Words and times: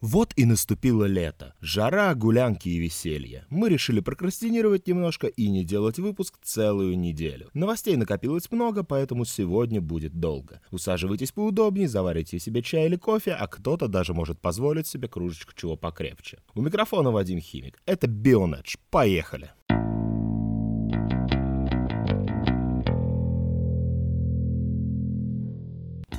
Вот 0.00 0.32
и 0.36 0.46
наступило 0.46 1.04
лето. 1.04 1.54
Жара, 1.60 2.14
гулянки 2.14 2.70
и 2.70 2.78
веселье. 2.78 3.44
Мы 3.50 3.68
решили 3.68 4.00
прокрастинировать 4.00 4.86
немножко 4.86 5.26
и 5.26 5.48
не 5.48 5.62
делать 5.62 5.98
выпуск 5.98 6.38
целую 6.42 6.98
неделю. 6.98 7.50
Новостей 7.52 7.96
накопилось 7.96 8.50
много, 8.50 8.82
поэтому 8.82 9.26
сегодня 9.26 9.82
будет 9.82 10.14
долго. 10.18 10.62
Усаживайтесь 10.70 11.32
поудобнее, 11.32 11.86
заварите 11.86 12.38
себе 12.38 12.62
чай 12.62 12.86
или 12.86 12.96
кофе, 12.96 13.32
а 13.32 13.46
кто-то 13.46 13.88
даже 13.88 14.14
может 14.14 14.40
позволить 14.40 14.86
себе 14.86 15.06
кружечку 15.06 15.52
чего 15.54 15.76
покрепче. 15.76 16.38
У 16.54 16.62
микрофона 16.62 17.10
Вадим 17.10 17.40
Химик. 17.40 17.78
Это 17.84 18.06
Бионедж. 18.06 18.76
Поехали! 18.90 19.50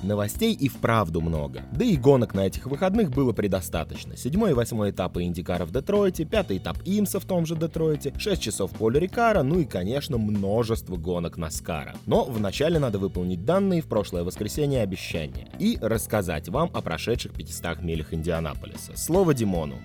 Новостей 0.04 0.54
и 0.54 0.68
вправду 0.68 1.22
много. 1.22 1.62
Да 1.72 1.86
и 1.86 1.96
гонок 1.96 2.34
на 2.34 2.48
этих 2.48 2.66
выходных 2.66 3.12
было 3.12 3.34
предостаточно. 3.34 4.18
Седьмой 4.18 4.52
и 4.52 4.54
восьмой 4.54 4.92
этапы 4.92 5.24
Индикара 5.24 5.66
в 5.66 5.72
Детройте, 5.72 6.26
пятый 6.26 6.58
этап 6.58 6.78
Имса 6.86 7.20
в 7.20 7.26
том 7.26 7.46
же 7.46 7.56
Детройте, 7.56 8.14
6 8.18 8.42
часов 8.42 8.72
поля 8.72 9.00
Рикара, 9.00 9.44
ну 9.44 9.60
и, 9.60 9.66
конечно, 9.66 10.18
множество 10.18 10.96
гонок 10.96 11.38
Наскара. 11.38 11.96
Но 12.06 12.26
вначале 12.26 12.80
надо 12.80 13.00
выполнить 13.00 13.46
данные 13.46 13.82
в 13.82 13.88
прошлое 13.88 14.24
воскресенье 14.24 14.82
обещания 14.82 15.50
и 15.60 15.78
рассказать 15.82 16.50
вам 16.50 16.70
о 16.74 16.82
прошедших 16.82 17.34
500 17.34 17.82
милях 17.82 18.14
Индианаполиса. 18.14 18.96
Слово 18.96 19.34
Димону. 19.34 19.76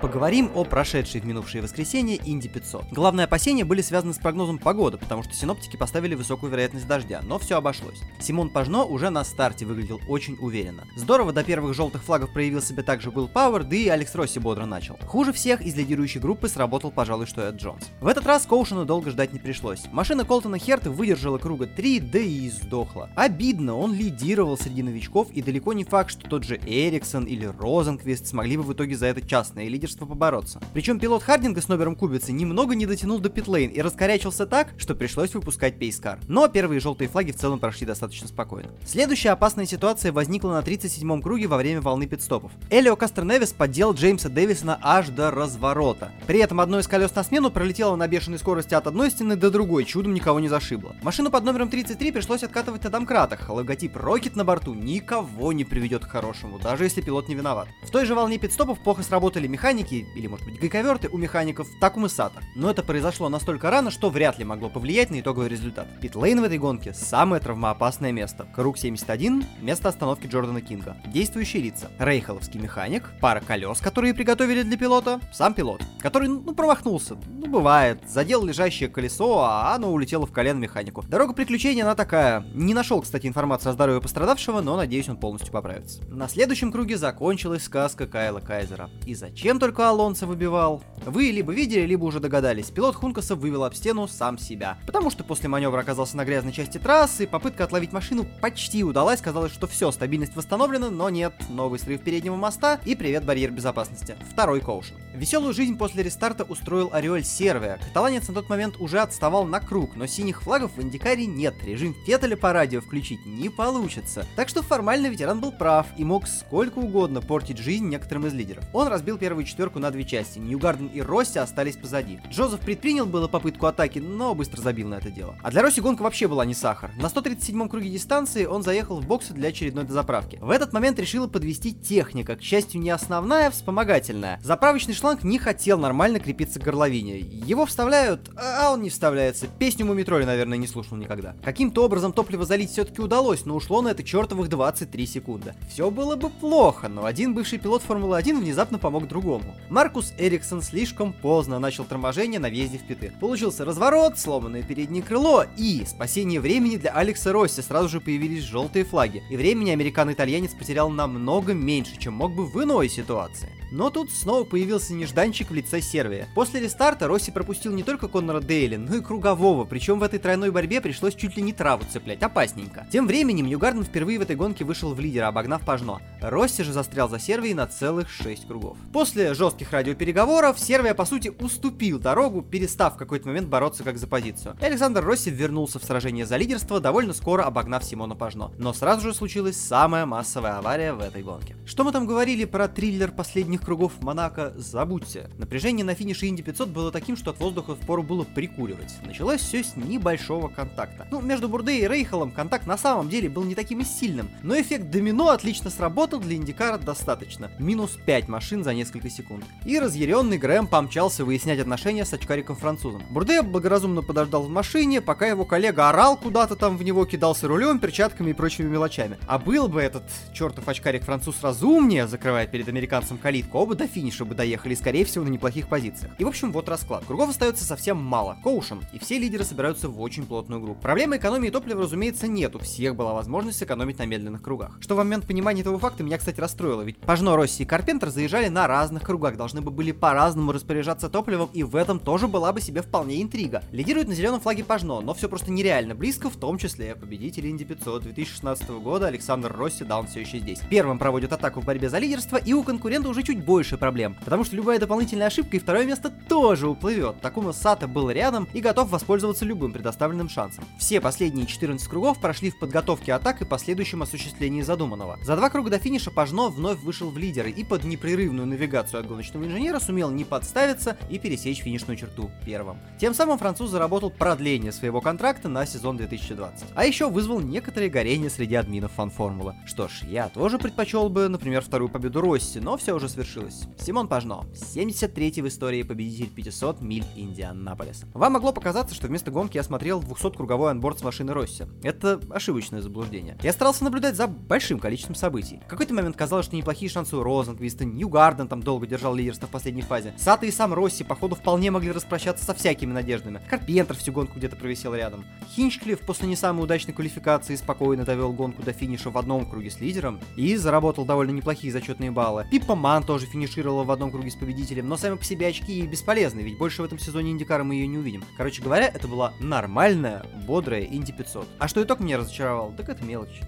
Поговорим 0.00 0.52
о 0.54 0.62
прошедшей 0.62 1.20
в 1.20 1.26
минувшее 1.26 1.60
воскресенье 1.60 2.20
Инди 2.24 2.48
500. 2.48 2.92
Главные 2.92 3.24
опасения 3.24 3.64
были 3.64 3.82
связаны 3.82 4.14
с 4.14 4.18
прогнозом 4.18 4.58
погоды, 4.58 4.96
потому 4.96 5.24
что 5.24 5.34
синоптики 5.34 5.76
поставили 5.76 6.14
высокую 6.14 6.52
вероятность 6.52 6.86
дождя, 6.86 7.20
но 7.24 7.40
все 7.40 7.56
обошлось. 7.56 8.00
Симон 8.20 8.50
Пажно 8.50 8.84
уже 8.84 9.10
на 9.10 9.24
старте 9.24 9.66
выглядел 9.66 10.00
очень 10.08 10.36
уверенно. 10.40 10.86
Здорово 10.94 11.32
до 11.32 11.42
первых 11.42 11.74
желтых 11.74 12.04
флагов 12.04 12.32
проявил 12.32 12.62
себя 12.62 12.84
также 12.84 13.10
Уилл 13.10 13.26
Пауэр, 13.26 13.64
да 13.64 13.74
и 13.74 13.88
Алекс 13.88 14.14
Росси 14.14 14.38
бодро 14.38 14.66
начал. 14.66 14.96
Хуже 15.04 15.32
всех 15.32 15.62
из 15.62 15.74
лидирующей 15.74 16.20
группы 16.20 16.48
сработал, 16.48 16.92
пожалуй, 16.92 17.26
что 17.26 17.42
Эд 17.42 17.56
Джонс. 17.56 17.88
В 18.00 18.06
этот 18.06 18.24
раз 18.24 18.46
Коушену 18.46 18.84
долго 18.84 19.10
ждать 19.10 19.32
не 19.32 19.40
пришлось. 19.40 19.82
Машина 19.90 20.24
Колтона 20.24 20.58
Херта 20.58 20.92
выдержала 20.92 21.38
круга 21.38 21.66
3, 21.66 22.00
да 22.00 22.20
и 22.20 22.48
сдохла. 22.50 23.10
Обидно, 23.16 23.76
он 23.76 23.94
лидировал 23.94 24.56
среди 24.56 24.84
новичков, 24.84 25.28
и 25.32 25.42
далеко 25.42 25.72
не 25.72 25.82
факт, 25.82 26.12
что 26.12 26.28
тот 26.28 26.44
же 26.44 26.60
Эриксон 26.64 27.24
или 27.24 27.46
Розенквист 27.46 28.28
смогли 28.28 28.56
бы 28.56 28.62
в 28.62 28.72
итоге 28.72 28.96
за 28.96 29.06
это 29.06 29.26
частное 29.26 29.66
лидерство 29.66 29.87
лидерство 29.88 30.06
побороться. 30.06 30.60
Причем 30.74 30.98
пилот 30.98 31.22
Хардинга 31.22 31.60
с 31.60 31.68
номером 31.68 31.96
Кубицы 31.96 32.32
немного 32.32 32.74
не 32.74 32.86
дотянул 32.86 33.18
до 33.18 33.30
питлейн 33.30 33.70
и 33.70 33.80
раскорячился 33.80 34.46
так, 34.46 34.74
что 34.76 34.94
пришлось 34.94 35.34
выпускать 35.34 35.78
пейскар. 35.78 36.18
Но 36.28 36.48
первые 36.48 36.80
желтые 36.80 37.08
флаги 37.08 37.32
в 37.32 37.36
целом 37.36 37.58
прошли 37.58 37.86
достаточно 37.86 38.28
спокойно. 38.28 38.68
Следующая 38.84 39.30
опасная 39.30 39.66
ситуация 39.66 40.12
возникла 40.12 40.52
на 40.52 40.60
37-м 40.60 41.22
круге 41.22 41.46
во 41.46 41.56
время 41.56 41.80
волны 41.80 42.06
пидстопов. 42.06 42.52
Элио 42.70 42.96
Кастерневис 42.96 43.52
поддел 43.52 43.94
Джеймса 43.94 44.28
Дэвисона 44.28 44.78
аж 44.82 45.08
до 45.08 45.30
разворота. 45.30 46.12
При 46.26 46.40
этом 46.40 46.60
одно 46.60 46.78
из 46.78 46.86
колес 46.86 47.14
на 47.14 47.24
смену 47.24 47.50
пролетело 47.50 47.96
на 47.96 48.06
бешеной 48.08 48.38
скорости 48.38 48.74
от 48.74 48.86
одной 48.86 49.10
стены 49.10 49.36
до 49.36 49.50
другой, 49.50 49.84
чудом 49.84 50.12
никого 50.14 50.40
не 50.40 50.48
зашибло. 50.48 50.94
Машину 51.02 51.30
под 51.30 51.44
номером 51.44 51.70
33 51.70 52.12
пришлось 52.12 52.42
откатывать 52.42 52.84
на 52.84 52.90
домкратах, 52.90 53.48
логотип 53.48 53.96
Rocket 53.96 54.32
на 54.34 54.44
борту 54.44 54.74
никого 54.74 55.52
не 55.52 55.64
приведет 55.64 56.04
к 56.04 56.08
хорошему, 56.08 56.58
даже 56.58 56.84
если 56.84 57.00
пилот 57.00 57.28
не 57.28 57.34
виноват. 57.34 57.68
В 57.82 57.90
той 57.90 58.04
же 58.04 58.14
волне 58.14 58.38
пидстопов 58.38 58.78
плохо 58.80 59.02
сработали 59.02 59.46
механики, 59.46 59.77
механики, 59.78 60.06
или 60.14 60.26
может 60.26 60.44
быть 60.46 60.58
гайковерты 60.58 61.08
у 61.08 61.18
механиков 61.18 61.68
Такумы 61.80 62.08
Сата. 62.08 62.42
Но 62.54 62.70
это 62.70 62.82
произошло 62.82 63.28
настолько 63.28 63.70
рано, 63.70 63.90
что 63.90 64.10
вряд 64.10 64.38
ли 64.38 64.44
могло 64.44 64.68
повлиять 64.68 65.10
на 65.10 65.20
итоговый 65.20 65.48
результат. 65.48 65.88
Питлейн 66.00 66.40
в 66.40 66.44
этой 66.44 66.58
гонке 66.58 66.92
самое 66.94 67.40
травмоопасное 67.40 68.12
место. 68.12 68.46
Круг 68.54 68.78
71, 68.78 69.44
место 69.60 69.88
остановки 69.88 70.26
Джордана 70.26 70.60
Кинга. 70.60 70.96
Действующие 71.06 71.62
лица. 71.62 71.90
Рейхоловский 71.98 72.60
механик, 72.60 73.10
пара 73.20 73.40
колес, 73.40 73.80
которые 73.80 74.14
приготовили 74.14 74.62
для 74.62 74.76
пилота, 74.76 75.20
сам 75.32 75.54
пилот, 75.54 75.82
который, 76.00 76.28
ну, 76.28 76.54
промахнулся. 76.54 77.16
Ну, 77.26 77.46
бывает. 77.46 78.00
Задел 78.08 78.44
лежащее 78.44 78.88
колесо, 78.88 79.40
а 79.40 79.74
оно 79.74 79.92
улетело 79.92 80.26
в 80.26 80.32
колено 80.32 80.58
механику. 80.58 81.04
Дорога 81.08 81.34
приключения, 81.34 81.84
она 81.84 81.94
такая. 81.94 82.44
Не 82.54 82.74
нашел, 82.74 83.00
кстати, 83.02 83.26
информацию 83.26 83.70
о 83.70 83.72
здоровье 83.74 84.00
пострадавшего, 84.00 84.60
но 84.60 84.76
надеюсь, 84.76 85.08
он 85.08 85.16
полностью 85.16 85.52
поправится. 85.52 86.02
На 86.08 86.28
следующем 86.28 86.72
круге 86.72 86.96
закончилась 86.96 87.64
сказка 87.64 88.06
Кайла 88.06 88.40
Кайзера. 88.40 88.90
И 89.06 89.14
зачем 89.14 89.58
только 89.58 89.67
Алонсо 89.76 90.26
выбивал? 90.26 90.82
Вы 91.04 91.30
либо 91.30 91.52
видели, 91.52 91.86
либо 91.86 92.04
уже 92.04 92.20
догадались. 92.20 92.70
Пилот 92.70 92.96
Хункаса 92.96 93.34
вывел 93.34 93.64
об 93.64 93.74
стену 93.74 94.08
сам 94.08 94.38
себя. 94.38 94.78
Потому 94.86 95.10
что 95.10 95.24
после 95.24 95.48
маневра 95.48 95.80
оказался 95.80 96.16
на 96.16 96.24
грязной 96.24 96.52
части 96.52 96.78
трассы, 96.78 97.26
попытка 97.26 97.64
отловить 97.64 97.92
машину 97.92 98.26
почти 98.40 98.84
удалась. 98.84 99.20
Казалось, 99.20 99.52
что 99.52 99.66
все, 99.66 99.90
стабильность 99.90 100.36
восстановлена, 100.36 100.90
но 100.90 101.08
нет. 101.08 101.32
Новый 101.48 101.78
срыв 101.78 102.02
переднего 102.02 102.36
моста 102.36 102.80
и 102.84 102.94
привет 102.94 103.24
барьер 103.24 103.50
безопасности. 103.50 104.16
Второй 104.30 104.60
коушен. 104.60 104.96
Веселую 105.14 105.52
жизнь 105.52 105.76
после 105.76 106.02
рестарта 106.02 106.44
устроил 106.44 106.90
Ореоль 106.92 107.24
Сервия. 107.24 107.78
Каталанец 107.84 108.28
на 108.28 108.34
тот 108.34 108.48
момент 108.48 108.76
уже 108.78 109.00
отставал 109.00 109.44
на 109.44 109.60
круг, 109.60 109.96
но 109.96 110.06
синих 110.06 110.42
флагов 110.42 110.76
в 110.76 110.82
Индикаре 110.82 111.26
нет. 111.26 111.54
Режим 111.64 111.94
Феттеля 112.06 112.36
по 112.36 112.52
радио 112.52 112.80
включить 112.80 113.24
не 113.26 113.48
получится. 113.48 114.26
Так 114.36 114.48
что 114.48 114.62
формально 114.62 115.08
ветеран 115.08 115.40
был 115.40 115.52
прав 115.52 115.86
и 115.96 116.04
мог 116.04 116.28
сколько 116.28 116.78
угодно 116.78 117.20
портить 117.20 117.58
жизнь 117.58 117.88
некоторым 117.88 118.26
из 118.26 118.34
лидеров. 118.34 118.64
Он 118.72 118.88
разбил 118.88 119.18
первую 119.18 119.44
четверку 119.58 119.80
на 119.80 119.90
две 119.90 120.04
части. 120.04 120.38
Ньюгарден 120.38 120.86
и 120.86 121.00
Росси 121.00 121.36
остались 121.36 121.76
позади. 121.76 122.20
Джозеф 122.30 122.60
предпринял 122.60 123.06
было 123.06 123.26
попытку 123.26 123.66
атаки, 123.66 123.98
но 123.98 124.32
быстро 124.32 124.60
забил 124.60 124.86
на 124.86 124.94
это 124.94 125.10
дело. 125.10 125.34
А 125.42 125.50
для 125.50 125.62
Росси 125.62 125.80
гонка 125.80 126.02
вообще 126.02 126.28
была 126.28 126.44
не 126.44 126.54
сахар. 126.54 126.92
На 126.96 127.06
137-м 127.06 127.68
круге 127.68 127.90
дистанции 127.90 128.44
он 128.44 128.62
заехал 128.62 129.00
в 129.00 129.06
боксы 129.08 129.32
для 129.32 129.48
очередной 129.48 129.82
дозаправки. 129.82 130.38
В 130.40 130.50
этот 130.50 130.72
момент 130.72 131.00
решила 131.00 131.26
подвести 131.26 131.74
техника, 131.74 132.36
к 132.36 132.40
счастью, 132.40 132.80
не 132.80 132.90
основная, 132.90 133.48
а 133.48 133.50
вспомогательная. 133.50 134.38
Заправочный 134.44 134.94
шланг 134.94 135.24
не 135.24 135.40
хотел 135.40 135.76
нормально 135.76 136.20
крепиться 136.20 136.60
к 136.60 136.62
горловине. 136.62 137.18
Его 137.18 137.66
вставляют, 137.66 138.30
а 138.36 138.70
он 138.70 138.82
не 138.82 138.90
вставляется. 138.90 139.48
Песню 139.58 139.86
Мумитроли, 139.86 140.22
наверное, 140.22 140.56
не 140.56 140.68
слушал 140.68 140.96
никогда. 140.96 141.34
Каким-то 141.42 141.84
образом 141.84 142.12
топливо 142.12 142.44
залить 142.44 142.70
все-таки 142.70 143.02
удалось, 143.02 143.44
но 143.44 143.56
ушло 143.56 143.82
на 143.82 143.88
это 143.88 144.04
чертовых 144.04 144.48
23 144.50 145.04
секунды. 145.04 145.54
Все 145.68 145.90
было 145.90 146.14
бы 146.14 146.30
плохо, 146.30 146.86
но 146.86 147.06
один 147.06 147.34
бывший 147.34 147.58
пилот 147.58 147.82
Формулы-1 147.82 148.38
внезапно 148.38 148.78
помог 148.78 149.08
другому. 149.08 149.47
Маркус 149.68 150.14
Эриксон 150.18 150.62
слишком 150.62 151.12
поздно 151.12 151.58
начал 151.58 151.84
торможение 151.84 152.40
на 152.40 152.48
въезде 152.48 152.78
в 152.78 152.82
питы. 152.82 153.12
Получился 153.20 153.64
разворот, 153.64 154.18
сломанное 154.18 154.62
переднее 154.62 155.02
крыло 155.02 155.44
и 155.56 155.84
спасение 155.86 156.40
времени 156.40 156.76
для 156.76 156.92
Алекса 156.92 157.32
Росси. 157.32 157.62
Сразу 157.62 157.88
же 157.88 158.00
появились 158.00 158.44
желтые 158.44 158.84
флаги. 158.84 159.22
И 159.30 159.36
времени 159.36 159.70
американ-итальянец 159.70 160.54
потерял 160.54 160.90
намного 160.90 161.54
меньше, 161.54 161.98
чем 161.98 162.14
мог 162.14 162.34
бы 162.34 162.46
в 162.46 162.62
иной 162.62 162.88
ситуации. 162.88 163.48
Но 163.70 163.90
тут 163.90 164.10
снова 164.10 164.44
появился 164.44 164.94
нежданчик 164.94 165.50
в 165.50 165.54
лице 165.54 165.80
Сервия. 165.80 166.28
После 166.34 166.60
рестарта 166.60 167.06
Росси 167.06 167.30
пропустил 167.30 167.72
не 167.72 167.82
только 167.82 168.08
Коннора 168.08 168.40
Дейли, 168.40 168.76
но 168.76 168.96
и 168.96 169.02
кругового, 169.02 169.64
причем 169.64 169.98
в 169.98 170.02
этой 170.02 170.18
тройной 170.18 170.50
борьбе 170.50 170.80
пришлось 170.80 171.14
чуть 171.14 171.36
ли 171.36 171.42
не 171.42 171.52
траву 171.52 171.84
цеплять, 171.90 172.22
опасненько. 172.22 172.86
Тем 172.90 173.06
временем 173.06 173.46
Ньюгарден 173.46 173.84
впервые 173.84 174.18
в 174.18 174.22
этой 174.22 174.36
гонке 174.36 174.64
вышел 174.64 174.94
в 174.94 175.00
лидера, 175.00 175.28
обогнав 175.28 175.64
Пажно. 175.64 176.00
Росси 176.20 176.62
же 176.62 176.72
застрял 176.72 177.08
за 177.08 177.18
Сервией 177.18 177.54
на 177.54 177.66
целых 177.66 178.08
6 178.08 178.46
кругов. 178.46 178.78
После 178.92 179.34
жестких 179.38 179.70
радиопереговоров 179.70 180.58
Сервия 180.58 180.94
по 180.94 181.04
сути 181.04 181.32
уступил 181.38 182.00
дорогу, 182.00 182.42
перестав 182.42 182.94
в 182.94 182.96
какой-то 182.96 183.28
момент 183.28 183.46
бороться 183.46 183.84
как 183.84 183.96
за 183.96 184.08
позицию. 184.08 184.56
И 184.60 184.64
Александр 184.64 185.04
Росси 185.04 185.30
вернулся 185.30 185.78
в 185.78 185.84
сражение 185.84 186.26
за 186.26 186.36
лидерство, 186.36 186.80
довольно 186.80 187.12
скоро 187.12 187.44
обогнав 187.44 187.84
Симона 187.84 188.16
Пажно. 188.16 188.50
Но 188.58 188.72
сразу 188.72 189.02
же 189.02 189.14
случилась 189.14 189.56
самая 189.56 190.06
массовая 190.06 190.58
авария 190.58 190.92
в 190.92 191.00
этой 191.00 191.22
гонке. 191.22 191.54
Что 191.66 191.84
мы 191.84 191.92
там 191.92 192.04
говорили 192.04 192.46
про 192.46 192.66
триллер 192.66 193.12
последних 193.12 193.60
кругов 193.60 193.92
Монако 194.00 194.52
забудьте. 194.56 195.30
Напряжение 195.38 195.84
на 195.84 195.94
финише 195.94 196.26
Инди 196.26 196.42
500 196.42 196.68
было 196.70 196.90
таким, 196.90 197.16
что 197.16 197.30
от 197.30 197.38
воздуха 197.38 197.76
впору 197.76 198.02
было 198.02 198.24
прикуривать. 198.24 198.92
Началось 199.06 199.40
все 199.40 199.62
с 199.62 199.76
небольшого 199.76 200.48
контакта. 200.48 201.06
Ну, 201.12 201.20
между 201.20 201.48
Бурде 201.48 201.78
и 201.78 201.86
Рейхолом 201.86 202.32
контакт 202.32 202.66
на 202.66 202.76
самом 202.76 203.08
деле 203.08 203.28
был 203.28 203.44
не 203.44 203.54
таким 203.54 203.82
и 203.82 203.84
сильным, 203.84 204.30
но 204.42 204.60
эффект 204.60 204.90
домино 204.90 205.28
отлично 205.28 205.70
сработал, 205.70 206.18
для 206.18 206.34
Индикара 206.34 206.76
достаточно. 206.76 207.52
Минус 207.60 207.96
5 208.04 208.26
машин 208.26 208.64
за 208.64 208.74
несколько 208.74 209.08
секунд. 209.08 209.27
И 209.64 209.78
разъяренный 209.78 210.38
Грэм 210.38 210.66
помчался 210.66 211.24
выяснять 211.24 211.58
отношения 211.58 212.04
с 212.04 212.12
очкариком-французом. 212.12 213.02
Бурде 213.10 213.42
благоразумно 213.42 214.02
подождал 214.02 214.42
в 214.42 214.48
машине, 214.48 215.00
пока 215.00 215.26
его 215.26 215.44
коллега 215.44 215.88
орал 215.88 216.16
куда-то 216.16 216.56
там 216.56 216.76
в 216.76 216.82
него, 216.82 217.04
кидался 217.04 217.48
рулем, 217.48 217.78
перчатками 217.78 218.30
и 218.30 218.32
прочими 218.32 218.68
мелочами. 218.68 219.18
А 219.26 219.38
был 219.38 219.68
бы 219.68 219.80
этот 219.80 220.04
чертов 220.32 220.68
очкарик-француз 220.68 221.42
разумнее, 221.42 222.06
закрывая 222.06 222.46
перед 222.46 222.68
американцем 222.68 223.18
калитку, 223.18 223.58
оба 223.58 223.74
до 223.74 223.86
финиша 223.86 224.24
бы 224.24 224.34
доехали, 224.34 224.74
скорее 224.74 225.04
всего, 225.04 225.24
на 225.24 225.28
неплохих 225.28 225.68
позициях. 225.68 226.12
И 226.18 226.24
в 226.24 226.28
общем, 226.28 226.52
вот 226.52 226.68
расклад. 226.68 227.04
Кругов 227.06 227.30
остается 227.30 227.64
совсем 227.64 227.98
мало, 227.98 228.36
коушен, 228.42 228.80
и 228.92 228.98
все 228.98 229.18
лидеры 229.18 229.44
собираются 229.44 229.88
в 229.88 230.00
очень 230.00 230.26
плотную 230.26 230.60
группу. 230.60 230.80
Проблемы 230.80 231.16
экономии 231.16 231.50
топлива, 231.50 231.82
разумеется, 231.82 232.28
нет, 232.28 232.54
у 232.56 232.58
всех 232.58 232.96
была 232.96 233.12
возможность 233.12 233.62
экономить 233.62 233.98
на 233.98 234.06
медленных 234.06 234.42
кругах. 234.42 234.78
Что 234.80 234.94
в 234.94 234.98
момент 234.98 235.26
понимания 235.26 235.62
этого 235.62 235.78
факта 235.78 236.02
меня, 236.02 236.18
кстати, 236.18 236.40
расстроило, 236.40 236.82
ведь 236.82 236.98
Пажно, 236.98 237.36
Росси 237.36 237.62
и 237.62 237.66
Карпентер 237.66 238.10
заезжали 238.10 238.48
на 238.48 238.66
разных 238.66 239.02
кругах 239.08 239.18
кругах 239.18 239.36
должны 239.36 239.60
бы 239.60 239.72
были 239.72 239.90
по-разному 239.90 240.52
распоряжаться 240.52 241.08
топливом, 241.08 241.50
и 241.52 241.64
в 241.64 241.74
этом 241.74 241.98
тоже 241.98 242.28
была 242.28 242.52
бы 242.52 242.60
себе 242.60 242.82
вполне 242.82 243.20
интрига. 243.20 243.64
Лидирует 243.72 244.06
на 244.06 244.14
зеленом 244.14 244.40
флаге 244.40 244.62
Пажно, 244.62 245.00
но 245.00 245.12
все 245.12 245.28
просто 245.28 245.50
нереально 245.50 245.96
близко, 245.96 246.30
в 246.30 246.36
том 246.36 246.56
числе 246.56 246.94
победитель 246.94 247.48
Инди 247.48 247.64
500 247.64 248.02
2016 248.02 248.68
года 248.70 249.06
Александр 249.06 249.52
Росси, 249.52 249.84
да, 249.84 249.98
он 249.98 250.06
все 250.06 250.20
еще 250.20 250.38
здесь. 250.38 250.60
Первым 250.70 250.98
проводит 250.98 251.32
атаку 251.32 251.60
в 251.60 251.64
борьбе 251.64 251.88
за 251.88 251.98
лидерство, 251.98 252.36
и 252.36 252.52
у 252.52 252.62
конкурента 252.62 253.08
уже 253.08 253.24
чуть 253.24 253.44
больше 253.44 253.76
проблем, 253.76 254.16
потому 254.24 254.44
что 254.44 254.54
любая 254.54 254.78
дополнительная 254.78 255.26
ошибка 255.26 255.56
и 255.56 255.60
второе 255.60 255.84
место 255.84 256.10
тоже 256.28 256.68
уплывет. 256.68 257.20
Такума 257.20 257.52
Сата 257.52 257.88
был 257.88 258.10
рядом 258.10 258.46
и 258.54 258.60
готов 258.60 258.90
воспользоваться 258.90 259.44
любым 259.44 259.72
предоставленным 259.72 260.28
шансом. 260.28 260.64
Все 260.78 261.00
последние 261.00 261.46
14 261.46 261.88
кругов 261.88 262.20
прошли 262.20 262.50
в 262.50 262.58
подготовке 262.58 263.12
атак 263.14 263.42
и 263.42 263.44
последующем 263.44 264.02
осуществлении 264.02 264.62
задуманного. 264.62 265.18
За 265.24 265.34
два 265.34 265.50
круга 265.50 265.70
до 265.70 265.78
финиша 265.78 266.12
Пажно 266.12 266.50
вновь 266.50 266.78
вышел 266.80 267.10
в 267.10 267.18
лидеры 267.18 267.50
и 267.50 267.64
под 267.64 267.82
непрерывную 267.82 268.46
навигацию 268.46 268.97
от 269.00 269.06
гоночного 269.06 269.44
инженера 269.44 269.78
сумел 269.78 270.10
не 270.10 270.24
подставиться 270.24 270.96
и 271.10 271.18
пересечь 271.18 271.62
финишную 271.62 271.96
черту 271.96 272.30
первым. 272.44 272.78
Тем 272.98 273.14
самым 273.14 273.38
француз 273.38 273.70
заработал 273.70 274.10
продление 274.10 274.72
своего 274.72 275.00
контракта 275.00 275.48
на 275.48 275.66
сезон 275.66 275.96
2020. 275.96 276.68
А 276.74 276.84
еще 276.84 277.08
вызвал 277.08 277.40
некоторые 277.40 277.90
горения 277.90 278.28
среди 278.28 278.54
админов 278.54 278.92
фан-формулы. 278.92 279.54
Что 279.66 279.88
ж, 279.88 280.02
я 280.08 280.28
тоже 280.28 280.58
предпочел 280.58 281.08
бы, 281.08 281.28
например, 281.28 281.62
вторую 281.62 281.88
победу 281.88 282.20
Росси, 282.20 282.60
но 282.60 282.76
все 282.76 282.94
уже 282.94 283.08
свершилось. 283.08 283.64
Симон 283.78 284.08
Пажно, 284.08 284.44
73-й 284.52 285.40
в 285.42 285.48
истории 285.48 285.82
победитель 285.82 286.28
500 286.28 286.80
миль 286.80 287.04
Индианаполиса. 287.16 288.06
Вам 288.14 288.32
могло 288.32 288.52
показаться, 288.52 288.94
что 288.94 289.06
вместо 289.06 289.30
гонки 289.30 289.56
я 289.56 289.62
смотрел 289.62 290.00
200-круговой 290.00 290.70
анборд 290.70 290.98
с 290.98 291.02
машины 291.02 291.32
Росси. 291.32 291.64
Это 291.82 292.20
ошибочное 292.30 292.82
заблуждение. 292.82 293.38
Я 293.42 293.52
старался 293.52 293.84
наблюдать 293.84 294.16
за 294.16 294.26
большим 294.26 294.80
количеством 294.80 295.14
событий. 295.14 295.60
В 295.66 295.68
какой-то 295.68 295.94
момент 295.94 296.16
казалось, 296.16 296.46
что 296.46 296.56
неплохие 296.56 296.90
шансы 296.90 297.16
у 297.16 297.22
Розенквиста, 297.22 297.84
Ньюгарден 297.84 298.48
там 298.48 298.62
долго 298.62 298.86
держал 298.88 299.14
лидерство 299.14 299.46
в 299.46 299.50
последней 299.50 299.82
фазе. 299.82 300.14
Сата 300.16 300.46
и 300.46 300.50
сам 300.50 300.74
Росси, 300.74 301.04
походу, 301.04 301.36
вполне 301.36 301.70
могли 301.70 301.92
распрощаться 301.92 302.44
со 302.44 302.54
всякими 302.54 302.92
надеждами. 302.92 303.40
Карпентер 303.48 303.96
всю 303.96 304.12
гонку 304.12 304.38
где-то 304.38 304.56
провисел 304.56 304.94
рядом. 304.94 305.24
Хинчклифф 305.54 306.00
после 306.00 306.28
не 306.28 306.36
самой 306.36 306.64
удачной 306.64 306.94
квалификации 306.94 307.54
спокойно 307.56 308.04
довел 308.04 308.32
гонку 308.32 308.62
до 308.62 308.72
финиша 308.72 309.10
в 309.10 309.18
одном 309.18 309.48
круге 309.48 309.70
с 309.70 309.80
лидером 309.80 310.20
и 310.36 310.56
заработал 310.56 311.04
довольно 311.04 311.30
неплохие 311.30 311.72
зачетные 311.72 312.10
баллы. 312.10 312.46
Пиппа 312.50 312.74
Ман 312.74 313.02
тоже 313.02 313.26
финишировала 313.26 313.84
в 313.84 313.90
одном 313.90 314.10
круге 314.10 314.30
с 314.30 314.36
победителем, 314.36 314.88
но 314.88 314.96
сами 314.96 315.16
по 315.16 315.24
себе 315.24 315.48
очки 315.48 315.86
бесполезны, 315.86 316.40
ведь 316.40 316.58
больше 316.58 316.82
в 316.82 316.84
этом 316.84 316.98
сезоне 316.98 317.32
Индикара 317.32 317.64
мы 317.64 317.74
ее 317.74 317.86
не 317.86 317.98
увидим. 317.98 318.24
Короче 318.36 318.62
говоря, 318.62 318.86
это 318.86 319.06
была 319.08 319.34
нормальная, 319.40 320.24
бодрая 320.46 320.82
Инди 320.84 321.12
500. 321.12 321.46
А 321.58 321.68
что 321.68 321.82
итог 321.82 322.00
меня 322.00 322.18
разочаровал? 322.18 322.72
Так 322.76 322.88
это 322.88 323.04
мелочь. 323.04 323.40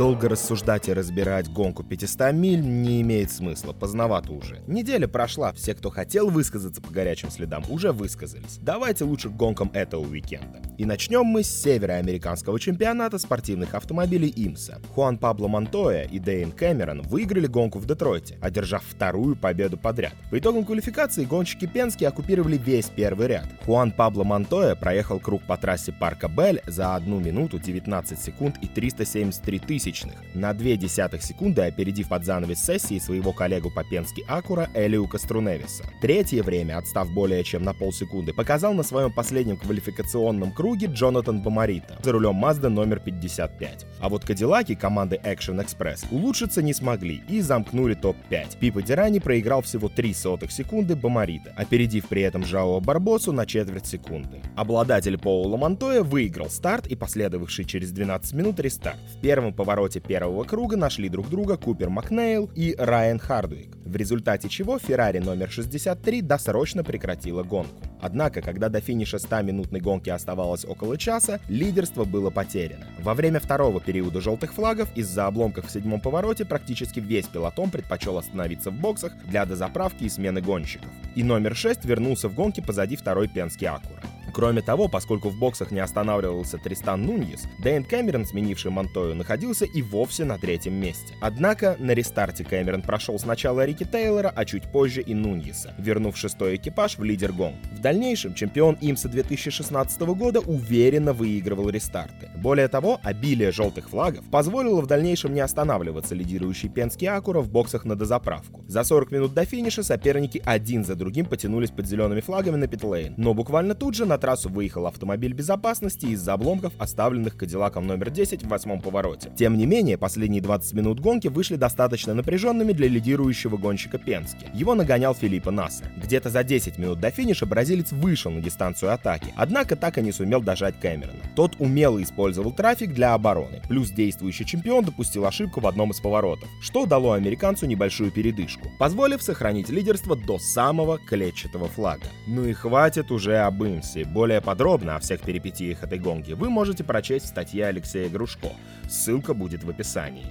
Долго 0.00 0.30
рассуждать 0.30 0.88
и 0.88 0.94
разбирать 0.94 1.52
гонку 1.52 1.82
500 1.82 2.32
миль 2.32 2.62
не 2.62 3.02
имеет 3.02 3.30
смысла, 3.30 3.74
поздновато 3.74 4.32
уже. 4.32 4.62
Неделя 4.66 5.06
прошла, 5.06 5.52
все, 5.52 5.74
кто 5.74 5.90
хотел 5.90 6.30
высказаться 6.30 6.80
по 6.80 6.90
горячим 6.90 7.30
следам, 7.30 7.64
уже 7.68 7.92
высказались. 7.92 8.58
Давайте 8.62 9.04
лучше 9.04 9.28
к 9.28 9.32
гонкам 9.36 9.70
этого 9.74 10.00
уикенда. 10.00 10.62
И 10.78 10.86
начнем 10.86 11.24
мы 11.26 11.42
с 11.42 11.50
североамериканского 11.50 12.58
чемпионата 12.58 13.18
спортивных 13.18 13.74
автомобилей 13.74 14.32
ИМСа. 14.34 14.80
Хуан 14.94 15.18
Пабло 15.18 15.48
Монтоя 15.48 16.04
и 16.04 16.18
Дейн 16.18 16.52
Кэмерон 16.52 17.02
выиграли 17.02 17.46
гонку 17.46 17.78
в 17.78 17.84
Детройте, 17.84 18.38
одержав 18.40 18.82
вторую 18.82 19.36
победу 19.36 19.76
подряд. 19.76 20.14
По 20.30 20.38
итогам 20.38 20.64
квалификации 20.64 21.26
гонщики 21.26 21.66
Пенски 21.66 22.04
оккупировали 22.04 22.56
весь 22.56 22.86
первый 22.86 23.26
ряд. 23.26 23.48
Хуан 23.66 23.92
Пабло 23.92 24.24
Монтоя 24.24 24.76
проехал 24.76 25.20
круг 25.20 25.42
по 25.42 25.58
трассе 25.58 25.92
Парка 25.92 26.28
Бель 26.28 26.62
за 26.66 26.94
1 26.94 27.22
минуту 27.22 27.58
19 27.58 28.18
секунд 28.18 28.56
и 28.62 28.66
373 28.66 29.89
тысячных, 29.90 30.16
на 30.34 30.52
0,2 30.52 31.20
секунды 31.20 31.62
опередив 31.62 32.08
под 32.08 32.24
занавес 32.24 32.64
сессии 32.64 32.98
своего 32.98 33.32
коллегу 33.32 33.70
по 33.70 33.82
Пенски 33.84 34.24
Акура 34.28 34.68
Элиу 34.74 35.06
Каструневиса. 35.06 35.84
Третье 36.00 36.42
время, 36.42 36.78
отстав 36.78 37.10
более 37.12 37.42
чем 37.44 37.62
на 37.62 37.74
полсекунды, 37.74 38.32
показал 38.32 38.72
на 38.74 38.82
своем 38.82 39.12
последнем 39.12 39.56
квалификационном 39.56 40.52
круге 40.52 40.86
Джонатан 40.86 41.42
Бомарита 41.42 41.98
за 42.02 42.12
рулем 42.12 42.42
Mazda 42.44 42.68
номер 42.68 43.00
55. 43.00 43.86
А 44.00 44.08
вот 44.08 44.24
Кадиллаки 44.24 44.74
команды 44.74 45.20
Action 45.22 45.64
Express 45.64 46.06
улучшиться 46.10 46.62
не 46.62 46.72
смогли 46.72 47.22
и 47.28 47.40
замкнули 47.40 47.94
топ-5. 47.94 48.58
Пипа 48.58 48.82
Дирани 48.82 49.18
проиграл 49.18 49.62
всего 49.62 49.88
3 49.88 50.14
сотых 50.14 50.52
секунды 50.52 50.94
Бомарита, 50.94 51.52
опередив 51.56 52.08
при 52.08 52.22
этом 52.22 52.44
Жао 52.44 52.80
Барбосу 52.80 53.32
на 53.32 53.46
четверть 53.46 53.86
секунды. 53.86 54.40
Обладатель 54.56 55.18
Поула 55.18 55.56
Монтоя 55.56 56.02
выиграл 56.02 56.50
старт 56.50 56.86
и 56.86 56.94
последовавший 56.94 57.64
через 57.64 57.90
12 57.90 58.32
минут 58.34 58.60
рестарт. 58.60 58.98
В 59.16 59.20
первом 59.20 59.52
повороте 59.52 59.69
повороте 59.70 60.00
первого 60.00 60.42
круга 60.42 60.76
нашли 60.76 61.08
друг 61.08 61.30
друга 61.30 61.56
Купер 61.56 61.90
Макнейл 61.90 62.50
и 62.56 62.74
Райан 62.76 63.20
Хардуик, 63.20 63.76
в 63.84 63.94
результате 63.94 64.48
чего 64.48 64.80
Феррари 64.80 65.20
номер 65.20 65.48
63 65.48 66.22
досрочно 66.22 66.82
прекратила 66.82 67.44
гонку. 67.44 67.80
Однако, 68.00 68.42
когда 68.42 68.68
до 68.68 68.80
финиша 68.80 69.18
100-минутной 69.18 69.78
гонки 69.78 70.10
оставалось 70.10 70.64
около 70.64 70.98
часа, 70.98 71.38
лидерство 71.48 72.02
было 72.04 72.30
потеряно. 72.30 72.84
Во 72.98 73.14
время 73.14 73.38
второго 73.38 73.80
периода 73.80 74.20
желтых 74.20 74.54
флагов 74.54 74.88
из-за 74.96 75.28
обломков 75.28 75.68
в 75.68 75.70
седьмом 75.70 76.00
повороте 76.00 76.44
практически 76.44 76.98
весь 76.98 77.28
пилотон 77.28 77.70
предпочел 77.70 78.18
остановиться 78.18 78.72
в 78.72 78.74
боксах 78.74 79.12
для 79.28 79.46
дозаправки 79.46 80.02
и 80.02 80.08
смены 80.08 80.40
гонщиков. 80.40 80.90
И 81.14 81.22
номер 81.22 81.54
6 81.54 81.84
вернулся 81.84 82.28
в 82.28 82.34
гонке 82.34 82.60
позади 82.60 82.96
второй 82.96 83.28
Пенски 83.28 83.66
Акура. 83.66 84.02
Кроме 84.32 84.62
того, 84.62 84.88
поскольку 84.88 85.28
в 85.28 85.38
боксах 85.38 85.70
не 85.70 85.80
останавливался 85.80 86.58
Тристан 86.58 87.02
Нуньес, 87.02 87.44
Дэйн 87.58 87.84
Кэмерон, 87.84 88.26
сменивший 88.26 88.70
Монтою, 88.70 89.14
находился 89.14 89.64
и 89.64 89.82
вовсе 89.82 90.24
на 90.24 90.38
третьем 90.38 90.74
месте. 90.74 91.14
Однако 91.20 91.76
на 91.78 91.92
рестарте 91.92 92.44
Кэмерон 92.44 92.82
прошел 92.82 93.18
сначала 93.18 93.64
Рики 93.64 93.84
Тейлора, 93.84 94.32
а 94.34 94.44
чуть 94.44 94.70
позже 94.70 95.02
и 95.02 95.14
Нуньеса, 95.14 95.74
вернув 95.78 96.16
шестой 96.16 96.56
экипаж 96.56 96.98
в 96.98 97.04
лидер 97.04 97.32
гонг. 97.32 97.56
В 97.72 97.80
дальнейшем 97.80 98.34
чемпион 98.34 98.76
ИМСа 98.80 99.08
2016 99.08 100.00
года 100.00 100.40
уверенно 100.40 101.12
выигрывал 101.12 101.68
рестарты. 101.70 102.30
Более 102.36 102.68
того, 102.68 103.00
обилие 103.02 103.52
желтых 103.52 103.90
флагов 103.90 104.24
позволило 104.30 104.80
в 104.80 104.86
дальнейшем 104.86 105.34
не 105.34 105.40
останавливаться 105.40 106.14
лидирующий 106.14 106.68
Пенский 106.68 107.08
Акура 107.08 107.40
в 107.40 107.50
боксах 107.50 107.84
на 107.84 107.96
дозаправку. 107.96 108.64
За 108.68 108.84
40 108.84 109.10
минут 109.10 109.34
до 109.34 109.44
финиша 109.44 109.82
соперники 109.82 110.42
один 110.44 110.84
за 110.84 110.94
другим 110.94 111.26
потянулись 111.26 111.70
под 111.70 111.86
зелеными 111.86 112.20
флагами 112.20 112.56
на 112.56 112.66
питлейн, 112.66 113.14
но 113.16 113.34
буквально 113.34 113.74
тут 113.74 113.94
же 113.94 114.06
на 114.06 114.18
трассу 114.20 114.48
выехал 114.48 114.86
автомобиль 114.86 115.32
безопасности 115.32 116.06
из-за 116.06 116.34
обломков, 116.34 116.72
оставленных 116.78 117.36
Кадиллаком 117.36 117.86
номер 117.86 118.10
10 118.10 118.44
в 118.44 118.48
восьмом 118.48 118.80
повороте. 118.80 119.32
Тем 119.36 119.56
не 119.56 119.66
менее, 119.66 119.98
последние 119.98 120.42
20 120.42 120.74
минут 120.74 121.00
гонки 121.00 121.28
вышли 121.28 121.56
достаточно 121.56 122.14
напряженными 122.14 122.72
для 122.72 122.88
лидирующего 122.88 123.56
гонщика 123.56 123.98
Пенски. 123.98 124.46
Его 124.54 124.74
нагонял 124.74 125.14
Филиппо 125.14 125.50
Насса. 125.50 125.84
Где-то 125.96 126.30
за 126.30 126.44
10 126.44 126.78
минут 126.78 127.00
до 127.00 127.10
финиша 127.10 127.46
бразилец 127.46 127.92
вышел 127.92 128.30
на 128.30 128.40
дистанцию 128.40 128.92
атаки, 128.92 129.32
однако 129.36 129.76
так 129.76 129.98
и 129.98 130.02
не 130.02 130.12
сумел 130.12 130.40
дожать 130.40 130.78
Кэмерона. 130.80 131.20
Тот 131.34 131.56
умело 131.58 132.02
использовал 132.02 132.52
трафик 132.52 132.92
для 132.92 133.14
обороны, 133.14 133.62
плюс 133.68 133.90
действующий 133.90 134.46
чемпион 134.46 134.84
допустил 134.84 135.24
ошибку 135.24 135.60
в 135.60 135.66
одном 135.66 135.90
из 135.90 136.00
поворотов, 136.00 136.48
что 136.60 136.86
дало 136.86 137.12
американцу 137.12 137.66
небольшую 137.66 138.10
передышку, 138.10 138.68
позволив 138.78 139.22
сохранить 139.22 139.70
лидерство 139.70 140.16
до 140.16 140.38
самого 140.38 140.98
клетчатого 140.98 141.68
флага. 141.68 142.04
Ну 142.26 142.44
и 142.44 142.52
хватит 142.52 143.10
уже 143.10 143.38
об 143.38 143.62
Имсе, 143.62 144.04
более 144.10 144.40
подробно 144.40 144.96
о 144.96 144.98
всех 145.00 145.20
перипетиях 145.20 145.82
этой 145.82 145.98
гонки 145.98 146.32
вы 146.32 146.50
можете 146.50 146.84
прочесть 146.84 147.26
в 147.26 147.28
статье 147.28 147.66
Алексея 147.66 148.08
Грушко. 148.08 148.50
Ссылка 148.88 149.34
будет 149.34 149.64
в 149.64 149.70
описании. 149.70 150.26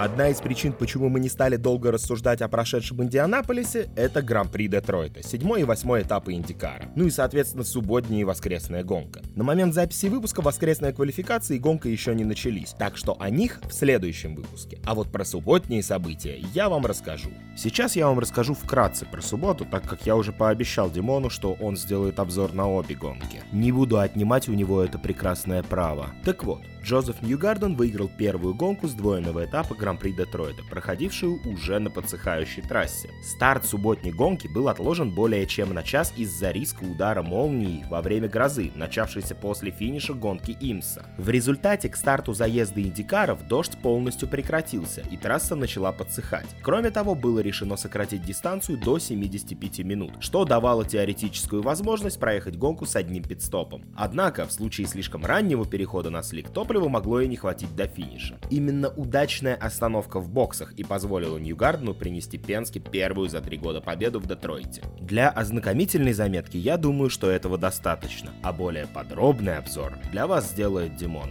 Одна 0.00 0.30
из 0.30 0.40
причин, 0.40 0.72
почему 0.72 1.10
мы 1.10 1.20
не 1.20 1.28
стали 1.28 1.56
долго 1.56 1.92
рассуждать 1.92 2.40
о 2.40 2.48
прошедшем 2.48 3.02
Индианаполисе, 3.02 3.90
это 3.96 4.22
Гран-при 4.22 4.66
Детройта, 4.66 5.22
седьмой 5.22 5.60
и 5.60 5.64
восьмой 5.64 6.00
этапы 6.00 6.32
Индикара. 6.32 6.88
Ну 6.96 7.04
и, 7.04 7.10
соответственно, 7.10 7.64
субботняя 7.64 8.22
и 8.22 8.24
воскресная 8.24 8.82
гонка. 8.82 9.20
На 9.36 9.44
момент 9.44 9.74
записи 9.74 10.06
выпуска 10.06 10.40
воскресная 10.40 10.94
квалификация 10.94 11.58
и 11.58 11.60
гонка 11.60 11.90
еще 11.90 12.14
не 12.14 12.24
начались, 12.24 12.70
так 12.70 12.96
что 12.96 13.14
о 13.20 13.28
них 13.28 13.60
в 13.68 13.74
следующем 13.74 14.36
выпуске. 14.36 14.78
А 14.86 14.94
вот 14.94 15.12
про 15.12 15.22
субботние 15.22 15.82
события 15.82 16.38
я 16.54 16.70
вам 16.70 16.86
расскажу. 16.86 17.28
Сейчас 17.54 17.94
я 17.94 18.06
вам 18.06 18.18
расскажу 18.20 18.54
вкратце 18.54 19.04
про 19.04 19.20
субботу, 19.20 19.66
так 19.66 19.86
как 19.86 20.06
я 20.06 20.16
уже 20.16 20.32
пообещал 20.32 20.90
Димону, 20.90 21.28
что 21.28 21.52
он 21.60 21.76
сделает 21.76 22.20
обзор 22.20 22.54
на 22.54 22.66
обе 22.70 22.94
гонки. 22.94 23.42
Не 23.52 23.70
буду 23.70 23.98
отнимать 23.98 24.48
у 24.48 24.54
него 24.54 24.82
это 24.82 24.98
прекрасное 24.98 25.62
право. 25.62 26.06
Так 26.24 26.42
вот, 26.44 26.62
Джозеф 26.82 27.20
Ньюгарден 27.20 27.74
выиграл 27.74 28.08
первую 28.08 28.54
гонку 28.54 28.88
сдвоенного 28.88 29.44
этапа 29.44 29.74
Гран 29.74 29.89
Гран-при 29.90 30.12
Детройта, 30.12 30.62
проходившую 30.62 31.40
уже 31.44 31.80
на 31.80 31.90
подсыхающей 31.90 32.62
трассе. 32.62 33.10
Старт 33.22 33.64
субботней 33.66 34.12
гонки 34.12 34.46
был 34.46 34.68
отложен 34.68 35.10
более 35.10 35.46
чем 35.46 35.74
на 35.74 35.82
час 35.82 36.12
из-за 36.16 36.52
риска 36.52 36.84
удара 36.84 37.22
молнии 37.22 37.84
во 37.90 38.00
время 38.00 38.28
грозы, 38.28 38.70
начавшейся 38.76 39.34
после 39.34 39.72
финиша 39.72 40.14
гонки 40.14 40.56
Имса. 40.60 41.06
В 41.18 41.28
результате 41.28 41.88
к 41.88 41.96
старту 41.96 42.34
заезда 42.34 42.80
Индикаров 42.80 43.48
дождь 43.48 43.76
полностью 43.82 44.28
прекратился, 44.28 45.02
и 45.10 45.16
трасса 45.16 45.56
начала 45.56 45.90
подсыхать. 45.90 46.46
Кроме 46.62 46.90
того, 46.90 47.16
было 47.16 47.40
решено 47.40 47.76
сократить 47.76 48.24
дистанцию 48.24 48.78
до 48.78 49.00
75 49.00 49.80
минут, 49.80 50.12
что 50.20 50.44
давало 50.44 50.84
теоретическую 50.84 51.62
возможность 51.62 52.20
проехать 52.20 52.56
гонку 52.56 52.86
с 52.86 52.94
одним 52.94 53.24
пидстопом. 53.24 53.84
Однако, 53.96 54.46
в 54.46 54.52
случае 54.52 54.86
слишком 54.86 55.26
раннего 55.26 55.66
перехода 55.66 56.10
на 56.10 56.22
слик, 56.22 56.50
топлива 56.50 56.88
могло 56.88 57.20
и 57.20 57.26
не 57.26 57.36
хватить 57.36 57.74
до 57.74 57.88
финиша. 57.88 58.38
Именно 58.50 58.88
удачная 58.90 59.54
остановка 59.80 60.20
в 60.20 60.28
боксах 60.28 60.74
и 60.74 60.84
позволила 60.84 61.38
Ньюгардену 61.38 61.94
принести 61.94 62.36
Пенске 62.36 62.80
первую 62.80 63.30
за 63.30 63.40
три 63.40 63.56
года 63.56 63.80
победу 63.80 64.20
в 64.20 64.26
Детройте. 64.26 64.82
Для 65.00 65.30
ознакомительной 65.30 66.12
заметки 66.12 66.58
я 66.58 66.76
думаю, 66.76 67.08
что 67.08 67.30
этого 67.30 67.56
достаточно, 67.56 68.30
а 68.42 68.52
более 68.52 68.86
подробный 68.86 69.56
обзор 69.56 69.94
для 70.12 70.26
вас 70.26 70.50
сделает 70.50 70.96
Димон. 70.96 71.30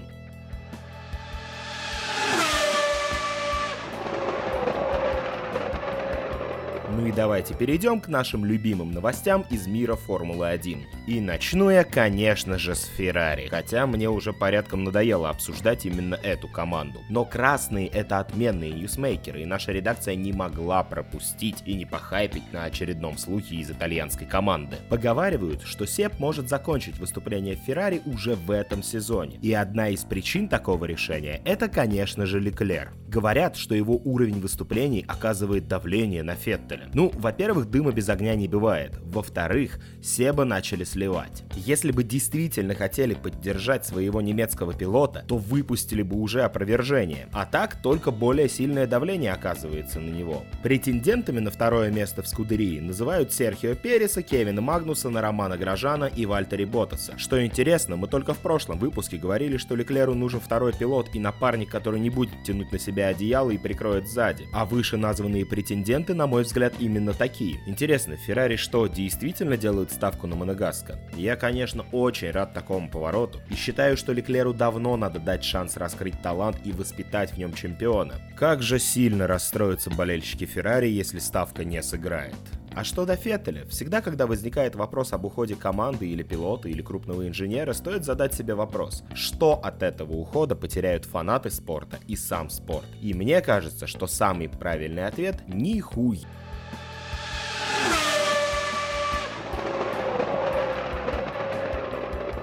Ну 6.99 7.07
и 7.07 7.13
давайте 7.13 7.53
перейдем 7.53 8.01
к 8.01 8.09
нашим 8.09 8.43
любимым 8.43 8.91
новостям 8.91 9.45
из 9.49 9.67
мира 9.67 9.95
Формулы-1. 9.95 10.83
И 11.07 11.21
начну 11.21 11.69
я, 11.69 11.85
конечно 11.85 12.59
же, 12.59 12.75
с 12.75 12.83
Феррари. 12.87 13.47
Хотя 13.49 13.87
мне 13.87 14.09
уже 14.09 14.33
порядком 14.33 14.83
надоело 14.83 15.29
обсуждать 15.29 15.85
именно 15.85 16.15
эту 16.15 16.49
команду. 16.49 16.99
Но 17.09 17.23
красные— 17.23 17.87
это 17.93 18.19
отменные 18.19 18.73
ньюсмейкеры, 18.73 19.43
и 19.43 19.45
наша 19.45 19.71
редакция 19.71 20.15
не 20.15 20.33
могла 20.33 20.83
пропустить 20.83 21.63
и 21.65 21.73
не 21.73 21.85
похайпить 21.85 22.51
на 22.51 22.65
очередном 22.65 23.17
слухе 23.17 23.55
из 23.55 23.71
итальянской 23.71 24.27
команды. 24.27 24.75
Поговаривают, 24.89 25.61
что 25.63 25.87
Сеп 25.87 26.19
может 26.19 26.49
закончить 26.49 26.99
выступление 26.99 27.55
Феррари 27.55 28.01
уже 28.05 28.35
в 28.35 28.51
этом 28.51 28.83
сезоне. 28.83 29.37
И 29.41 29.53
одна 29.53 29.87
из 29.87 30.03
причин 30.03 30.49
такого 30.49 30.83
решения— 30.83 31.41
это, 31.45 31.69
конечно 31.69 32.25
же, 32.25 32.41
Леклер. 32.41 32.91
Говорят, 33.09 33.55
что 33.55 33.73
его 33.73 33.99
уровень 34.05 34.39
выступлений 34.39 35.03
оказывает 35.07 35.67
давление 35.67 36.21
на 36.21 36.35
Феттеля. 36.35 36.91
Ну, 36.93 37.11
во-первых, 37.15 37.67
дыма 37.67 37.91
без 37.91 38.07
огня 38.07 38.35
не 38.35 38.47
бывает. 38.47 38.99
Во-вторых, 39.01 39.79
Себа 39.99 40.45
начали 40.45 40.83
сливать. 40.83 41.43
Если 41.55 41.91
бы 41.91 42.03
действительно 42.03 42.75
хотели 42.75 43.15
поддержать 43.15 43.83
своего 43.83 44.21
немецкого 44.21 44.75
пилота, 44.75 45.23
то 45.27 45.37
выпустили 45.37 46.03
бы 46.03 46.17
уже 46.17 46.43
опровержение. 46.43 47.27
А 47.31 47.47
так, 47.47 47.81
только 47.81 48.11
более 48.11 48.47
сильное 48.47 48.85
давление 48.85 49.33
оказывается 49.33 49.99
на 49.99 50.11
него. 50.11 50.43
Претендентами 50.61 51.39
на 51.39 51.49
второе 51.49 51.89
место 51.89 52.21
в 52.21 52.27
Скудерии 52.27 52.79
называют 52.79 53.33
Серхио 53.33 53.73
Переса, 53.73 54.21
Кевина 54.21 54.61
Магнусона, 54.61 55.19
Романа 55.19 55.57
Грожана 55.57 56.05
и 56.05 56.27
Вальтери 56.27 56.65
Ботаса. 56.65 57.17
Что 57.17 57.43
интересно, 57.43 57.95
мы 57.95 58.07
только 58.07 58.35
в 58.35 58.37
прошлом 58.37 58.77
выпуске 58.77 59.17
говорили, 59.17 59.57
что 59.57 59.75
Леклеру 59.75 60.13
нужен 60.13 60.39
второй 60.39 60.73
пилот 60.73 61.09
и 61.15 61.19
напарник, 61.19 61.71
который 61.71 61.99
не 61.99 62.11
будет 62.11 62.43
тянуть 62.43 62.71
на 62.71 62.77
себя 62.77 62.98
одеяло 62.99 63.51
и 63.51 63.57
прикроет 63.57 64.07
сзади. 64.07 64.47
А 64.53 64.65
выше 64.65 64.97
названные 64.97 65.45
претенденты, 65.45 66.13
на 66.13 66.27
мой 66.27 66.43
взгляд, 66.43 66.73
именно 66.79 67.13
такие. 67.13 67.59
Интересно, 67.65 68.17
Феррари 68.17 68.55
что, 68.55 68.87
действительно 68.87 69.57
делают 69.57 69.91
ставку 69.91 70.27
на 70.27 70.35
Монегаска? 70.35 70.99
Я, 71.15 71.35
конечно, 71.35 71.85
очень 71.91 72.31
рад 72.31 72.53
такому 72.53 72.89
повороту 72.89 73.39
и 73.49 73.55
считаю, 73.55 73.97
что 73.97 74.13
Леклеру 74.13 74.53
давно 74.53 74.97
надо 74.97 75.19
дать 75.19 75.43
шанс 75.43 75.77
раскрыть 75.77 76.21
талант 76.21 76.57
и 76.63 76.71
воспитать 76.71 77.33
в 77.33 77.37
нем 77.37 77.53
чемпиона. 77.53 78.15
Как 78.35 78.61
же 78.61 78.79
сильно 78.79 79.27
расстроятся 79.27 79.89
болельщики 79.89 80.45
Феррари, 80.45 80.87
если 80.87 81.19
ставка 81.19 81.63
не 81.63 81.81
сыграет. 81.83 82.35
А 82.79 82.85
что 82.85 83.05
до 83.05 83.17
Феттеля? 83.17 83.65
Всегда, 83.65 83.99
когда 83.99 84.25
возникает 84.25 84.73
вопрос 84.73 85.11
об 85.11 85.25
уходе 85.25 85.53
команды 85.57 86.07
или 86.07 86.23
пилота 86.23 86.69
или 86.69 86.81
крупного 86.81 87.27
инженера, 87.27 87.73
стоит 87.73 88.05
задать 88.05 88.33
себе 88.33 88.55
вопрос, 88.55 89.03
что 89.13 89.55
от 89.61 89.83
этого 89.83 90.13
ухода 90.13 90.55
потеряют 90.55 91.03
фанаты 91.03 91.49
спорта 91.49 91.99
и 92.07 92.15
сам 92.15 92.49
спорт. 92.49 92.85
И 93.01 93.13
мне 93.13 93.41
кажется, 93.41 93.85
что 93.85 94.07
самый 94.07 94.47
правильный 94.47 95.07
ответ– 95.07 95.41
ни 95.49 95.81
хуй. 95.81 96.21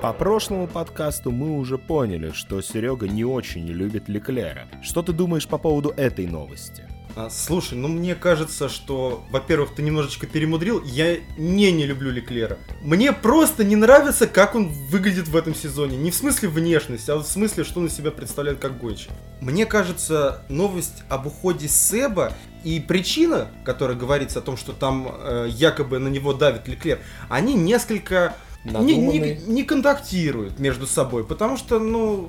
По 0.02 0.12
прошлому 0.12 0.66
подкасту 0.66 1.30
мы 1.30 1.56
уже 1.56 1.78
поняли, 1.78 2.32
что 2.32 2.60
Серега 2.60 3.08
не 3.08 3.24
очень 3.24 3.66
любит 3.66 4.10
Леклера. 4.10 4.68
Что 4.82 5.00
ты 5.00 5.14
думаешь 5.14 5.48
по 5.48 5.56
поводу 5.56 5.94
этой 5.96 6.26
новости? 6.26 6.85
А, 7.16 7.30
слушай, 7.30 7.78
ну 7.78 7.88
мне 7.88 8.14
кажется, 8.14 8.68
что, 8.68 9.24
во-первых, 9.30 9.74
ты 9.74 9.80
немножечко 9.80 10.26
перемудрил. 10.26 10.82
Я 10.84 11.16
не 11.38 11.72
не 11.72 11.86
люблю 11.86 12.10
Леклера. 12.10 12.58
Мне 12.82 13.10
просто 13.10 13.64
не 13.64 13.74
нравится, 13.74 14.26
как 14.26 14.54
он 14.54 14.68
выглядит 14.68 15.26
в 15.26 15.34
этом 15.34 15.54
сезоне. 15.54 15.96
Не 15.96 16.10
в 16.10 16.14
смысле 16.14 16.50
внешность, 16.50 17.08
а 17.08 17.16
в 17.16 17.22
смысле, 17.22 17.64
что 17.64 17.80
он 17.80 17.86
из 17.86 17.96
себя 17.96 18.10
представляет 18.10 18.58
как 18.58 18.78
гонщик. 18.78 19.10
Мне 19.40 19.64
кажется, 19.64 20.44
новость 20.50 21.04
об 21.08 21.26
уходе 21.26 21.68
Себа 21.68 22.34
и 22.64 22.80
причина, 22.80 23.48
которая 23.64 23.96
говорится 23.96 24.40
о 24.40 24.42
том, 24.42 24.58
что 24.58 24.74
там 24.74 25.08
э, 25.10 25.46
якобы 25.48 25.98
на 25.98 26.08
него 26.08 26.34
давит 26.34 26.68
Леклер, 26.68 26.98
они 27.30 27.54
несколько 27.54 28.36
не, 28.66 28.96
не, 28.96 29.40
не 29.46 29.62
контактируют 29.62 30.58
между 30.58 30.86
собой, 30.86 31.24
потому 31.24 31.56
что, 31.56 31.78
ну, 31.78 32.28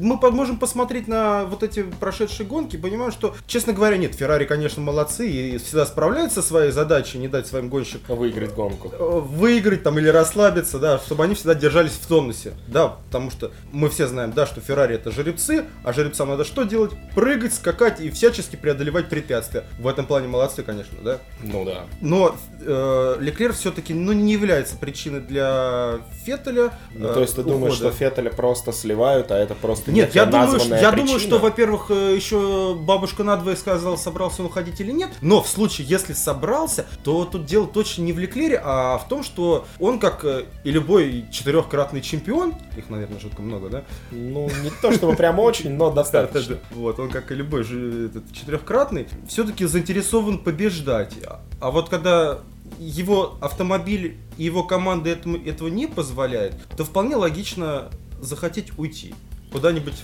мы 0.00 0.18
можем 0.30 0.58
посмотреть 0.58 1.08
на 1.08 1.44
вот 1.44 1.62
эти 1.62 1.82
прошедшие 1.82 2.46
гонки, 2.46 2.76
понимаем, 2.76 3.12
что, 3.12 3.34
честно 3.46 3.72
говоря, 3.72 3.96
нет, 3.96 4.14
Феррари, 4.14 4.44
конечно, 4.44 4.82
молодцы 4.82 5.28
и 5.28 5.58
всегда 5.58 5.86
справляются 5.86 6.42
со 6.42 6.48
своей 6.48 6.72
задачей, 6.72 7.18
не 7.18 7.28
дать 7.28 7.46
своим 7.46 7.68
гонщикам 7.68 8.16
выиграть 8.16 8.54
гонку. 8.54 8.92
Э, 8.92 9.20
выиграть 9.20 9.82
там 9.82 9.98
или 9.98 10.08
расслабиться, 10.08 10.78
да, 10.78 10.98
чтобы 10.98 11.24
они 11.24 11.34
всегда 11.34 11.54
держались 11.54 11.92
в 11.92 12.06
тонусе, 12.06 12.52
да, 12.66 12.88
потому 13.06 13.30
что 13.30 13.50
мы 13.72 13.88
все 13.88 14.06
знаем, 14.06 14.32
да, 14.32 14.46
что 14.46 14.60
Феррари 14.60 14.94
это 14.94 15.10
жеребцы, 15.10 15.64
а 15.84 15.92
жеребцам 15.92 16.28
надо 16.28 16.44
что 16.44 16.64
делать? 16.64 16.92
Прыгать, 17.14 17.54
скакать 17.54 18.00
и 18.00 18.10
всячески 18.10 18.56
преодолевать 18.56 19.08
препятствия. 19.08 19.64
В 19.78 19.86
этом 19.86 20.06
плане 20.06 20.28
молодцы, 20.28 20.62
конечно, 20.62 20.98
да. 21.02 21.18
Ну 21.42 21.64
да. 21.64 21.86
Но 22.00 22.36
э, 22.60 23.16
Леклер 23.20 23.52
все-таки, 23.52 23.94
ну, 23.94 24.12
не 24.12 24.32
является 24.32 24.76
причиной 24.76 25.20
для 25.20 25.77
Феттеля. 26.24 26.72
Ну, 26.94 27.12
то 27.12 27.20
есть 27.20 27.34
ты 27.34 27.40
ухода. 27.40 27.56
думаешь, 27.56 27.74
что 27.74 27.90
Феттеля 27.90 28.30
просто 28.30 28.72
сливают, 28.72 29.30
а 29.30 29.38
это 29.38 29.54
просто 29.54 29.92
Нет, 29.92 30.14
я 30.14 30.26
думаю, 30.26 30.60
что, 30.60 30.76
я 30.76 30.92
думаю, 30.92 31.18
что, 31.18 31.38
во-первых, 31.38 31.90
э, 31.90 32.14
еще 32.14 32.74
бабушка 32.74 33.24
надвое 33.24 33.56
сказала, 33.56 33.96
собрался 33.96 34.42
он 34.42 34.46
уходить 34.46 34.80
или 34.80 34.92
нет. 34.92 35.10
Но 35.20 35.42
в 35.42 35.48
случае, 35.48 35.86
если 35.86 36.12
собрался, 36.12 36.86
то 37.02 37.24
тут 37.24 37.44
дело 37.46 37.66
точно 37.66 38.02
не 38.02 38.12
в 38.12 38.18
Леклере, 38.18 38.60
а 38.62 38.98
в 38.98 39.08
том, 39.08 39.22
что 39.22 39.66
он, 39.78 39.98
как 39.98 40.24
э, 40.24 40.44
и 40.64 40.70
любой 40.70 41.26
четырехкратный 41.30 42.00
чемпион, 42.00 42.54
их, 42.76 42.90
наверное, 42.90 43.18
жутко 43.20 43.42
много, 43.42 43.68
да? 43.68 43.84
Ну, 44.10 44.50
не 44.62 44.70
то 44.82 44.92
чтобы 44.92 45.14
прям 45.16 45.38
очень, 45.38 45.74
но 45.74 45.90
достаточно. 45.98 46.58
Вот, 46.70 46.98
он, 46.98 47.10
как 47.10 47.30
и 47.30 47.34
любой 47.34 47.64
четырехкратный, 47.64 49.08
все-таки 49.26 49.64
заинтересован 49.64 50.38
побеждать. 50.38 51.14
А 51.60 51.70
вот 51.70 51.88
когда 51.88 52.38
его 52.78 53.36
автомобиль 53.40 54.16
и 54.36 54.44
его 54.44 54.62
команда 54.62 55.10
этому, 55.10 55.36
этого 55.38 55.68
не 55.68 55.86
позволяет, 55.86 56.54
то 56.76 56.84
вполне 56.84 57.16
логично 57.16 57.90
захотеть 58.20 58.78
уйти 58.78 59.14
куда-нибудь 59.52 59.94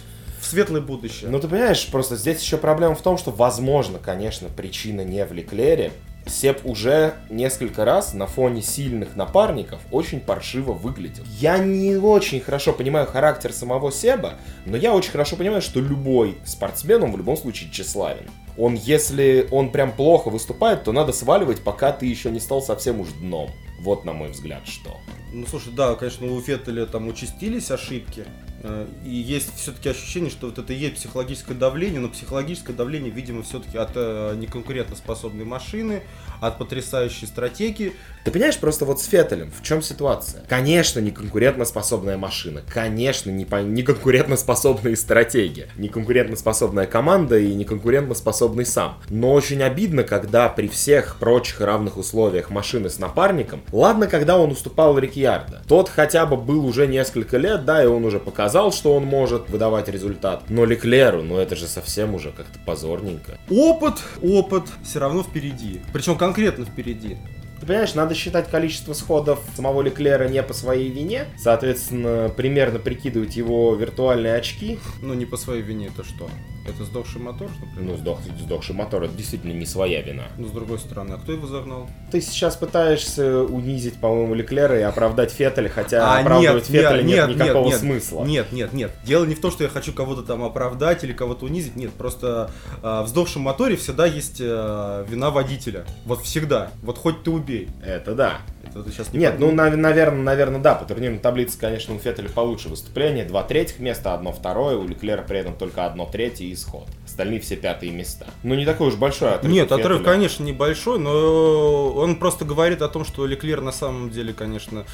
в 0.40 0.46
светлое 0.46 0.80
будущее. 0.80 1.30
Ну, 1.30 1.40
ты 1.40 1.48
понимаешь, 1.48 1.86
просто 1.90 2.16
здесь 2.16 2.42
еще 2.42 2.58
проблема 2.58 2.94
в 2.94 3.02
том, 3.02 3.16
что, 3.18 3.30
возможно, 3.30 3.98
конечно, 3.98 4.48
причина 4.48 5.02
не 5.02 5.24
в 5.24 5.32
Леклере. 5.32 5.92
Сеп 6.26 6.64
уже 6.64 7.14
несколько 7.28 7.84
раз 7.84 8.14
на 8.14 8.26
фоне 8.26 8.62
сильных 8.62 9.14
напарников 9.14 9.80
очень 9.90 10.20
паршиво 10.20 10.72
выглядел. 10.72 11.22
Я 11.38 11.58
не 11.58 11.96
очень 11.96 12.40
хорошо 12.40 12.72
понимаю 12.72 13.06
характер 13.06 13.52
самого 13.52 13.92
Себа, 13.92 14.34
но 14.64 14.78
я 14.78 14.94
очень 14.94 15.10
хорошо 15.10 15.36
понимаю, 15.36 15.60
что 15.60 15.80
любой 15.80 16.38
спортсмен, 16.46 17.02
он 17.02 17.12
в 17.12 17.18
любом 17.18 17.36
случае 17.36 17.70
тщеславен 17.70 18.30
он, 18.56 18.74
если 18.74 19.48
он 19.50 19.70
прям 19.70 19.92
плохо 19.92 20.30
выступает, 20.30 20.84
то 20.84 20.92
надо 20.92 21.12
сваливать, 21.12 21.60
пока 21.60 21.92
ты 21.92 22.06
еще 22.06 22.30
не 22.30 22.40
стал 22.40 22.62
совсем 22.62 23.00
уж 23.00 23.08
дном. 23.20 23.50
Вот, 23.80 24.04
на 24.04 24.12
мой 24.12 24.30
взгляд, 24.30 24.66
что. 24.66 24.96
Ну, 25.32 25.46
слушай, 25.46 25.72
да, 25.72 25.94
конечно, 25.94 26.32
у 26.32 26.40
Феттеля 26.40 26.86
там 26.86 27.08
участились 27.08 27.70
ошибки, 27.70 28.24
э, 28.62 28.86
и 29.04 29.10
есть 29.10 29.54
все-таки 29.56 29.90
ощущение, 29.90 30.30
что 30.30 30.46
вот 30.46 30.58
это 30.58 30.72
и 30.72 30.76
есть 30.76 30.94
психологическое 30.94 31.54
давление, 31.54 32.00
но 32.00 32.08
психологическое 32.08 32.72
давление, 32.72 33.10
видимо, 33.10 33.42
все-таки 33.42 33.76
от 33.76 33.90
э, 33.94 34.36
неконкурентоспособной 34.36 35.44
машины, 35.44 36.02
от 36.40 36.58
потрясающей 36.58 37.26
стратегии. 37.26 37.92
Ты 38.24 38.30
понимаешь, 38.30 38.58
просто 38.58 38.84
вот 38.84 39.00
с 39.00 39.06
Феттелем 39.06 39.50
в 39.50 39.62
чем 39.62 39.82
ситуация? 39.82 40.44
Конечно, 40.48 40.98
не 41.00 41.10
конкурентоспособная 41.10 42.16
машина, 42.16 42.62
конечно, 42.68 43.30
не, 43.30 43.44
по... 43.44 43.56
не 43.56 43.82
конкурентоспособная 43.82 44.96
стратегия, 44.96 45.68
не 45.76 45.88
конкурентоспособная 45.88 46.86
команда 46.86 47.38
и 47.38 47.54
не 47.54 47.64
конкурентоспособный 47.64 48.64
сам. 48.64 48.98
Но 49.10 49.32
очень 49.32 49.62
обидно, 49.62 50.04
когда 50.04 50.48
при 50.48 50.68
всех 50.68 51.16
прочих 51.18 51.60
равных 51.60 51.98
условиях 51.98 52.50
машины 52.50 52.88
с 52.88 52.98
напарником, 52.98 53.62
ладно, 53.72 54.06
когда 54.06 54.38
он 54.38 54.52
уступал 54.52 54.98
Рикьярдо, 54.98 55.62
тот 55.68 55.88
хотя 55.88 56.24
бы 56.24 56.36
был 56.36 56.64
уже 56.64 56.86
несколько 56.86 57.36
лет, 57.36 57.64
да, 57.64 57.82
и 57.82 57.86
он 57.86 58.04
уже 58.04 58.18
показал, 58.18 58.72
что 58.72 58.94
он 58.94 59.04
может 59.04 59.50
выдавать 59.50 59.88
результат. 59.88 60.44
Но 60.48 60.64
Леклеру, 60.64 61.22
ну 61.22 61.38
это 61.38 61.56
же 61.56 61.66
совсем 61.66 62.14
уже 62.14 62.30
как-то 62.30 62.58
позорненько. 62.64 63.38
Опыт, 63.50 63.94
опыт 64.22 64.64
все 64.82 64.98
равно 64.98 65.22
впереди. 65.22 65.82
Причем 65.92 66.16
конкретно 66.34 66.64
впереди. 66.64 67.16
Ты 67.60 67.66
понимаешь, 67.66 67.94
надо 67.94 68.14
считать 68.14 68.50
количество 68.50 68.92
сходов 68.92 69.38
самого 69.54 69.82
Леклера 69.82 70.28
не 70.28 70.42
по 70.42 70.52
своей 70.52 70.90
вине. 70.90 71.26
Соответственно, 71.38 72.28
примерно 72.36 72.80
прикидывать 72.80 73.36
его 73.36 73.74
виртуальные 73.74 74.34
очки. 74.34 74.80
Ну, 75.00 75.14
не 75.14 75.26
по 75.26 75.36
своей 75.36 75.62
вине, 75.62 75.90
это 75.94 76.04
что? 76.04 76.28
Это 76.66 76.84
сдохший 76.84 77.20
мотор, 77.20 77.50
например? 77.60 77.92
Ну, 77.92 77.96
сдох, 77.96 78.20
сдохший 78.40 78.74
мотор, 78.74 79.02
это 79.04 79.14
действительно 79.14 79.52
не 79.52 79.66
своя 79.66 80.00
вина. 80.00 80.24
Но 80.38 80.48
с 80.48 80.50
другой 80.50 80.78
стороны, 80.78 81.12
а 81.12 81.18
кто 81.18 81.32
его 81.32 81.46
загнал? 81.46 81.88
Ты 82.10 82.22
сейчас 82.22 82.56
пытаешься 82.56 83.42
унизить, 83.42 84.00
по-моему, 84.00 84.34
Леклера 84.34 84.78
и 84.78 84.82
оправдать 84.82 85.30
Феттеля, 85.30 85.68
хотя 85.68 86.16
а, 86.16 86.20
оправдывать 86.20 86.70
нет, 86.70 86.82
Феттеля 86.82 87.02
нет, 87.02 87.28
нет 87.28 87.36
никакого 87.36 87.68
нет, 87.68 87.78
смысла. 87.78 88.24
Нет, 88.24 88.52
нет, 88.52 88.72
нет. 88.72 88.92
Дело 89.04 89.26
не 89.26 89.34
в 89.34 89.40
том, 89.40 89.50
что 89.50 89.64
я 89.64 89.70
хочу 89.70 89.92
кого-то 89.92 90.22
там 90.22 90.42
оправдать 90.42 91.04
или 91.04 91.12
кого-то 91.12 91.44
унизить. 91.44 91.76
Нет, 91.76 91.92
просто 91.92 92.50
э, 92.82 93.02
в 93.02 93.08
сдохшем 93.08 93.42
моторе 93.42 93.76
всегда 93.76 94.06
есть 94.06 94.38
э, 94.40 95.06
вина 95.06 95.30
водителя. 95.30 95.84
Вот 96.06 96.22
всегда. 96.22 96.70
Вот 96.82 96.96
хоть 96.96 97.22
ты 97.22 97.30
убей. 97.30 97.68
Это 97.84 98.14
да. 98.14 98.40
Это 98.74 98.90
сейчас 98.90 99.12
не 99.12 99.20
Нет, 99.20 99.36
ну, 99.38 99.52
на, 99.52 99.70
наверное, 99.70 100.22
наверное, 100.22 100.60
да, 100.60 100.74
по 100.74 100.84
турнирной 100.84 101.18
таблице, 101.18 101.58
конечно, 101.58 101.94
у 101.94 101.98
Феттеля 101.98 102.28
получше 102.28 102.68
выступление. 102.68 103.24
Два 103.24 103.42
третьих 103.42 103.78
места, 103.78 104.14
одно 104.14 104.32
второе, 104.32 104.76
у 104.76 104.86
Леклера 104.86 105.22
при 105.22 105.38
этом 105.38 105.54
только 105.56 105.86
одно 105.86 106.06
третье 106.06 106.46
исход. 106.54 106.86
Остальные 107.04 107.40
все 107.40 107.56
пятые 107.56 107.92
места. 107.92 108.26
Ну, 108.42 108.54
не 108.54 108.64
такой 108.64 108.88
уж 108.88 108.94
большой 108.94 109.34
отрыв. 109.34 109.52
Нет, 109.52 109.70
отрыв, 109.70 110.02
конечно, 110.02 110.42
небольшой, 110.42 110.98
но 110.98 111.92
он 111.92 112.16
просто 112.16 112.44
говорит 112.44 112.82
о 112.82 112.88
том, 112.88 113.04
что 113.04 113.26
Леклер 113.26 113.60
на 113.60 113.72
самом 113.72 114.10
деле, 114.10 114.32
конечно, 114.32 114.84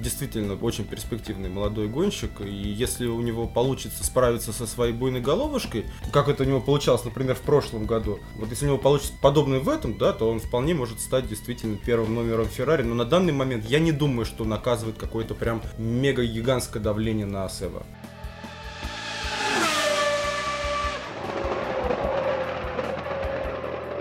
действительно 0.00 0.54
очень 0.54 0.84
перспективный 0.84 1.48
молодой 1.48 1.88
гонщик, 1.88 2.40
и 2.40 2.50
если 2.50 3.06
у 3.06 3.20
него 3.20 3.46
получится 3.46 4.04
справиться 4.04 4.52
со 4.52 4.66
своей 4.66 4.92
буйной 4.92 5.20
головушкой, 5.20 5.84
как 6.12 6.28
это 6.28 6.42
у 6.42 6.46
него 6.46 6.60
получалось, 6.60 7.04
например, 7.04 7.34
в 7.34 7.40
прошлом 7.40 7.86
году, 7.86 8.18
вот 8.36 8.50
если 8.50 8.64
у 8.66 8.68
него 8.68 8.78
получится 8.78 9.12
подобное 9.20 9.60
в 9.60 9.68
этом, 9.68 9.98
да, 9.98 10.12
то 10.12 10.30
он 10.30 10.40
вполне 10.40 10.74
может 10.74 11.00
стать 11.00 11.28
действительно 11.28 11.76
первым 11.76 12.14
номером 12.14 12.46
Феррари, 12.46 12.82
но 12.82 12.94
на 12.94 13.04
данный 13.04 13.32
момент 13.32 13.64
я 13.66 13.78
не 13.78 13.92
думаю, 13.92 14.24
что 14.24 14.44
он 14.44 14.52
оказывает 14.52 14.96
какое-то 14.96 15.34
прям 15.34 15.62
мега-гигантское 15.78 16.82
давление 16.82 17.26
на 17.26 17.44
Асева. 17.44 17.84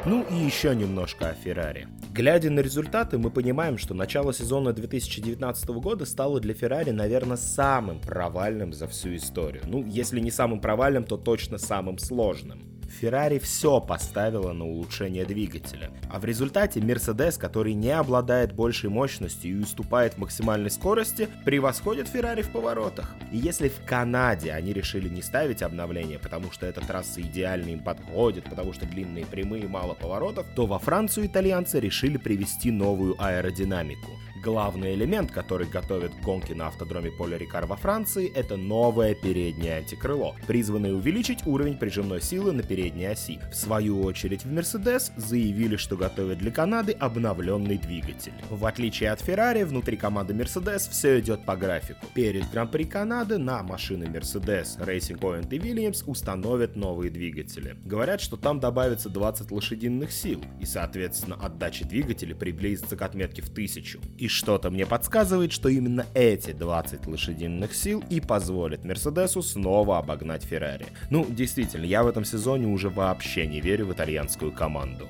Ну 0.09 0.25
и 0.31 0.33
еще 0.43 0.75
немножко 0.75 1.29
о 1.29 1.33
Феррари. 1.35 1.87
Глядя 2.11 2.49
на 2.49 2.61
результаты, 2.61 3.19
мы 3.19 3.29
понимаем, 3.29 3.77
что 3.77 3.93
начало 3.93 4.33
сезона 4.33 4.73
2019 4.73 5.69
года 5.69 6.05
стало 6.05 6.39
для 6.39 6.55
Феррари, 6.55 6.89
наверное, 6.89 7.37
самым 7.37 8.01
провальным 8.01 8.73
за 8.73 8.87
всю 8.87 9.15
историю. 9.15 9.61
Ну, 9.67 9.85
если 9.85 10.19
не 10.19 10.31
самым 10.31 10.61
провальным, 10.61 11.03
то 11.03 11.15
точно 11.15 11.59
самым 11.59 11.99
сложным. 11.99 12.78
Ferrari 12.89 13.39
все 13.39 13.79
поставила 13.79 14.51
на 14.53 14.65
улучшение 14.65 15.25
двигателя. 15.25 15.91
А 16.09 16.19
в 16.19 16.25
результате 16.25 16.79
Mercedes, 16.79 17.39
который 17.39 17.73
не 17.73 17.91
обладает 17.91 18.53
большей 18.53 18.89
мощностью 18.89 19.51
и 19.51 19.61
уступает 19.61 20.17
максимальной 20.17 20.71
скорости, 20.71 21.29
превосходит 21.45 22.07
Ferrari 22.07 22.41
в 22.41 22.51
поворотах. 22.51 23.15
И 23.31 23.37
если 23.37 23.69
в 23.69 23.85
Канаде 23.85 24.51
они 24.51 24.73
решили 24.73 25.07
не 25.07 25.21
ставить 25.21 25.61
обновление, 25.61 26.19
потому 26.19 26.51
что 26.51 26.65
эта 26.65 26.81
трасса 26.81 27.21
идеально 27.21 27.69
им 27.69 27.79
подходит, 27.79 28.45
потому 28.49 28.73
что 28.73 28.85
длинные 28.85 29.25
прямые 29.25 29.67
мало 29.67 29.93
поворотов, 29.93 30.45
то 30.55 30.65
во 30.65 30.79
Францию 30.79 31.27
итальянцы 31.27 31.79
решили 31.79 32.17
привести 32.17 32.71
новую 32.71 33.15
аэродинамику. 33.21 34.11
Главный 34.41 34.93
элемент, 34.93 35.31
который 35.31 35.67
готовит 35.67 36.13
гонки 36.21 36.53
на 36.53 36.67
автодроме 36.67 37.11
Поля 37.11 37.37
Рикар 37.37 37.65
во 37.65 37.75
Франции, 37.75 38.31
это 38.33 38.55
новое 38.55 39.13
переднее 39.13 39.79
антикрыло, 39.79 40.33
призванное 40.47 40.93
увеличить 40.93 41.45
уровень 41.45 41.77
прижимной 41.77 42.21
силы 42.21 42.53
на 42.53 42.63
передней 42.63 43.07
оси. 43.07 43.37
В 43.51 43.55
свою 43.55 44.01
очередь 44.01 44.45
в 44.45 44.53
Mercedes 44.53 45.11
заявили, 45.17 45.75
что 45.75 45.97
готовят 45.97 46.37
для 46.37 46.51
Канады 46.51 46.93
обновленный 46.93 47.77
двигатель. 47.77 48.31
В 48.49 48.65
отличие 48.65 49.11
от 49.11 49.19
Ferrari, 49.19 49.65
внутри 49.65 49.97
команды 49.97 50.33
Mercedes 50.33 50.89
все 50.89 51.19
идет 51.19 51.45
по 51.45 51.57
графику. 51.57 52.05
Перед 52.13 52.49
Гран-при 52.49 52.85
Канады 52.85 53.37
на 53.39 53.61
машины 53.61 54.05
Mercedes, 54.05 54.79
Racing 54.79 55.19
Point 55.19 55.53
и 55.53 55.59
Williams 55.59 56.03
установят 56.05 56.77
новые 56.77 57.11
двигатели. 57.11 57.75
Говорят, 57.83 58.21
что 58.21 58.37
там 58.37 58.61
добавится 58.61 59.09
20 59.09 59.51
лошадиных 59.51 60.13
сил, 60.13 60.41
и 60.61 60.65
соответственно 60.65 61.35
отдача 61.35 61.83
двигателя 61.83 62.35
приблизится 62.35 62.95
к 62.95 63.01
отметке 63.01 63.41
в 63.41 63.49
1000. 63.49 63.99
И 64.17 64.28
что-то 64.29 64.69
мне 64.69 64.85
подсказывает, 64.85 65.51
что 65.51 65.67
именно 65.69 66.05
эти 66.13 66.53
20 66.53 67.07
лошадиных 67.07 67.73
сил 67.73 68.03
и 68.09 68.21
позволят 68.21 68.85
Мерседесу 68.85 69.41
снова 69.41 69.97
обогнать 69.97 70.43
Феррари. 70.43 70.85
Ну, 71.09 71.25
действительно, 71.27 71.85
я 71.85 72.03
в 72.03 72.07
этом 72.07 72.23
сезоне 72.23 72.67
уже 72.67 72.89
вообще 72.89 73.47
не 73.47 73.59
верю 73.59 73.87
в 73.87 73.93
итальянскую 73.93 74.51
команду. 74.51 75.07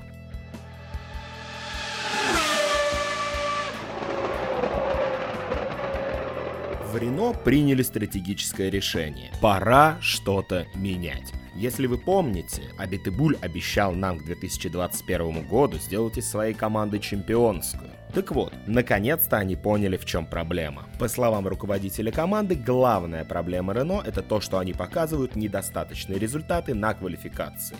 В 6.90 6.96
Рено 6.96 7.32
приняли 7.32 7.82
стратегическое 7.82 8.68
решение. 8.68 9.30
Пора 9.40 9.98
что-то 10.00 10.66
менять. 10.74 11.32
Если 11.54 11.86
вы 11.86 11.98
помните, 11.98 12.62
Абитыбуль 12.78 13.36
обещал 13.40 13.92
нам 13.92 14.18
к 14.18 14.24
2021 14.24 15.46
году 15.46 15.78
сделать 15.78 16.18
из 16.18 16.28
своей 16.28 16.52
команды 16.52 16.98
чемпионскую. 16.98 17.90
Так 18.12 18.32
вот, 18.32 18.52
наконец-то 18.66 19.36
они 19.36 19.54
поняли, 19.54 19.96
в 19.96 20.04
чем 20.04 20.26
проблема. 20.26 20.86
По 20.98 21.06
словам 21.08 21.46
руководителя 21.46 22.10
команды, 22.10 22.56
главная 22.56 23.24
проблема 23.24 23.72
Рено 23.72 24.02
это 24.04 24.22
то, 24.22 24.40
что 24.40 24.58
они 24.58 24.72
показывают 24.72 25.36
недостаточные 25.36 26.18
результаты 26.18 26.74
на 26.74 26.92
квалификации. 26.94 27.76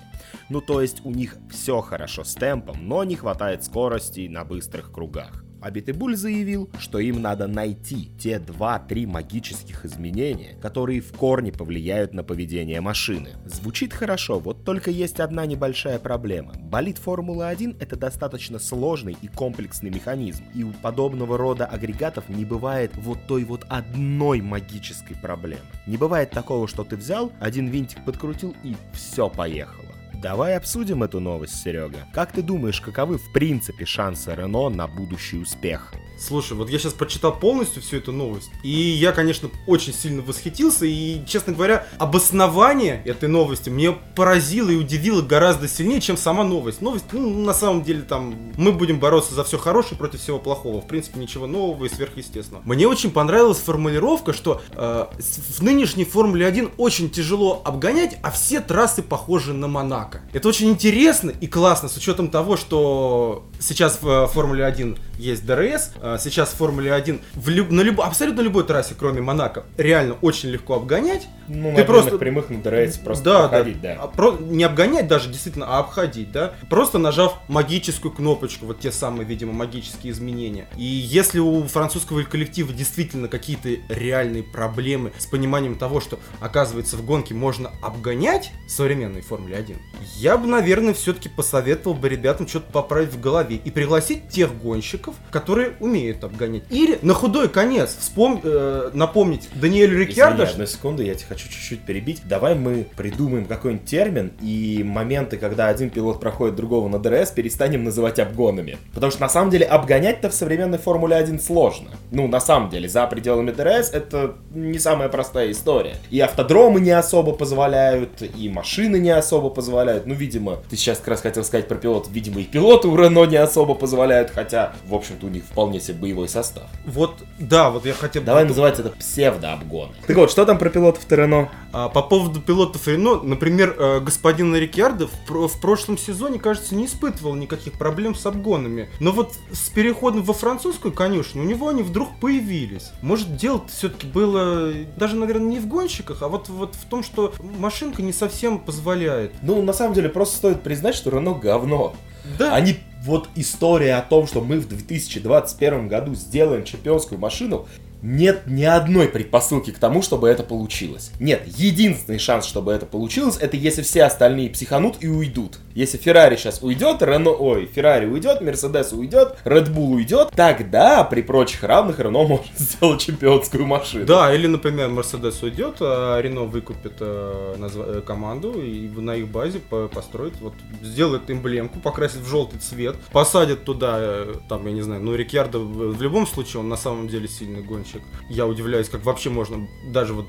Ну 0.49 0.61
то 0.61 0.81
есть 0.81 1.05
у 1.05 1.11
них 1.11 1.37
все 1.51 1.81
хорошо 1.81 2.23
с 2.23 2.35
темпом, 2.35 2.77
но 2.87 3.03
не 3.05 3.17
хватает 3.17 3.65
скорости 3.65 4.29
на 4.29 4.45
быстрых 4.45 4.93
кругах. 4.93 5.45
А 5.61 5.71
Битыбуль 5.71 6.17
заявил, 6.17 6.71
что 6.79 6.99
им 6.99 7.21
надо 7.21 7.47
найти 7.47 8.11
те 8.19 8.39
2-3 8.39 9.07
магических 9.07 9.85
изменения, 9.85 10.57
которые 10.63 11.01
в 11.01 11.13
корне 11.13 11.53
повлияют 11.53 12.15
на 12.15 12.25
поведение 12.25 12.81
машины. 12.81 13.31
Звучит 13.45 13.93
хорошо, 13.93 14.39
вот 14.39 14.65
только 14.65 14.91
есть 14.91 15.21
одна 15.21 15.45
небольшая 15.45 15.99
проблема. 15.99 16.55
Болид 16.59 16.99
Формулы-1 16.99 17.77
это 17.79 17.97
достаточно 17.97 18.59
сложный 18.59 19.17
и 19.21 19.29
комплексный 19.29 19.91
механизм, 19.91 20.45
и 20.55 20.65
у 20.65 20.73
подобного 20.73 21.37
рода 21.37 21.67
агрегатов 21.67 22.29
не 22.29 22.45
бывает 22.45 22.93
вот 22.97 23.19
той 23.27 23.45
вот 23.45 23.67
одной 23.69 24.41
магической 24.41 25.17
проблемы. 25.17 25.61
Не 25.87 25.97
бывает 25.97 26.31
такого, 26.31 26.69
что 26.69 26.85
ты 26.85 26.97
взял, 26.97 27.33
один 27.39 27.69
винтик 27.69 28.05
подкрутил 28.05 28.55
и 28.65 28.77
все 28.93 29.29
поехало. 29.29 29.90
Давай 30.21 30.55
обсудим 30.55 31.03
эту 31.03 31.19
новость, 31.19 31.63
Серега. 31.63 32.07
Как 32.13 32.33
ты 32.33 32.43
думаешь, 32.43 32.83
каковы 32.83 33.17
в 33.17 33.33
принципе 33.33 33.87
шансы 33.87 34.35
Рено 34.35 34.69
на 34.69 34.87
будущий 34.87 35.39
успех? 35.39 35.95
Слушай, 36.21 36.53
вот 36.53 36.69
я 36.69 36.79
сейчас 36.79 36.93
прочитал 36.93 37.35
полностью 37.35 37.83
всю 37.83 37.97
эту 37.97 38.13
новость, 38.13 38.51
и 38.63 38.69
я, 38.71 39.13
конечно, 39.13 39.49
очень 39.67 39.95
сильно 39.95 40.21
восхитился, 40.21 40.85
и, 40.85 41.25
честно 41.27 41.55
говоря, 41.55 41.87
обоснование 41.99 43.03
этой 43.07 43.29
новости 43.29 43.71
мне 43.71 43.93
поразило 43.93 44.69
и 44.69 44.77
удивило 44.77 45.23
гораздо 45.23 45.67
сильнее, 45.67 46.01
чем 46.03 46.19
сама 46.19 46.45
новость. 46.45 46.83
Новость, 46.83 47.07
ну, 47.13 47.31
на 47.31 47.55
самом 47.55 47.83
деле, 47.83 48.03
там, 48.03 48.35
мы 48.59 48.73
будем 48.73 49.01
бороться 49.01 49.35
за 49.35 49.45
все 49.45 49.57
хорошее 49.57 49.97
против 49.97 50.21
всего 50.21 50.39
плохого. 50.39 50.83
В 50.83 50.87
принципе, 50.87 51.19
ничего 51.19 51.47
нового 51.47 51.87
и 51.87 51.89
сверхъестественного. 51.89 52.63
Мне 52.67 52.87
очень 52.87 53.11
понравилась 53.11 53.59
формулировка, 53.59 54.35
что 54.35 54.61
э, 54.73 55.07
в 55.19 55.63
нынешней 55.63 56.05
Формуле 56.05 56.47
1 56.47 56.73
очень 56.77 57.09
тяжело 57.09 57.63
обгонять, 57.65 58.19
а 58.23 58.31
все 58.31 58.61
трассы 58.61 59.03
похожи 59.03 59.55
на 59.55 59.69
Монако. 59.69 60.21
Это 60.35 60.49
очень 60.49 60.69
интересно 60.69 61.31
и 61.31 61.47
классно, 61.47 61.89
с 61.89 61.97
учетом 61.97 62.29
того, 62.29 62.59
что 62.59 63.47
сейчас 63.59 64.03
в 64.03 64.09
э, 64.09 64.27
Формуле 64.27 64.67
1 64.67 64.99
есть 65.21 65.47
ДРС, 65.47 65.93
э, 66.01 66.17
сейчас 66.21 66.51
в 66.51 66.57
Формуле 66.57 66.93
1 66.93 67.21
в 67.35 67.49
люб, 67.49 67.71
на 67.71 67.83
люб, 67.83 68.01
абсолютно 68.01 68.41
любой 68.41 68.65
трассе, 68.65 68.95
кроме 68.99 69.21
Монако, 69.21 69.65
реально 69.77 70.17
очень 70.21 70.49
легко 70.49 70.75
обгонять. 70.75 71.29
Ну, 71.49 71.75
ты 71.75 71.85
просто 71.85 72.17
прямых 72.17 72.49
на 72.51 72.63
ДРС 72.63 72.99
просто 72.99 73.25
да, 73.25 73.45
обходить, 73.47 73.81
да. 73.81 73.95
да. 73.97 74.03
А, 74.03 74.09
про, 74.09 74.37
не 74.39 74.65
обгонять 74.65 75.09
даже, 75.09 75.29
действительно, 75.29 75.67
а 75.67 75.81
обходить, 75.81 76.33
да. 76.33 76.55
Просто 76.69 76.99
нажав 76.99 77.39
магическую 77.49 78.13
кнопочку, 78.13 78.67
вот 78.67 78.81
те 78.81 78.93
самые, 78.93 79.27
видимо, 79.27 79.53
магические 79.53 80.13
изменения. 80.13 80.69
И 80.77 80.85
если 80.85 81.39
у 81.39 81.63
французского 81.65 82.23
коллектива 82.23 82.73
действительно 82.73 83.29
какие-то 83.29 83.69
реальные 83.89 84.43
проблемы 84.43 85.13
с 85.19 85.27
пониманием 85.27 85.77
того, 85.77 86.01
что, 86.01 86.19
оказывается, 86.41 86.97
в 86.97 87.05
гонке 87.05 87.35
можно 87.35 87.71
обгонять 87.83 88.53
современной 88.69 89.23
Формуле 89.23 89.57
1, 89.57 89.77
я 90.17 90.39
бы, 90.39 90.47
наверное, 90.47 90.95
все-таки 90.95 91.29
посоветовал 91.29 91.97
бы 91.97 92.09
ребятам 92.09 92.47
что-то 92.47 92.71
поправить 92.73 93.13
в 93.13 93.21
голове 93.21 93.57
и 93.57 93.71
пригласить 93.71 94.29
тех 94.29 94.57
гонщиков, 94.57 95.10
которые 95.31 95.73
умеют 95.81 96.25
обгонять. 96.25 96.63
Или 96.71 96.99
на 97.03 97.15
худой 97.15 97.49
конец 97.49 97.97
вспом... 97.99 98.41
э, 98.43 98.91
напомнить 98.95 99.49
Даниэлю 99.55 99.99
Риккардо, 99.99 100.45
Извини, 100.45 100.53
одну 100.53 100.67
секунду, 100.67 101.03
я 101.03 101.15
тебя 101.15 101.29
хочу 101.29 101.49
чуть-чуть 101.49 101.81
перебить. 101.81 102.23
Давай 102.25 102.55
мы 102.55 102.87
придумаем 102.97 103.47
какой-нибудь 103.47 103.87
термин 103.87 104.33
и 104.41 104.83
моменты, 104.85 105.37
когда 105.37 105.69
один 105.69 105.91
пилот 105.91 106.21
проходит 106.21 106.57
другого 106.57 106.89
на 106.89 106.99
ДРС, 106.99 107.31
перестанем 107.31 107.85
называть 107.85 108.19
обгонами. 108.19 108.79
Потому 108.95 109.11
что 109.11 109.21
на 109.21 109.29
самом 109.29 109.51
деле 109.51 109.67
обгонять-то 109.67 110.31
в 110.31 110.35
современной 110.35 110.79
Формуле 110.79 111.17
1 111.17 111.41
сложно. 111.41 111.91
Ну, 112.11 112.29
на 112.29 112.41
самом 112.41 112.71
деле, 112.71 112.89
за 112.89 113.07
пределами 113.07 113.51
ДРС 113.51 113.91
это 113.93 114.35
не 114.55 114.79
самая 114.79 115.09
простая 115.09 115.51
история. 115.51 115.97
И 116.11 116.21
автодромы 116.21 116.81
не 116.81 116.91
особо 116.91 117.33
позволяют, 117.33 118.23
и 118.23 118.49
машины 118.49 118.97
не 118.97 119.11
особо 119.11 119.51
позволяют. 119.51 120.07
Ну, 120.07 120.15
видимо, 120.15 120.59
ты 120.69 120.77
сейчас 120.77 120.99
как 120.99 121.09
раз 121.09 121.21
хотел 121.23 121.45
сказать 121.45 121.69
про 121.69 121.77
пилот, 121.77 122.09
видимо, 122.11 122.41
и 122.41 122.45
пилоты 122.45 122.89
у 122.89 122.97
Рено 122.97 123.25
не 123.25 123.37
особо 123.37 123.75
позволяют, 123.75 124.31
хотя, 124.31 124.73
в 124.87 124.95
общем-то, 125.01 125.27
у 125.27 125.29
них 125.29 125.45
вполне 125.45 125.81
себе 125.81 125.99
боевой 125.99 126.29
состав. 126.29 126.65
вот, 126.87 127.23
да, 127.39 127.71
вот 127.71 127.87
я 127.87 127.95
хотел... 127.95 128.23
Давай 128.23 128.45
называть 128.45 128.79
это 128.79 128.91
псевдообгоны. 128.91 129.93
Так 130.07 130.17
вот, 130.17 130.31
что 130.31 130.45
там 130.45 130.59
про 130.59 130.71
пилотов 130.71 131.05
Рено? 131.11 131.51
А, 131.73 131.89
по 131.89 132.03
поводу 132.03 132.41
пилотов 132.41 132.87
Рено, 132.89 133.21
например, 133.23 133.75
э, 133.79 134.01
господин 134.01 134.55
Рикьярдо 134.55 135.09
в, 135.09 135.49
в 135.49 135.61
прошлом 135.61 135.99
сезоне, 135.99 136.39
кажется, 136.39 136.75
не 136.75 136.87
испытывал 136.87 137.35
никаких 137.35 137.75
проблем 137.75 138.15
с 138.15 138.27
обгонами. 138.27 138.89
Но 139.01 139.13
вот 139.13 139.35
с 139.53 139.69
переходом 139.71 140.23
во 140.23 140.35
французскую 140.35 140.93
конюшню 140.93 141.43
у 141.43 141.47
него 141.47 141.69
они 141.69 141.83
вдруг 141.83 142.19
появились. 142.21 142.91
Может, 143.03 143.37
дело 143.37 143.63
все-таки 143.69 144.07
было 144.07 144.73
даже, 144.97 145.17
наверное, 145.17 145.49
не 145.49 145.61
в 145.61 145.67
гонщиках, 145.67 146.23
а 146.23 146.29
вот, 146.29 146.49
вот 146.49 146.75
в 146.75 146.85
том, 146.87 147.03
что 147.03 147.33
машинка 147.41 148.03
не 148.03 148.13
совсем 148.13 148.59
позволяет. 148.59 149.33
Ну, 149.43 149.63
на 149.63 149.73
самом 149.73 149.95
деле, 149.95 150.09
просто 150.09 150.37
стоит 150.37 150.63
признать, 150.63 150.95
что 150.95 151.11
Рено 151.11 151.35
говно. 151.35 151.95
Да, 152.39 152.55
Они, 152.55 152.79
вот 153.03 153.29
история 153.35 153.95
о 153.95 154.03
том, 154.03 154.27
что 154.27 154.41
мы 154.41 154.59
в 154.59 154.69
2021 154.69 155.89
году 155.89 156.15
сделаем 156.15 156.65
чемпионскую 156.65 157.19
машину, 157.19 157.67
нет 158.03 158.43
ни 158.47 158.65
одной 158.65 159.09
предпосылки 159.09 159.71
к 159.71 159.79
тому, 159.79 160.03
чтобы 160.03 160.29
это 160.29 160.43
получилось. 160.43 161.11
Нет, 161.21 161.43
единственный 161.47 162.19
шанс, 162.19 162.47
чтобы 162.47 162.73
это 162.73 162.87
получилось, 162.87 163.37
это 163.41 163.57
если 163.57 163.83
все 163.83 164.05
остальные 164.05 164.51
психанут 164.51 164.97
и 165.01 165.09
уйдут. 165.09 165.59
Если 165.75 165.99
Феррари 165.99 166.37
сейчас 166.37 166.63
уйдет, 166.63 167.03
Рено, 167.03 167.31
ой, 167.31 167.67
Феррари 167.73 168.07
уйдет, 168.07 168.41
Мерседес 168.41 168.93
уйдет, 168.93 169.37
Bull 169.45 169.95
уйдет, 169.95 170.31
тогда 170.35 171.05
при 171.05 171.23
прочих 171.23 171.63
равных 171.63 171.99
Рено 171.99 172.23
может 172.27 172.47
сделать 172.57 173.01
чемпионскую 173.01 173.67
машину. 173.67 174.05
Да, 174.07 174.35
или, 174.35 174.47
например, 174.47 174.89
Мерседес 174.89 175.43
уйдет, 175.43 175.77
а 175.81 176.21
Рено 176.21 176.43
выкупит 176.43 176.95
э, 177.01 177.55
назва- 177.59 177.99
э, 177.99 178.01
команду 178.01 178.61
и 178.61 178.89
на 178.89 179.15
их 179.15 179.29
базе 179.29 179.59
по- 179.61 179.89
построит, 179.89 180.35
вот, 180.41 180.55
сделает 180.83 181.31
эмблемку, 181.31 181.79
покрасит 181.81 182.19
в 182.19 182.29
желтый 182.29 182.59
цвет, 182.59 182.97
посадит 183.13 183.65
туда, 183.65 183.97
э, 184.01 184.35
там, 184.49 184.67
я 184.67 184.73
не 184.73 184.83
знаю, 184.83 185.01
ну, 185.03 185.15
Рикьярдо 185.15 185.59
в 185.59 186.01
любом 186.03 186.27
случае, 186.27 186.61
он 186.61 186.69
на 186.69 186.77
самом 186.77 187.09
деле 187.09 187.29
сильный 187.29 187.63
гонщик. 187.63 187.90
Я 188.29 188.47
удивляюсь, 188.47 188.89
как 188.89 189.05
вообще 189.05 189.31
можно 189.31 189.67
даже 189.93 190.15
вот 190.15 190.27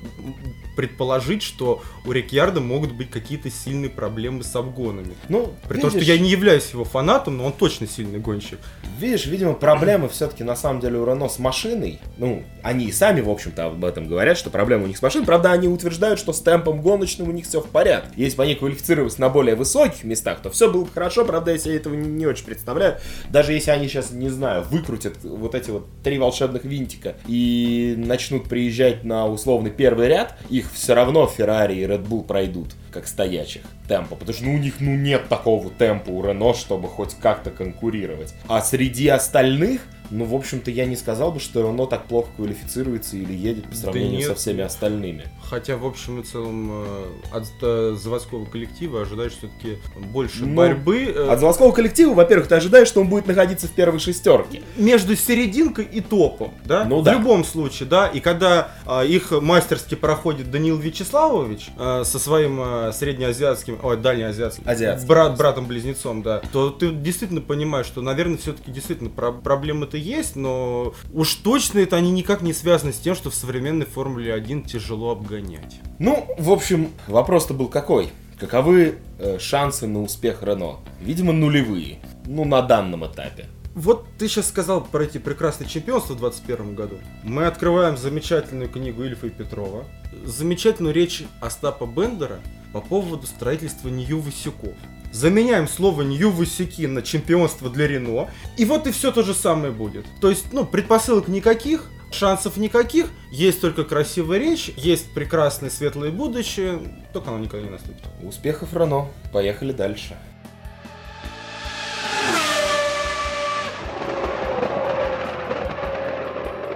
предположить, 0.76 1.44
что 1.44 1.82
у 2.06 2.12
Рикьярдо 2.12 2.62
могут 2.62 2.92
быть 2.94 3.10
какие-то 3.12 3.50
сильные 3.50 3.90
проблемы 3.90 4.44
с 4.44 4.56
обгонами. 4.56 5.16
Ну, 5.30 5.54
При 5.68 5.80
том, 5.80 5.90
что 5.90 6.00
видишь- 6.00 6.16
я 6.16 6.20
не 6.22 6.30
являюсь 6.30 6.70
его 6.72 6.84
фанатом, 6.86 7.38
но 7.38 7.46
он 7.46 7.54
точно 7.54 7.88
сильный 7.88 8.20
гонщик. 8.20 8.60
Видишь, 9.00 9.26
видимо, 9.26 9.54
проблемы 9.54 10.08
все-таки 10.10 10.44
на 10.44 10.56
самом 10.56 10.80
деле 10.80 10.98
у 11.00 11.06
Рено 11.06 11.28
с 11.28 11.40
машиной. 11.40 12.00
Ну, 12.18 12.44
они 12.64 12.86
и 12.86 12.92
сами, 12.92 13.22
в 13.22 13.30
общем-то, 13.30 13.66
об 13.68 13.84
этом 13.84 14.08
говорят, 14.08 14.38
что 14.38 14.50
проблемы 14.50 14.86
у 14.86 14.88
них 14.88 14.98
с 14.98 15.02
машиной. 15.02 15.26
Правда, 15.26 15.52
они 15.52 15.68
утверждают, 15.68 16.20
что 16.20 16.34
с 16.34 16.42
темпом 16.42 16.82
гоночным 16.82 17.30
у 17.30 17.32
них 17.32 17.46
все 17.46 17.62
в 17.62 17.68
порядке. 17.68 18.12
Если 18.16 18.38
бы 18.38 18.44
они 18.44 18.56
квалифицировались 18.56 19.18
на 19.18 19.30
более 19.30 19.56
высоких 19.56 20.04
местах, 20.04 20.42
то 20.42 20.50
все 20.50 20.72
было 20.72 20.86
бы 20.86 20.92
хорошо. 20.92 21.26
Правда, 21.26 21.52
если 21.52 21.72
я 21.72 21.76
этого 21.76 21.94
не, 21.96 22.08
не 22.10 22.26
очень 22.26 22.46
представляю. 22.46 22.98
Даже 23.30 23.54
если 23.54 23.72
они 23.72 23.88
сейчас, 23.88 24.12
не 24.12 24.30
знаю, 24.30 24.64
выкрутят 24.70 25.18
вот 25.24 25.56
эти 25.56 25.70
вот 25.72 25.88
три 26.04 26.18
волшебных 26.18 26.64
винтика 26.64 27.16
и 27.28 27.34
начнут 27.98 28.48
приезжать 28.48 29.04
на 29.04 29.28
условный 29.28 29.72
первый 29.72 30.08
ряд, 30.08 30.36
их 30.50 30.72
все 30.72 30.94
равно 30.94 31.28
Феррари 31.28 31.76
и 31.76 31.84
Red 31.84 32.08
Bull 32.08 32.24
пройдут 32.24 32.70
как 32.92 33.08
стоячих 33.08 33.62
темпа, 33.88 34.16
потому 34.16 34.34
что 34.36 34.46
ну, 34.46 34.54
у 34.56 34.58
них 34.58 34.76
ну 34.80 34.96
нет 34.96 35.28
такого 35.30 35.70
темпа 35.70 36.10
у 36.10 36.24
Рено, 36.24 36.54
чтобы 36.54 36.88
хоть 36.88 37.16
как-то 37.16 37.50
конкурировать. 37.50 38.34
А 38.48 38.62
среди 38.62 39.08
остальных, 39.08 39.82
ну, 40.12 40.26
в 40.26 40.36
общем-то, 40.36 40.70
я 40.72 40.86
не 40.86 40.96
сказал 40.96 41.32
бы, 41.32 41.40
что 41.40 41.62
Рено 41.62 41.88
так 41.88 42.06
плохо 42.06 42.30
квалифицируется 42.36 43.18
или 43.18 43.34
едет 43.34 43.68
по 43.70 43.76
сравнению 43.76 44.20
нет. 44.20 44.28
со 44.28 44.36
всеми 44.36 44.62
остальными. 44.62 45.24
Хотя, 45.42 45.78
в 45.78 45.86
общем 45.86 46.20
и 46.20 46.24
целом, 46.24 46.70
э, 46.86 47.06
от 47.32 47.48
э, 47.62 47.96
заводского 48.00 48.46
коллектива 48.46 49.02
ожидаешь 49.02 49.34
все-таки 49.34 49.78
больше 50.14 50.46
Ну, 50.46 50.56
борьбы. 50.56 51.04
э, 51.16 51.30
От 51.30 51.40
заводского 51.40 51.72
коллектива, 51.72 52.14
во-первых, 52.14 52.48
ты 52.48 52.56
ожидаешь, 52.56 52.88
что 52.88 53.02
он 53.02 53.08
будет 53.08 53.26
находиться 53.28 53.68
в 53.68 53.72
первой 53.72 54.00
шестерке. 54.00 54.62
между 54.78 55.16
серединкой 55.16 55.86
и 55.86 56.02
топом, 56.02 56.52
да? 56.66 56.86
Ну 56.86 57.02
в 57.02 57.04
да. 57.04 57.14
любом 57.14 57.44
случае, 57.44 57.88
да. 57.90 58.08
И 58.08 58.20
когда 58.20 58.72
а, 58.86 59.04
их 59.04 59.32
мастерски 59.32 59.96
проходит 59.96 60.52
Данил 60.52 60.78
Вячеславович 60.78 61.70
а, 61.78 62.04
со 62.04 62.20
своим 62.20 62.60
а, 62.62 62.92
среднеазиатским, 62.94 63.80
ой, 63.82 63.98
дальнеазиатским, 63.98 64.64
Азиатским. 64.68 65.08
брат, 65.08 65.38
братом-близнецом, 65.38 66.22
да, 66.22 66.42
то 66.52 66.70
ты 66.70 66.90
действительно 66.92 67.42
понимаешь, 67.42 67.86
что, 67.86 68.02
наверное, 68.02 68.38
все-таки 68.38 68.72
действительно 68.72 69.10
про- 69.10 69.32
проблемы-то 69.32 69.98
есть, 70.02 70.36
но 70.36 70.94
уж 71.14 71.36
точно 71.36 71.80
это 71.80 71.96
они 71.96 72.12
никак 72.12 72.42
не 72.42 72.54
связаны 72.54 72.92
с 72.92 72.98
тем, 72.98 73.16
что 73.16 73.30
в 73.30 73.36
современной 73.36 73.86
Формуле 73.86 74.34
1 74.34 74.64
тяжело 74.64 75.12
обгонять. 75.12 75.80
Ну, 76.00 76.28
в 76.38 76.52
общем, 76.52 76.90
вопрос-то 77.08 77.54
был 77.54 77.68
какой? 77.68 78.10
Каковы 78.40 78.96
э, 79.20 79.38
шансы 79.40 79.88
на 79.88 80.02
успех 80.02 80.42
Рено? 80.42 80.78
Видимо, 81.00 81.32
нулевые. 81.32 82.00
Ну, 82.26 82.44
на 82.44 82.62
данном 82.62 83.06
этапе. 83.06 83.46
Вот 83.74 84.06
ты 84.18 84.28
сейчас 84.28 84.50
сказал 84.50 84.84
про 84.84 85.04
эти 85.04 85.18
прекрасные 85.18 85.70
чемпионства 85.70 86.14
в 86.14 86.20
2021 86.20 86.76
году. 86.76 86.98
Мы 87.24 87.46
открываем 87.46 87.96
замечательную 87.96 88.70
книгу 88.70 89.04
Ильфа 89.04 89.28
и 89.28 89.30
Петрова, 89.30 89.86
замечательную 90.26 90.94
речь 90.94 91.24
Остапа 91.40 91.86
Бендера 91.86 92.40
по 92.74 92.82
поводу 92.82 93.28
строительства 93.28 93.88
Нью-Васюков. 93.88 94.76
Заменяем 95.12 95.68
слово 95.68 96.04
Нью-Васюки 96.04 96.86
на 96.88 97.02
чемпионство 97.02 97.70
для 97.70 97.88
Рено, 97.88 98.30
и 98.58 98.66
вот 98.66 98.88
и 98.88 98.92
все 98.92 99.12
то 99.12 99.24
же 99.24 99.34
самое 99.34 99.74
будет. 99.74 100.06
То 100.22 100.30
есть, 100.30 100.54
ну, 100.54 100.66
предпосылок 100.66 101.28
никаких, 101.28 101.90
шансов 102.12 102.58
никаких, 102.58 103.08
есть 103.32 103.62
только 103.62 103.84
красивая 103.84 104.40
речь, 104.40 104.72
есть 104.78 105.14
прекрасное 105.14 105.70
светлое 105.70 106.12
будущее, 106.12 106.80
только 107.14 107.30
оно 107.30 107.40
никогда 107.40 107.66
не 107.66 107.72
наступит. 107.72 108.04
Успехов 108.24 108.74
Рено. 108.74 109.10
Поехали 109.34 109.74
дальше. 109.74 110.18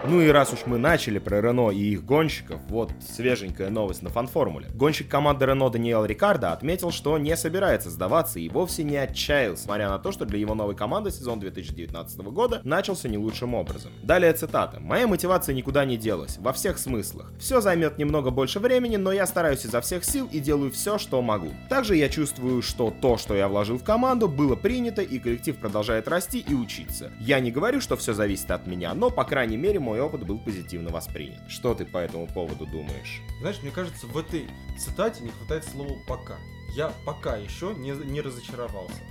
Ну 0.07 0.21
и 0.21 0.27
раз 0.27 0.53
уж 0.53 0.59
мы 0.67 0.77
начали 0.77 1.17
про 1.17 1.41
Рено 1.41 1.71
и 1.71 1.79
их 1.79 2.05
гонщиков, 2.05 2.59
вот 2.69 2.91
свеженькая 2.99 3.71
новость 3.71 4.03
на 4.03 4.09
фан-формуле. 4.09 4.67
Гонщик 4.75 5.09
команды 5.09 5.47
Рено 5.47 5.69
Даниэл 5.69 6.05
Рикардо 6.05 6.51
отметил, 6.51 6.91
что 6.91 7.17
не 7.17 7.35
собирается 7.35 7.89
сдаваться 7.89 8.39
и 8.39 8.47
вовсе 8.47 8.83
не 8.83 8.97
отчаялся, 8.97 9.63
смотря 9.63 9.89
на 9.89 9.97
то, 9.97 10.11
что 10.11 10.25
для 10.25 10.37
его 10.37 10.53
новой 10.53 10.75
команды 10.75 11.09
сезон 11.09 11.39
2019 11.39 12.19
года 12.19 12.61
начался 12.63 13.09
не 13.09 13.17
лучшим 13.17 13.55
образом. 13.55 13.91
Далее 14.03 14.31
цитата. 14.33 14.79
«Моя 14.79 15.07
мотивация 15.07 15.55
никуда 15.55 15.85
не 15.85 15.97
делась, 15.97 16.37
во 16.37 16.53
всех 16.53 16.77
смыслах. 16.77 17.31
Все 17.39 17.59
займет 17.59 17.97
немного 17.97 18.29
больше 18.29 18.59
времени, 18.59 18.97
но 18.97 19.11
я 19.11 19.25
стараюсь 19.25 19.65
изо 19.65 19.81
всех 19.81 20.03
сил 20.03 20.29
и 20.31 20.39
делаю 20.39 20.71
все, 20.71 20.99
что 20.99 21.19
могу. 21.23 21.49
Также 21.67 21.95
я 21.95 22.09
чувствую, 22.09 22.61
что 22.61 22.93
то, 23.01 23.17
что 23.17 23.33
я 23.33 23.47
вложил 23.47 23.79
в 23.79 23.83
команду, 23.83 24.27
было 24.27 24.55
принято 24.55 25.01
и 25.01 25.17
коллектив 25.17 25.57
продолжает 25.57 26.07
расти 26.07 26.45
и 26.47 26.53
учиться. 26.53 27.11
Я 27.19 27.39
не 27.39 27.49
говорю, 27.49 27.81
что 27.81 27.97
все 27.97 28.13
зависит 28.13 28.51
от 28.51 28.67
меня, 28.67 28.93
но, 28.93 29.09
по 29.09 29.23
крайней 29.23 29.57
мере, 29.57 29.79
мой 29.79 29.94
опыт 30.01 30.25
был 30.25 30.39
позитивно 30.39 30.89
воспринят. 30.89 31.49
Что 31.49 31.73
ты 31.73 31.85
по 31.85 31.97
этому 31.97 32.27
поводу 32.27 32.65
думаешь? 32.65 33.21
Знаешь, 33.39 33.61
мне 33.61 33.71
кажется, 33.71 34.07
в 34.07 34.17
этой 34.17 34.47
цитате 34.77 35.23
не 35.23 35.31
хватает 35.31 35.65
слова 35.65 35.93
«пока». 36.07 36.37
Я 36.75 36.91
пока 37.05 37.37
еще 37.37 37.73
не, 37.75 37.91
не 37.91 38.21
разочаровался. 38.21 39.01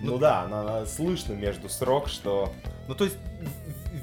Ну 0.00 0.18
да, 0.18 0.42
она 0.42 0.84
слышно 0.84 1.32
между 1.32 1.68
строк, 1.68 2.08
что... 2.08 2.52
Ну, 2.88 2.94
то 2.94 3.04
есть, 3.04 3.16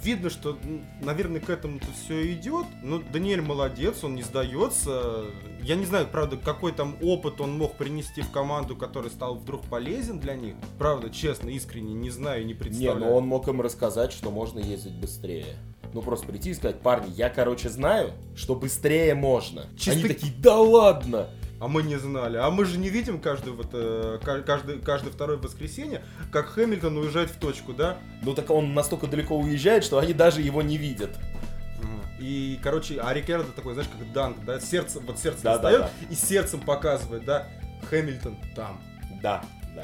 видно, 0.04 0.30
что, 0.30 0.58
наверное, 1.02 1.40
к 1.42 1.50
этому-то 1.50 1.88
все 2.04 2.34
идет. 2.34 2.66
Ну, 2.84 3.02
Даниэль 3.12 3.42
молодец, 3.42 4.04
он 4.04 4.16
не 4.16 4.24
сдается. 4.24 5.26
Я 5.62 5.76
не 5.76 5.86
знаю, 5.86 6.08
правда, 6.12 6.38
какой 6.38 6.72
там 6.72 6.96
опыт 7.02 7.42
он 7.42 7.58
мог 7.58 7.76
принести 7.78 8.22
в 8.22 8.32
команду, 8.32 8.76
который 8.76 9.12
стал 9.12 9.36
вдруг 9.36 9.62
полезен 9.66 10.20
для 10.20 10.36
них. 10.36 10.56
Правда, 10.78 11.10
честно, 11.10 11.50
искренне, 11.50 11.94
не 11.94 12.10
знаю, 12.10 12.42
не 12.46 12.50
Не, 12.50 12.54
представляю. 12.54 13.00
но 13.00 13.16
он 13.18 13.28
мог 13.28 13.48
им 13.48 13.62
рассказать, 13.62 14.12
что 14.12 14.32
можно 14.32 14.60
ездить 14.60 14.94
быстрее. 14.96 15.58
Ну 15.94 16.02
просто 16.04 16.28
прийти 16.28 16.52
и 16.52 16.54
сказать, 16.54 16.82
парни, 16.82 17.12
я, 17.16 17.30
короче, 17.30 17.68
знаю, 17.70 18.12
что 18.36 18.56
быстрее 18.56 19.16
можно. 19.16 19.66
Чисто- 19.76 19.92
Они 19.94 20.04
такие, 20.04 20.32
да 20.38 20.56
ладно! 20.58 21.30
А 21.62 21.68
мы 21.68 21.84
не 21.84 21.98
знали. 21.98 22.38
А 22.38 22.50
мы 22.50 22.64
же 22.66 22.78
не 22.78 22.90
видим 22.90 23.20
каждый, 23.20 23.52
вот, 23.54 23.68
э, 23.74 24.20
ка- 24.24 24.42
каждый, 24.42 24.80
каждое 24.80 25.12
второе 25.12 25.38
воскресенье, 25.38 26.04
как 26.32 26.48
Хэмилтон 26.48 26.98
уезжает 26.98 27.30
в 27.32 27.38
точку, 27.38 27.74
да? 27.74 27.98
Ну 28.22 28.34
так 28.34 28.50
он 28.50 28.74
настолько 28.74 29.08
далеко 29.08 29.38
уезжает, 29.38 29.84
что 29.84 29.98
они 30.00 30.14
даже 30.14 30.42
его 30.42 30.62
не 30.62 30.78
видят. 30.78 31.12
И, 32.20 32.60
короче, 32.62 33.00
а 33.02 33.14
Рикердо 33.14 33.52
такой, 33.54 33.74
знаешь, 33.74 33.90
как 33.98 34.12
данк, 34.12 34.44
да, 34.46 34.60
сердце, 34.60 35.00
вот 35.00 35.18
сердце 35.20 35.42
Да, 35.44 35.58
да, 35.58 35.62
достает 35.72 35.82
да. 36.02 36.08
и 36.10 36.16
сердцем 36.16 36.60
показывает, 36.60 37.24
да, 37.24 37.48
Хэмилтон 37.90 38.36
там. 38.56 38.82
Да, 39.22 39.42
Да. 39.76 39.84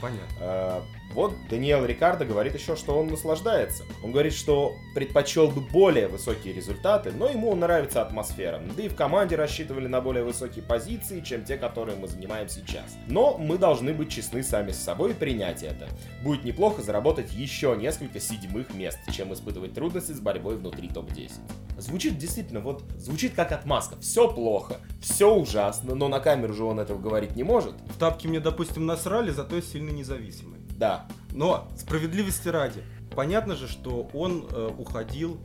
Понятно. 0.00 0.26
А, 0.40 0.82
Вот 1.14 1.34
Даниэл 1.48 1.84
Рикардо 1.86 2.24
говорит 2.24 2.54
еще, 2.54 2.76
что 2.76 2.98
он 2.98 3.08
наслаждается. 3.08 3.84
Он 4.02 4.12
говорит, 4.12 4.34
что 4.34 4.74
предпочел 4.94 5.48
бы 5.48 5.62
более 5.62 6.08
высокие 6.08 6.52
результаты, 6.52 7.10
но 7.10 7.28
ему 7.28 7.54
нравится 7.54 8.02
атмосфера. 8.02 8.60
Да 8.76 8.82
и 8.82 8.88
в 8.88 8.94
команде 8.94 9.36
рассчитывали 9.36 9.86
на 9.86 10.00
более 10.00 10.24
высокие 10.24 10.62
позиции, 10.62 11.20
чем 11.20 11.44
те, 11.44 11.56
которые 11.56 11.96
мы 11.96 12.08
занимаем 12.08 12.48
сейчас. 12.48 12.96
Но 13.08 13.38
мы 13.38 13.56
должны 13.56 13.94
быть 13.94 14.10
честны 14.10 14.42
сами 14.42 14.72
с 14.72 14.82
собой 14.82 15.12
и 15.12 15.14
принять 15.14 15.62
это. 15.62 15.88
Будет 16.22 16.44
неплохо 16.44 16.82
заработать 16.82 17.32
еще 17.32 17.74
несколько 17.78 18.20
седьмых 18.20 18.74
мест, 18.74 18.98
чем 19.10 19.32
испытывать 19.32 19.72
трудности 19.72 20.12
с 20.12 20.20
борьбой 20.20 20.56
внутри 20.56 20.88
топ-10. 20.88 21.30
Звучит 21.78 22.18
действительно, 22.18 22.60
вот, 22.60 22.84
звучит 22.96 23.34
как 23.34 23.52
отмазка. 23.52 23.96
Все 24.00 24.30
плохо, 24.30 24.76
все 25.00 25.34
ужасно, 25.34 25.94
но 25.94 26.08
на 26.08 26.20
камеру 26.20 26.52
же 26.52 26.64
он 26.64 26.80
этого 26.80 26.98
говорить 26.98 27.36
не 27.36 27.42
может. 27.42 27.74
В 27.86 27.98
тапки 27.98 28.26
мне, 28.26 28.40
допустим, 28.40 28.86
насрали, 28.86 29.30
зато 29.30 29.56
я 29.56 29.62
сильно 29.62 29.90
независимый. 29.90 30.65
Да, 30.76 31.06
Но 31.32 31.68
справедливости 31.76 32.48
ради, 32.48 32.82
понятно 33.14 33.56
же, 33.56 33.68
что 33.68 34.08
он 34.12 34.46
э, 34.50 34.70
уходил 34.78 35.38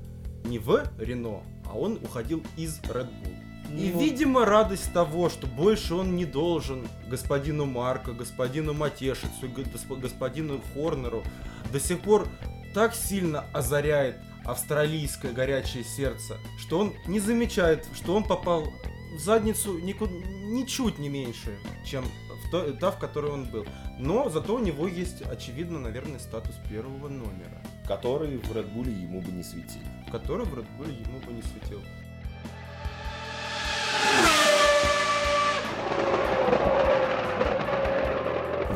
не 0.44 0.60
в 0.60 0.84
Рено, 0.98 1.42
а 1.66 1.78
он 1.78 2.00
уходил 2.04 2.44
из 2.58 2.80
Red 2.82 3.10
Bull. 3.24 3.36
И, 3.78 3.92
Ну. 3.94 4.00
видимо, 4.02 4.46
радость 4.46 4.92
того, 4.92 5.30
что 5.30 5.48
больше 5.48 5.96
он 5.96 6.16
не 6.18 6.26
должен 6.26 6.88
господину 7.10 7.66
Марко, 7.66 8.12
господину 8.12 8.74
Матешицу, 8.74 9.48
господину 9.90 10.60
Хорнеру 10.74 11.24
до 11.72 11.80
сих 11.80 12.02
пор 12.02 12.28
так 12.74 12.94
сильно 12.94 13.46
озаряет 13.54 14.18
австралийское 14.44 15.32
горячее 15.32 15.84
сердце, 15.84 16.38
что 16.58 16.80
он 16.80 16.94
не 17.08 17.20
замечает, 17.20 17.86
что 17.94 18.16
он 18.16 18.24
попал 18.24 18.66
в 19.16 19.20
задницу 19.20 19.78
никуда, 19.80 20.12
ничуть 20.14 21.00
не 21.00 21.10
меньше, 21.10 21.58
чем 21.86 22.04
то- 22.52 22.72
та, 22.74 22.92
в 22.92 23.00
которой 23.00 23.32
он 23.32 23.46
был. 23.46 23.66
Но 23.98 24.30
зато 24.30 24.56
у 24.56 24.60
него 24.60 24.88
есть, 24.88 25.22
очевидно, 25.22 25.80
наверное, 25.80 26.20
статус 26.20 26.56
первого 26.70 27.08
номера, 27.08 27.62
который 27.88 28.38
в 28.38 28.52
Red 28.52 28.74
Bull 28.74 28.90
ему 28.90 29.22
бы 29.22 29.32
не 29.32 29.44
светил. 29.44 29.82
который 30.12 30.46
в 30.46 30.54
Red 30.54 30.68
Bull 30.78 30.92
ему 31.08 31.20
бы 31.20 31.32
не 31.32 31.42
светил. 31.42 31.82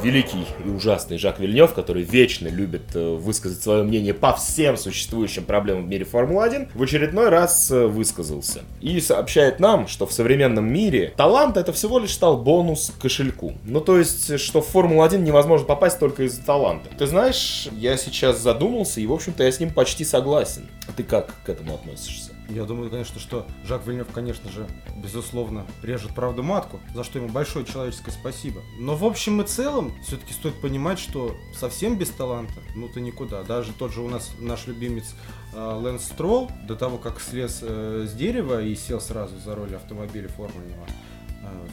Великий 0.05 0.45
и 0.63 0.69
ужасный 0.69 1.17
Жак 1.17 1.39
Вильнев, 1.39 1.73
который 1.73 2.03
вечно 2.03 2.47
любит 2.47 2.95
э, 2.95 3.15
высказать 3.15 3.61
свое 3.61 3.83
мнение 3.83 4.13
по 4.13 4.33
всем 4.33 4.77
существующим 4.77 5.45
проблемам 5.45 5.85
в 5.85 5.87
мире 5.87 6.05
Формулы-1, 6.05 6.69
в 6.75 6.83
очередной 6.83 7.29
раз 7.29 7.71
э, 7.71 7.87
высказался. 7.87 8.61
И 8.81 8.99
сообщает 8.99 9.59
нам, 9.59 9.87
что 9.87 10.05
в 10.05 10.13
современном 10.13 10.71
мире 10.71 11.13
талант 11.17 11.57
это 11.57 11.73
всего 11.73 11.97
лишь 11.97 12.13
стал 12.13 12.37
бонус 12.37 12.93
к 12.95 13.01
кошельку. 13.01 13.53
Ну 13.63 13.81
то 13.81 13.97
есть, 13.97 14.39
что 14.39 14.61
в 14.61 14.67
Формулу-1 14.67 15.17
невозможно 15.17 15.65
попасть 15.65 15.99
только 15.99 16.23
из-за 16.23 16.43
таланта. 16.43 16.89
Ты 16.95 17.07
знаешь, 17.07 17.67
я 17.71 17.97
сейчас 17.97 18.39
задумался, 18.39 19.01
и 19.01 19.07
в 19.07 19.13
общем-то 19.13 19.43
я 19.43 19.51
с 19.51 19.59
ним 19.59 19.71
почти 19.71 20.05
согласен. 20.05 20.69
А 20.87 20.91
ты 20.91 21.01
как 21.01 21.33
к 21.43 21.49
этому 21.49 21.73
относишься? 21.73 22.24
Я 22.49 22.65
думаю, 22.65 22.89
конечно, 22.89 23.19
что 23.19 23.47
Жак 23.63 23.88
Вильнев, 23.88 24.08
конечно 24.13 24.51
же, 24.51 24.67
безусловно, 24.95 25.65
режет 25.81 26.13
правду 26.13 26.43
матку, 26.43 26.79
за 26.93 27.03
что 27.03 27.19
ему 27.19 27.29
большое 27.29 27.65
человеческое 27.65 28.12
спасибо. 28.12 28.62
Но 28.79 28.95
в 28.95 29.03
общем 29.03 29.41
и 29.41 29.45
целом, 29.45 29.93
все-таки 30.03 30.34
стоит 30.34 30.60
понимать, 30.62 30.99
что 30.99 31.36
совсем 31.58 31.97
без 31.97 32.10
таланта, 32.10 32.53
ну 32.75 32.88
ты 32.88 33.01
никуда. 33.01 33.43
Даже 33.43 33.73
тот 33.73 33.93
же 33.93 34.01
у 34.01 34.10
нас 34.10 34.31
наш 34.39 34.67
любимец 34.67 35.15
э, 35.53 35.60
Лэнс 35.60 36.03
Стролл, 36.03 36.51
до 36.67 36.75
того, 36.75 36.97
как 36.97 37.19
слез 37.19 37.60
э, 37.62 38.05
с 38.08 38.13
дерева 38.13 38.62
и 38.62 38.75
сел 38.75 39.01
сразу 39.01 39.39
за 39.39 39.55
руль 39.55 39.75
автомобиля 39.75 40.27
формульного, 40.27 40.86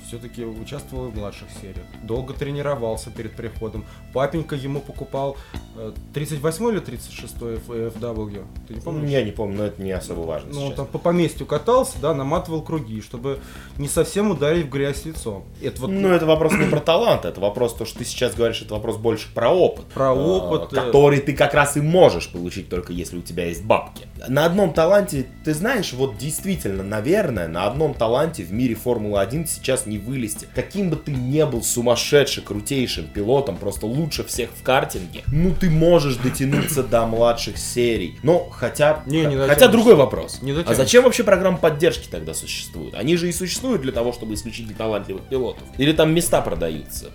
все-таки 0.07 0.45
участвовал 0.45 1.09
в 1.09 1.17
младших 1.17 1.49
сериях. 1.61 1.87
Долго 2.03 2.35
тренировался 2.35 3.11
перед 3.11 3.35
приходом. 3.35 3.85
Папенька 4.13 4.55
ему 4.57 4.81
покупал 4.81 5.37
э, 5.77 5.93
38 6.15 6.69
или 6.69 6.79
36 6.81 7.35
FW. 7.37 8.45
Ты 8.69 8.75
не 8.75 8.81
помнишь? 8.81 9.11
Я 9.11 9.23
не 9.23 9.33
помню, 9.33 9.59
но 9.59 9.65
это 9.65 9.83
не 9.83 9.93
особо 9.93 10.21
важно 10.21 10.51
Ну, 10.53 10.67
сейчас. 10.67 10.77
там 10.77 10.87
по 10.87 10.99
поместью 10.99 11.47
катался, 11.47 11.99
да, 12.01 12.15
наматывал 12.15 12.63
круги, 12.63 13.01
чтобы 13.01 13.39
не 13.79 13.89
совсем 13.89 14.31
ударить 14.31 14.67
в 14.67 14.71
грязь 14.71 15.05
лицом. 15.05 15.45
Это 15.63 15.81
вот 15.81 15.91
Ну, 15.91 16.09
это 16.09 16.27
вопрос 16.27 16.53
не 16.53 16.67
про 16.67 16.81
талант, 16.81 17.25
это 17.25 17.41
вопрос, 17.41 17.75
то, 17.75 17.85
что 17.85 17.99
ты 17.99 18.05
сейчас 18.05 18.35
говоришь, 18.35 18.63
это 18.63 18.75
вопрос 18.75 18.97
больше 18.97 19.33
про 19.33 19.51
опыт. 19.51 19.87
Про 19.87 20.13
опыт, 20.13 20.73
э. 20.73 20.77
Который 20.77 21.21
ты 21.21 21.33
как 21.33 21.55
раз 21.55 21.77
и 21.77 21.81
можешь 21.81 22.29
получить 22.29 22.69
только 22.69 22.93
если 22.93 23.19
у 23.19 23.23
тебя 23.23 23.47
есть 23.47 23.65
бабки. 23.65 24.07
На 24.29 24.45
одном 24.47 24.73
таланте, 24.73 25.27
ты 25.45 25.55
знаешь, 25.55 25.93
вот 25.93 26.17
действительно, 26.19 26.83
наверное, 26.83 27.49
на 27.49 27.67
одном 27.67 27.95
таланте 27.95 28.45
в 28.45 28.53
мире 28.53 28.75
Формулы-1 28.75 29.47
сейчас 29.63 29.87
не 29.87 29.99
вылезти. 29.99 30.49
Каким 30.55 30.91
бы 30.91 30.97
ты 30.97 31.13
не 31.13 31.47
был 31.47 31.63
сумасшедшим, 31.63 32.45
крутейшим 32.45 33.07
пилотом, 33.07 33.57
просто 33.57 33.87
лучше 33.87 34.25
всех 34.25 34.51
в 34.51 34.63
картинге, 34.63 35.23
ну 35.29 35.55
ты 35.55 35.71
можешь 35.71 36.17
дотянуться 36.17 36.83
до 36.83 37.07
младших 37.07 37.57
серий. 37.59 38.19
Но 38.23 38.49
хотя, 38.51 39.03
Не, 39.07 39.25
не 39.27 39.37
хотя 39.37 39.69
другой 39.69 39.95
вопрос. 39.95 40.43
Не 40.43 40.53
а 40.53 40.75
зачем 40.75 41.05
вообще 41.05 41.25
программа 41.25 41.59
поддержки 41.59 42.09
тогда 42.09 42.35
существует? 42.35 42.95
Они 42.95 43.17
же 43.17 43.29
и 43.29 43.33
существуют 43.33 43.83
для 43.83 43.93
того, 43.93 44.13
чтобы 44.13 44.35
исключительно 44.35 44.77
талантливых 44.77 45.23
пилотов. 45.23 45.65
Или 45.79 45.93
там 45.93 46.15
места 46.15 46.41
продаются? 46.41 47.11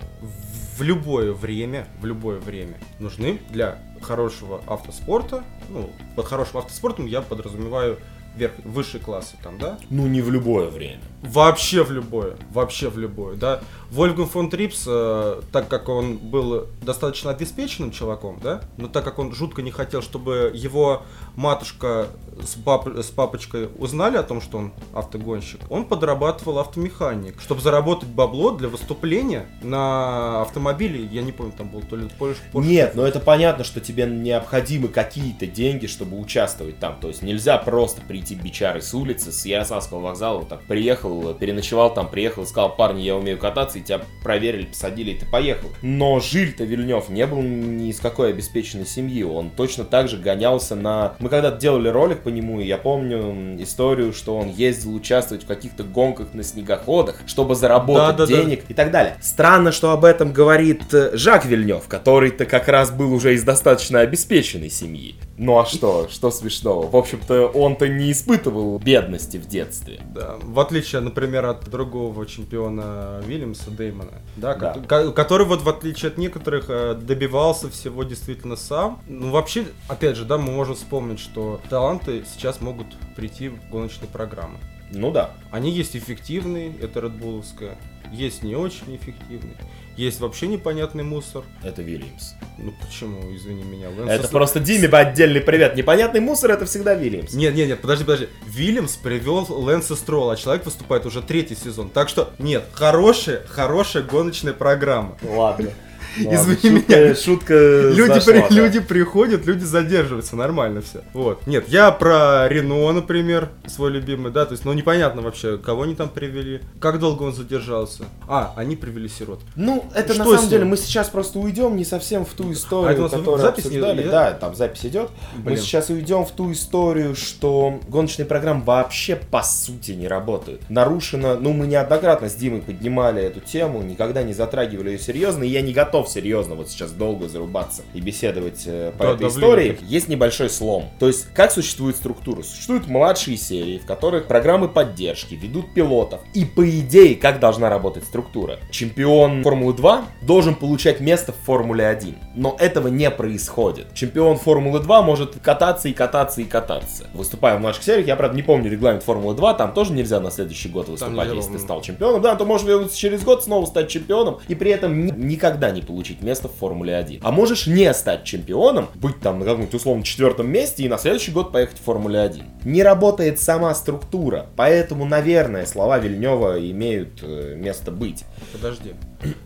в 0.78 0.82
любое 0.82 1.32
время, 1.32 1.88
в 2.00 2.06
любое 2.06 2.38
время 2.38 2.78
нужны 3.00 3.40
для 3.50 3.78
хорошего 4.00 4.62
автоспорта, 4.66 5.42
ну, 5.70 5.90
под 6.14 6.26
хорошим 6.26 6.58
автоспортом 6.58 7.06
я 7.06 7.20
подразумеваю 7.20 7.98
верх, 8.36 8.52
высшие 8.64 9.00
классы 9.00 9.34
там, 9.42 9.58
да? 9.58 9.78
Ну, 9.90 10.06
не 10.06 10.22
в 10.22 10.30
любое 10.30 10.68
время. 10.68 11.00
Вообще 11.22 11.82
в 11.82 11.90
любое, 11.90 12.36
вообще 12.52 12.88
в 12.88 12.98
любое, 12.98 13.36
да. 13.36 13.60
Вольфганг 13.90 14.30
фон 14.30 14.50
Трипс, 14.50 14.84
э, 14.86 15.40
так 15.50 15.68
как 15.68 15.88
он 15.88 16.18
был 16.18 16.66
достаточно 16.82 17.30
обеспеченным 17.30 17.90
чуваком, 17.90 18.38
да, 18.42 18.60
но 18.76 18.86
так 18.88 19.02
как 19.04 19.18
он 19.18 19.34
жутко 19.34 19.62
не 19.62 19.70
хотел, 19.70 20.02
чтобы 20.02 20.52
его 20.54 21.02
матушка 21.36 22.08
с, 22.42 22.54
пап- 22.54 22.98
с 22.98 23.06
папочкой 23.06 23.68
узнали 23.78 24.16
о 24.18 24.22
том, 24.22 24.40
что 24.42 24.58
он 24.58 24.72
автогонщик, 24.92 25.60
он 25.70 25.86
подрабатывал 25.86 26.58
автомеханик, 26.58 27.40
чтобы 27.40 27.62
заработать 27.62 28.10
бабло 28.10 28.50
для 28.50 28.68
выступления 28.68 29.46
на 29.62 30.42
автомобиле, 30.42 31.04
я 31.06 31.22
не 31.22 31.32
помню, 31.32 31.52
там 31.56 31.70
был 31.70 31.80
то 31.80 31.96
ли 31.96 32.08
Porsche, 32.18 32.36
Нет, 32.52 32.94
но 32.94 33.06
это 33.06 33.20
понятно, 33.20 33.64
что 33.64 33.80
тебе 33.80 34.04
необходимы 34.06 34.88
какие-то 34.88 35.46
деньги, 35.46 35.86
чтобы 35.86 36.18
участвовать 36.20 36.78
там. 36.78 36.98
То 37.00 37.08
есть 37.08 37.22
нельзя 37.22 37.56
просто 37.56 38.02
прийти 38.02 38.34
бичарой 38.34 38.82
с 38.82 38.92
улицы, 38.92 39.32
с 39.32 39.46
Ярославского 39.46 40.00
вокзала, 40.00 40.40
вот 40.40 40.48
так 40.48 40.62
приехал, 40.64 41.07
переночевал 41.38 41.92
там, 41.92 42.08
приехал, 42.08 42.46
сказал, 42.46 42.74
парни, 42.74 43.02
я 43.02 43.16
умею 43.16 43.38
кататься, 43.38 43.78
и 43.78 43.82
тебя 43.82 44.02
проверили, 44.22 44.66
посадили, 44.66 45.12
и 45.12 45.18
ты 45.18 45.26
поехал. 45.26 45.68
Но 45.82 46.20
Жиль-то 46.20 46.64
Вильнев 46.64 47.08
не 47.08 47.26
был 47.26 47.42
ни 47.42 47.90
из 47.90 48.00
какой 48.00 48.30
обеспеченной 48.30 48.86
семьи. 48.86 49.22
Он 49.22 49.50
точно 49.50 49.84
так 49.84 50.08
же 50.08 50.16
гонялся 50.16 50.74
на... 50.74 51.14
Мы 51.18 51.28
когда-то 51.28 51.58
делали 51.58 51.88
ролик 51.88 52.20
по 52.20 52.28
нему, 52.28 52.60
и 52.60 52.66
я 52.66 52.78
помню 52.78 53.62
историю, 53.62 54.12
что 54.12 54.36
он 54.36 54.48
ездил 54.48 54.94
участвовать 54.94 55.44
в 55.44 55.46
каких-то 55.46 55.84
гонках 55.84 56.34
на 56.34 56.42
снегоходах, 56.42 57.20
чтобы 57.26 57.54
заработать 57.54 58.16
Да-да-да. 58.16 58.42
денег 58.42 58.64
и 58.68 58.74
так 58.74 58.90
далее. 58.90 59.16
Странно, 59.20 59.72
что 59.72 59.90
об 59.90 60.04
этом 60.04 60.32
говорит 60.32 60.82
э, 60.92 61.16
Жак 61.16 61.44
Вильнев, 61.44 61.84
который-то 61.88 62.44
как 62.44 62.68
раз 62.68 62.90
был 62.90 63.12
уже 63.12 63.34
из 63.34 63.44
достаточно 63.44 64.00
обеспеченной 64.00 64.70
семьи. 64.70 65.16
Ну 65.36 65.58
а 65.58 65.66
что? 65.66 66.08
Что 66.10 66.30
смешного? 66.30 66.88
В 66.88 66.96
общем-то, 66.96 67.46
он-то 67.46 67.88
не 67.88 68.12
испытывал 68.12 68.78
бедности 68.78 69.36
в 69.36 69.46
детстве. 69.46 70.00
Да, 70.14 70.36
в 70.42 70.58
отличие, 70.60 70.97
например, 71.00 71.46
от 71.46 71.68
другого 71.70 72.26
чемпиона 72.26 73.20
Вильямса 73.26 73.70
Деймона, 73.70 74.12
да, 74.36 74.54
Да. 74.54 74.72
ко- 74.74 74.80
ко- 74.80 75.12
который 75.12 75.46
вот 75.46 75.62
в 75.62 75.68
отличие 75.68 76.10
от 76.10 76.18
некоторых 76.18 76.66
э, 76.68 76.94
добивался 76.94 77.68
всего 77.70 78.04
действительно 78.04 78.56
сам. 78.56 79.00
Ну 79.06 79.30
вообще, 79.30 79.66
опять 79.88 80.16
же, 80.16 80.24
да, 80.24 80.38
мы 80.38 80.52
можем 80.52 80.74
вспомнить, 80.74 81.20
что 81.20 81.60
таланты 81.68 82.24
сейчас 82.32 82.60
могут 82.60 82.86
прийти 83.16 83.48
в 83.48 83.70
гоночные 83.70 84.08
программы. 84.08 84.58
Ну 84.90 85.10
да. 85.10 85.32
Они 85.50 85.70
есть 85.70 85.96
эффективные, 85.96 86.72
это 86.80 87.00
редбуловская, 87.00 87.76
есть 88.12 88.42
не 88.42 88.54
очень 88.56 88.96
эффективные, 88.96 89.56
есть 89.96 90.20
вообще 90.20 90.46
непонятный 90.46 91.04
мусор. 91.04 91.44
Это 91.62 91.82
Вильямс. 91.82 92.34
Ну 92.56 92.72
почему, 92.80 93.34
извини 93.34 93.64
меня, 93.64 93.88
Лэнс 93.90 94.10
Это 94.10 94.24
Сос- 94.26 94.30
просто 94.30 94.60
Диме 94.60 94.88
отдельный 94.88 95.40
привет. 95.40 95.76
Непонятный 95.76 96.20
мусор 96.20 96.52
это 96.52 96.64
всегда 96.66 96.94
Вильямс. 96.94 97.34
Нет, 97.34 97.54
нет, 97.54 97.68
нет, 97.68 97.80
подожди, 97.80 98.04
подожди. 98.04 98.28
Вильямс 98.46 98.96
привел 98.96 99.46
Лэнса 99.48 99.96
Строла, 99.96 100.32
а 100.34 100.36
человек 100.36 100.64
выступает 100.64 101.04
уже 101.06 101.20
третий 101.22 101.54
сезон. 101.56 101.90
Так 101.90 102.08
что, 102.08 102.32
нет, 102.38 102.64
хорошая, 102.72 103.42
хорошая 103.46 104.02
гоночная 104.02 104.52
программа. 104.54 105.16
Ладно. 105.22 105.70
Извини 106.16 106.78
шутка, 106.78 106.96
меня. 106.96 107.14
Шутка 107.14 107.54
Люди, 107.94 108.12
зашла, 108.14 108.32
при- 108.32 108.40
да. 108.40 108.46
люди 108.50 108.80
приходят, 108.80 109.46
люди 109.46 109.64
задерживаются, 109.64 110.36
нормально 110.36 110.80
все. 110.80 111.02
Вот. 111.12 111.46
Нет, 111.46 111.64
я 111.68 111.90
про 111.92 112.48
Рено, 112.48 112.92
например, 112.92 113.48
свой 113.66 113.90
любимый, 113.90 114.32
да, 114.32 114.46
то 114.46 114.52
есть, 114.52 114.64
ну 114.64 114.72
непонятно 114.72 115.22
вообще, 115.22 115.58
кого 115.58 115.82
они 115.82 115.94
там 115.94 116.08
привели, 116.08 116.60
как 116.80 116.98
долго 116.98 117.22
он 117.24 117.32
задержался. 117.32 118.04
А, 118.26 118.52
они 118.56 118.76
привели 118.76 119.08
сирот. 119.08 119.40
Ну, 119.56 119.84
это 119.94 120.14
Что 120.14 120.24
на 120.24 120.36
самом 120.36 120.48
деле 120.50 120.64
мы 120.64 120.76
сейчас 120.76 121.08
просто 121.08 121.38
уйдем 121.38 121.76
не 121.76 121.84
совсем 121.84 122.24
в 122.24 122.32
ту 122.32 122.52
историю, 122.52 122.88
А 122.88 122.92
это 122.92 123.00
у 123.00 123.04
нас 123.04 123.12
которую 123.12 123.38
запись 123.38 123.66
обсуждали. 123.66 124.00
идет? 124.02 124.10
Да, 124.10 124.32
там 124.32 124.54
запись 124.54 124.84
идет. 124.86 125.10
Мы 125.36 125.42
Блин. 125.44 125.58
сейчас 125.58 125.90
уйдем 125.90 126.24
в 126.24 126.30
ту 126.32 126.50
историю, 126.52 127.14
что 127.14 127.80
гоночные 127.88 128.26
программы 128.26 128.64
вообще 128.64 129.16
по 129.16 129.42
сути 129.42 129.92
не 129.92 130.08
работают. 130.08 130.62
Нарушено, 130.68 131.36
ну 131.36 131.52
мы 131.52 131.66
неоднократно 131.66 132.28
с 132.28 132.34
Димой 132.34 132.60
поднимали 132.62 133.22
эту 133.22 133.40
тему, 133.40 133.82
никогда 133.82 134.22
не 134.22 134.32
затрагивали 134.32 134.90
ее 134.90 134.98
серьезно, 134.98 135.44
и 135.44 135.48
я 135.48 135.60
не 135.62 135.72
готов 135.72 136.07
готов 136.08 136.10
серьезно 136.10 136.54
вот 136.54 136.68
сейчас 136.70 136.90
долго 136.92 137.28
зарубаться 137.28 137.82
и 137.94 138.00
беседовать 138.00 138.62
э, 138.66 138.92
по 138.96 139.04
Да, 139.04 139.12
этой 139.14 139.28
истории, 139.28 139.70
блин. 139.72 139.88
есть 139.88 140.08
небольшой 140.08 140.50
слом. 140.50 140.86
То 140.98 141.06
есть, 141.06 141.26
как 141.34 141.52
существует 141.52 141.96
структура? 141.96 142.42
Существуют 142.42 142.86
младшие 142.88 143.36
серии, 143.36 143.78
в 143.78 143.86
которых 143.86 144.26
программы 144.26 144.68
поддержки 144.68 145.34
ведут 145.34 145.72
пилотов. 145.74 146.20
И 146.34 146.44
по 146.44 146.68
идее, 146.68 147.14
как 147.14 147.40
должна 147.40 147.68
работать 147.70 148.04
структура? 148.04 148.58
Чемпион 148.70 149.42
Формулы 149.42 149.74
2 149.74 150.04
должен 150.22 150.54
получать 150.54 151.00
место 151.00 151.32
в 151.32 151.36
Формуле 151.44 151.86
1. 151.86 152.14
Но 152.34 152.56
этого 152.58 152.88
не 152.88 153.10
происходит. 153.10 153.94
Чемпион 153.94 154.36
Формулы 154.38 154.80
2 154.80 155.02
может 155.02 155.36
кататься 155.42 155.88
и 155.88 155.92
кататься 155.92 156.40
и 156.40 156.44
кататься. 156.44 157.08
Выступая 157.14 157.56
в 157.56 157.60
младших 157.60 157.84
сериях, 157.84 158.06
я, 158.06 158.16
правда, 158.16 158.36
не 158.36 158.42
помню 158.42 158.70
регламент 158.70 159.02
Формулы 159.04 159.34
2, 159.34 159.54
там 159.54 159.72
тоже 159.74 159.92
нельзя 159.92 160.20
на 160.20 160.30
следующий 160.30 160.68
год 160.68 160.88
выступать, 160.88 161.32
если 161.32 161.52
ты 161.52 161.58
стал 161.58 161.80
чемпионом. 161.82 162.22
Да, 162.22 162.34
то 162.36 162.44
можешь 162.44 162.66
вернуться 162.66 162.96
через 162.96 163.22
год, 163.22 163.44
снова 163.44 163.66
стать 163.66 163.88
чемпионом, 163.88 164.38
и 164.48 164.54
при 164.54 164.70
этом 164.70 165.06
ни- 165.06 165.12
никогда 165.12 165.70
не 165.70 165.80
получить 165.88 166.22
место 166.22 166.48
в 166.48 166.54
Формуле 166.54 166.94
1. 166.94 167.20
А 167.24 167.32
можешь 167.32 167.66
не 167.66 167.92
стать 167.94 168.24
чемпионом, 168.24 168.88
быть 168.94 169.18
там 169.20 169.40
на 169.40 169.44
каком-нибудь 169.44 169.74
условно 169.74 170.04
четвертом 170.04 170.48
месте 170.48 170.84
и 170.84 170.88
на 170.88 170.98
следующий 170.98 171.32
год 171.32 171.50
поехать 171.50 171.78
в 171.78 171.82
Формуле 171.82 172.20
1. 172.20 172.44
Не 172.64 172.82
работает 172.82 173.40
сама 173.40 173.74
структура, 173.74 174.46
поэтому, 174.54 175.06
наверное, 175.06 175.66
слова 175.66 175.98
Вильнева 175.98 176.60
имеют 176.70 177.20
э, 177.22 177.54
место 177.56 177.90
быть. 177.90 178.24
Подожди. 178.52 178.94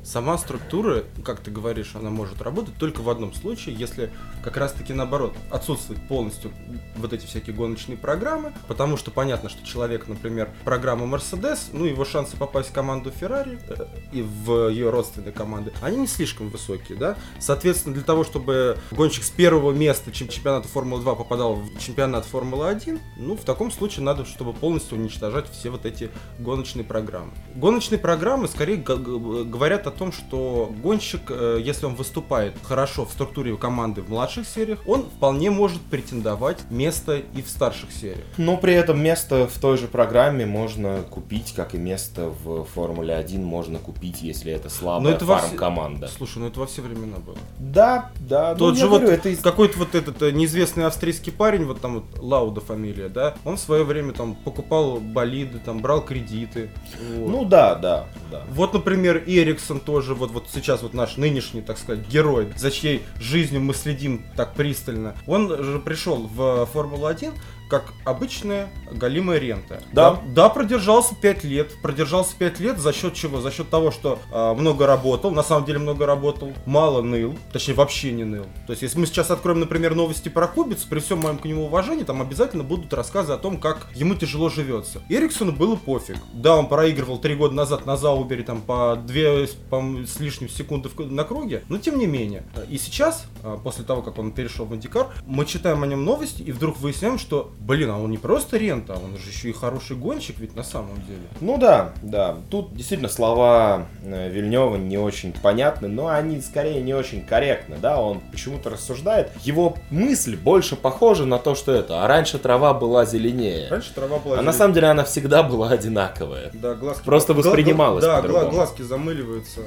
Сама 0.02 0.36
структура, 0.36 1.04
как 1.24 1.40
ты 1.40 1.50
говоришь, 1.50 1.92
она 1.94 2.10
может 2.10 2.42
работать 2.42 2.76
только 2.76 3.00
в 3.00 3.08
одном 3.08 3.32
случае, 3.32 3.74
если 3.74 4.10
как 4.44 4.58
раз 4.58 4.72
таки 4.72 4.92
наоборот 4.92 5.34
отсутствует 5.50 6.00
полностью 6.08 6.52
вот 6.96 7.12
эти 7.12 7.24
всякие 7.24 7.56
гоночные 7.56 7.96
программы, 7.96 8.52
потому 8.68 8.98
что 8.98 9.10
понятно, 9.10 9.48
что 9.48 9.64
человек, 9.64 10.08
например, 10.08 10.50
программа 10.64 11.06
Mercedes, 11.06 11.70
ну 11.72 11.86
его 11.86 12.04
шансы 12.04 12.36
попасть 12.36 12.68
в 12.68 12.72
команду 12.72 13.12
Ferrari 13.18 13.58
э, 13.68 13.86
и 14.12 14.22
в 14.22 14.68
ее 14.68 14.90
родственные 14.90 15.32
команды, 15.32 15.72
они 15.80 15.98
не 15.98 16.06
слишком 16.06 16.31
высокие, 16.40 16.98
да? 16.98 17.16
Соответственно, 17.38 17.94
для 17.94 18.04
того, 18.04 18.24
чтобы 18.24 18.78
гонщик 18.90 19.24
с 19.24 19.30
первого 19.30 19.72
места 19.72 20.12
чем- 20.12 20.28
чемпионата 20.28 20.68
Формулы 20.68 21.02
2 21.02 21.14
попадал 21.14 21.54
в 21.54 21.78
чемпионат 21.78 22.24
Формулы 22.24 22.68
1, 22.68 23.00
ну, 23.16 23.36
в 23.36 23.44
таком 23.44 23.70
случае 23.70 24.04
надо, 24.04 24.24
чтобы 24.24 24.52
полностью 24.52 24.98
уничтожать 24.98 25.50
все 25.50 25.70
вот 25.70 25.86
эти 25.86 26.10
гоночные 26.38 26.84
программы. 26.84 27.32
Гоночные 27.54 27.98
программы 27.98 28.48
скорее 28.48 28.76
говорят 28.76 29.86
о 29.86 29.90
том, 29.90 30.12
что 30.12 30.72
гонщик, 30.82 31.22
э, 31.30 31.60
если 31.62 31.86
он 31.86 31.94
выступает 31.94 32.54
хорошо 32.62 33.04
в 33.04 33.12
структуре 33.12 33.56
команды 33.56 34.02
в 34.02 34.10
младших 34.10 34.46
сериях, 34.46 34.80
он 34.86 35.04
вполне 35.04 35.50
может 35.50 35.80
претендовать 35.82 36.58
место 36.70 37.18
и 37.18 37.42
в 37.42 37.48
старших 37.48 37.92
сериях. 37.92 38.24
Но 38.38 38.56
при 38.56 38.74
этом 38.74 39.00
место 39.02 39.46
в 39.46 39.58
той 39.58 39.76
же 39.76 39.86
программе 39.88 40.46
можно 40.46 41.02
купить, 41.10 41.52
как 41.54 41.74
и 41.74 41.78
место 41.78 42.32
в 42.44 42.64
Формуле 42.64 43.14
1 43.14 43.44
можно 43.44 43.78
купить, 43.78 44.22
если 44.22 44.52
это 44.52 44.68
слабая 44.68 45.14
это 45.14 45.24
во 45.24 45.38
фарм-команда. 45.38 46.08
Слушай, 46.22 46.38
ну 46.38 46.46
это 46.46 46.60
во 46.60 46.66
все 46.66 46.82
времена 46.82 47.16
было. 47.18 47.36
Да, 47.58 48.12
да. 48.20 48.54
Тот 48.54 48.74
ну, 48.74 48.76
же 48.76 48.84
я 48.84 48.86
вот 48.86 49.02
говорю, 49.02 49.16
это 49.16 49.42
какой-то 49.42 49.76
вот 49.80 49.96
этот 49.96 50.22
э, 50.22 50.30
неизвестный 50.30 50.86
австрийский 50.86 51.32
парень, 51.32 51.64
вот 51.64 51.80
там 51.80 51.94
вот 51.94 52.04
Лауда 52.22 52.60
фамилия, 52.60 53.08
да, 53.08 53.34
он 53.44 53.56
в 53.56 53.60
свое 53.60 53.82
время 53.82 54.12
там 54.12 54.36
покупал 54.36 55.00
болиды, 55.00 55.58
там 55.58 55.80
брал 55.80 56.00
кредиты. 56.04 56.70
вот. 57.16 57.28
Ну 57.28 57.44
да, 57.44 57.74
да, 57.74 58.06
да. 58.30 58.44
Вот, 58.50 58.72
например, 58.72 59.24
Эриксон 59.26 59.80
тоже, 59.80 60.14
вот, 60.14 60.30
вот 60.30 60.44
сейчас 60.48 60.82
вот 60.82 60.94
наш 60.94 61.16
нынешний, 61.16 61.60
так 61.60 61.76
сказать, 61.76 62.06
герой, 62.06 62.52
за 62.56 62.70
чьей 62.70 63.02
жизнью 63.18 63.60
мы 63.60 63.74
следим 63.74 64.24
так 64.36 64.54
пристально. 64.54 65.16
Он 65.26 65.48
же 65.60 65.80
пришел 65.80 66.30
в 66.32 66.66
Формулу-1 66.66 67.32
как 67.72 67.94
обычная 68.04 68.68
галимая 68.90 69.38
рента. 69.38 69.82
Да. 69.94 70.20
да. 70.26 70.50
продержался 70.50 71.14
5 71.14 71.44
лет. 71.44 71.72
Продержался 71.80 72.36
5 72.36 72.60
лет 72.60 72.78
за 72.78 72.92
счет 72.92 73.14
чего? 73.14 73.40
За 73.40 73.50
счет 73.50 73.70
того, 73.70 73.90
что 73.90 74.18
а, 74.30 74.52
много 74.52 74.86
работал, 74.86 75.30
на 75.30 75.42
самом 75.42 75.64
деле 75.64 75.78
много 75.78 76.04
работал, 76.04 76.52
мало 76.66 77.00
ныл, 77.00 77.34
точнее 77.50 77.72
вообще 77.72 78.12
не 78.12 78.24
ныл. 78.24 78.44
То 78.66 78.72
есть, 78.72 78.82
если 78.82 78.98
мы 78.98 79.06
сейчас 79.06 79.30
откроем, 79.30 79.60
например, 79.60 79.94
новости 79.94 80.28
про 80.28 80.48
Кубиц, 80.48 80.82
при 80.82 81.00
всем 81.00 81.20
моем 81.20 81.38
к 81.38 81.46
нему 81.46 81.64
уважении, 81.64 82.04
там 82.04 82.20
обязательно 82.20 82.62
будут 82.62 82.92
рассказы 82.92 83.32
о 83.32 83.38
том, 83.38 83.56
как 83.56 83.88
ему 83.94 84.16
тяжело 84.16 84.50
живется. 84.50 85.00
Эриксону 85.08 85.52
было 85.52 85.74
пофиг. 85.74 86.18
Да, 86.34 86.56
он 86.56 86.68
проигрывал 86.68 87.16
3 87.16 87.34
года 87.36 87.54
назад 87.54 87.86
на 87.86 87.96
Заубере 87.96 88.42
там 88.42 88.60
по 88.60 88.96
2 88.96 89.46
по-моему, 89.70 90.06
с 90.06 90.20
лишним 90.20 90.50
секунды 90.50 90.90
на 90.98 91.24
круге, 91.24 91.62
но 91.70 91.78
тем 91.78 91.98
не 91.98 92.06
менее. 92.06 92.44
И 92.68 92.76
сейчас, 92.76 93.24
а, 93.42 93.56
после 93.56 93.82
того, 93.84 94.02
как 94.02 94.18
он 94.18 94.32
перешел 94.32 94.66
в 94.66 94.74
Индикар, 94.74 95.08
мы 95.24 95.46
читаем 95.46 95.82
о 95.82 95.86
нем 95.86 96.04
новости 96.04 96.42
и 96.42 96.52
вдруг 96.52 96.78
выясняем, 96.78 97.18
что, 97.18 97.50
блин, 97.66 97.90
а 97.90 97.98
он 97.98 98.10
не 98.10 98.18
просто 98.18 98.56
рента, 98.56 98.94
а 98.94 98.96
он 98.96 99.16
же 99.16 99.28
еще 99.28 99.50
и 99.50 99.52
хороший 99.52 99.96
гонщик 99.96 100.38
ведь 100.38 100.54
на 100.56 100.62
самом 100.62 100.96
деле. 101.06 101.22
Ну 101.40 101.58
да, 101.58 101.92
да. 102.02 102.36
Тут 102.50 102.74
действительно 102.74 103.08
слова 103.08 103.86
э, 104.04 104.28
Вильнева 104.30 104.76
не 104.76 104.98
очень 104.98 105.32
понятны, 105.32 105.88
но 105.88 106.08
они 106.08 106.40
скорее 106.40 106.82
не 106.82 106.94
очень 106.94 107.24
корректны, 107.24 107.76
да. 107.80 108.00
Он 108.00 108.20
почему-то 108.32 108.70
рассуждает. 108.70 109.30
Его 109.42 109.76
мысль 109.90 110.36
больше 110.36 110.76
похожа 110.76 111.24
на 111.24 111.38
то, 111.38 111.54
что 111.54 111.72
это. 111.72 112.04
А 112.04 112.08
раньше 112.08 112.38
трава 112.38 112.74
была 112.74 113.04
зеленее. 113.04 113.68
Раньше 113.70 113.94
трава 113.94 114.18
была... 114.18 114.34
А 114.34 114.36
на 114.36 114.42
зеленее. 114.42 114.52
самом 114.58 114.74
деле 114.74 114.86
она 114.88 115.04
всегда 115.04 115.42
была 115.42 115.70
одинаковая. 115.70 116.50
Да, 116.54 116.74
глазки... 116.74 117.04
Просто 117.04 117.32
гла- 117.32 117.42
воспринималось 117.42 118.04
Да, 118.04 118.20
гла- 118.22 118.46
глазки 118.46 118.82
замыливаются. 118.82 119.60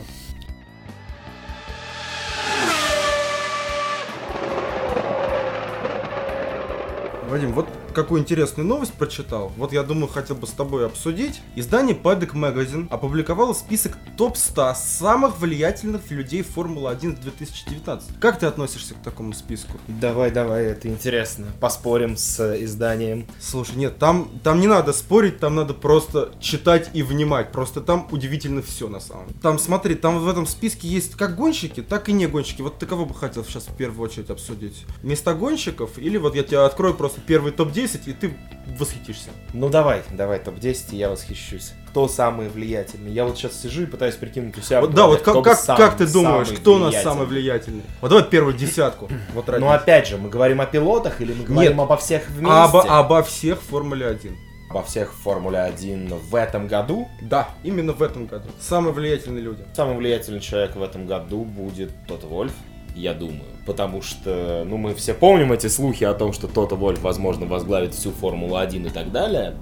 Вадим, 7.30 7.52
вот 7.54 7.68
какую 7.96 8.22
интересную 8.22 8.68
новость 8.68 8.94
прочитал. 8.94 9.52
Вот 9.58 9.74
я 9.74 9.82
думаю, 9.82 10.08
хотел 10.08 10.36
бы 10.36 10.46
с 10.46 10.52
тобой 10.52 10.86
обсудить. 10.86 11.42
Издание 11.56 11.96
Paddock 11.96 12.34
Magazine 12.34 12.88
опубликовало 12.92 13.54
список 13.54 13.98
топ-100 14.18 14.76
самых 14.76 15.40
влиятельных 15.40 16.12
людей 16.12 16.44
Формулы-1 16.44 17.22
2019. 17.22 18.20
Как 18.20 18.38
ты 18.38 18.46
относишься 18.46 18.94
к 18.94 18.98
такому 18.98 19.34
списку? 19.34 19.80
Давай, 19.88 20.30
давай, 20.30 20.66
это 20.66 20.90
интересно. 20.90 21.48
Поспорим 21.60 22.18
с 22.18 22.64
изданием. 22.64 23.26
Слушай, 23.40 23.78
нет, 23.78 23.98
там, 23.98 24.30
там 24.44 24.60
не 24.60 24.68
надо 24.68 24.92
спорить, 24.94 25.40
там 25.40 25.56
надо 25.56 25.74
просто 25.74 26.34
читать 26.40 26.92
и 26.94 27.02
внимать. 27.02 27.52
Просто 27.54 27.80
там 27.80 28.08
удивительно 28.12 28.62
все 28.62 28.90
на 28.90 29.00
самом 29.00 29.28
деле. 29.28 29.40
Там, 29.42 29.58
смотри, 29.58 29.96
там 29.96 30.20
в 30.20 30.28
этом 30.28 30.46
списке 30.46 30.88
есть 30.88 31.16
как 31.16 31.36
гонщики, 31.36 31.82
так 31.82 32.10
и 32.10 32.14
не 32.14 32.28
гонщики. 32.28 32.62
Вот 32.62 32.78
ты 32.78 32.86
кого 32.86 33.06
бы 33.06 33.14
хотел 33.14 33.46
сейчас 33.46 33.68
в 33.68 33.76
первую 33.76 34.10
очередь 34.10 34.30
обсудить? 34.30 34.86
Места 35.02 35.34
гонщиков? 35.34 35.98
Или 35.98 36.18
вот 36.18 36.36
я 36.36 36.44
тебе 36.44 36.60
открою 36.60 36.94
просто 36.94 37.22
первый 37.22 37.54
топ-10, 37.54 37.85
и 37.94 38.14
ты 38.14 38.34
восхитишься. 38.78 39.30
Ну 39.54 39.70
давай, 39.70 40.02
давай, 40.12 40.40
топ-10, 40.40 40.88
и 40.92 40.98
я 40.98 41.10
восхищусь. 41.10 41.74
Кто 41.90 42.08
самый 42.08 42.50
влиятельный? 42.50 43.12
Я 43.12 43.26
вот 43.26 43.38
сейчас 43.38 43.62
сижу 43.62 43.84
и 43.84 43.86
пытаюсь 43.86 44.16
прикинуть 44.16 44.58
у 44.58 44.62
себя. 44.62 44.82
Вот, 44.82 44.94
да, 44.94 45.08
вот 45.08 45.22
как, 45.22 45.44
как, 45.44 45.58
самый- 45.60 45.78
как 45.78 45.98
ты 45.98 46.08
думаешь, 46.12 46.50
кто 46.50 46.76
у 46.76 46.78
нас 46.80 47.02
самый 47.02 47.26
влиятельный? 47.26 47.84
Вот 48.02 48.10
давай 48.10 48.26
первую 48.26 48.54
десятку. 48.56 49.10
Вот 49.34 49.48
ради. 49.50 49.62
Ну 49.62 49.70
опять 49.70 50.08
же, 50.08 50.18
мы 50.18 50.30
говорим 50.30 50.62
о 50.62 50.66
пилотах 50.66 51.22
или 51.22 51.34
мы 51.34 51.46
говорим 51.46 51.72
Нет. 51.74 51.80
обо 51.80 51.98
всех 51.98 52.30
вместе? 52.30 52.52
обо, 52.52 52.82
обо 52.84 53.24
всех 53.24 53.62
в 53.62 53.66
Формуле 53.66 54.08
1. 54.08 54.38
Обо 54.70 54.84
всех 54.84 55.14
в 55.14 55.18
Формуле 55.22 55.60
1 55.60 56.14
в 56.16 56.36
этом 56.36 56.68
году. 56.68 57.08
Да, 57.22 57.50
именно 57.64 57.94
в 57.94 58.02
этом 58.02 58.26
году. 58.26 58.50
Самые 58.60 58.94
влиятельные 58.94 59.42
люди. 59.44 59.64
Самый 59.74 59.96
влиятельный 59.96 60.42
человек 60.42 60.76
в 60.76 60.82
этом 60.82 61.06
году 61.06 61.44
будет 61.44 61.92
Тото 62.08 62.28
Вольф, 62.28 62.54
я 62.96 63.14
думаю. 63.14 63.55
Потому 63.66 64.02
что, 64.02 64.64
ну, 64.68 64.78
мы 64.78 64.94
все 64.94 65.14
помним 65.14 65.52
эти 65.52 65.68
слухи 65.68 66.04
о 66.04 66.14
том, 66.14 66.34
что 66.34 66.48
Тото 66.48 66.76
Вольф, 66.76 67.02
возможно, 67.02 67.46
возглавит 67.46 67.94
всю 67.94 68.12
Формулу-1 68.12 68.88
и 68.88 68.90
так 68.90 69.12
далее. 69.12 69.56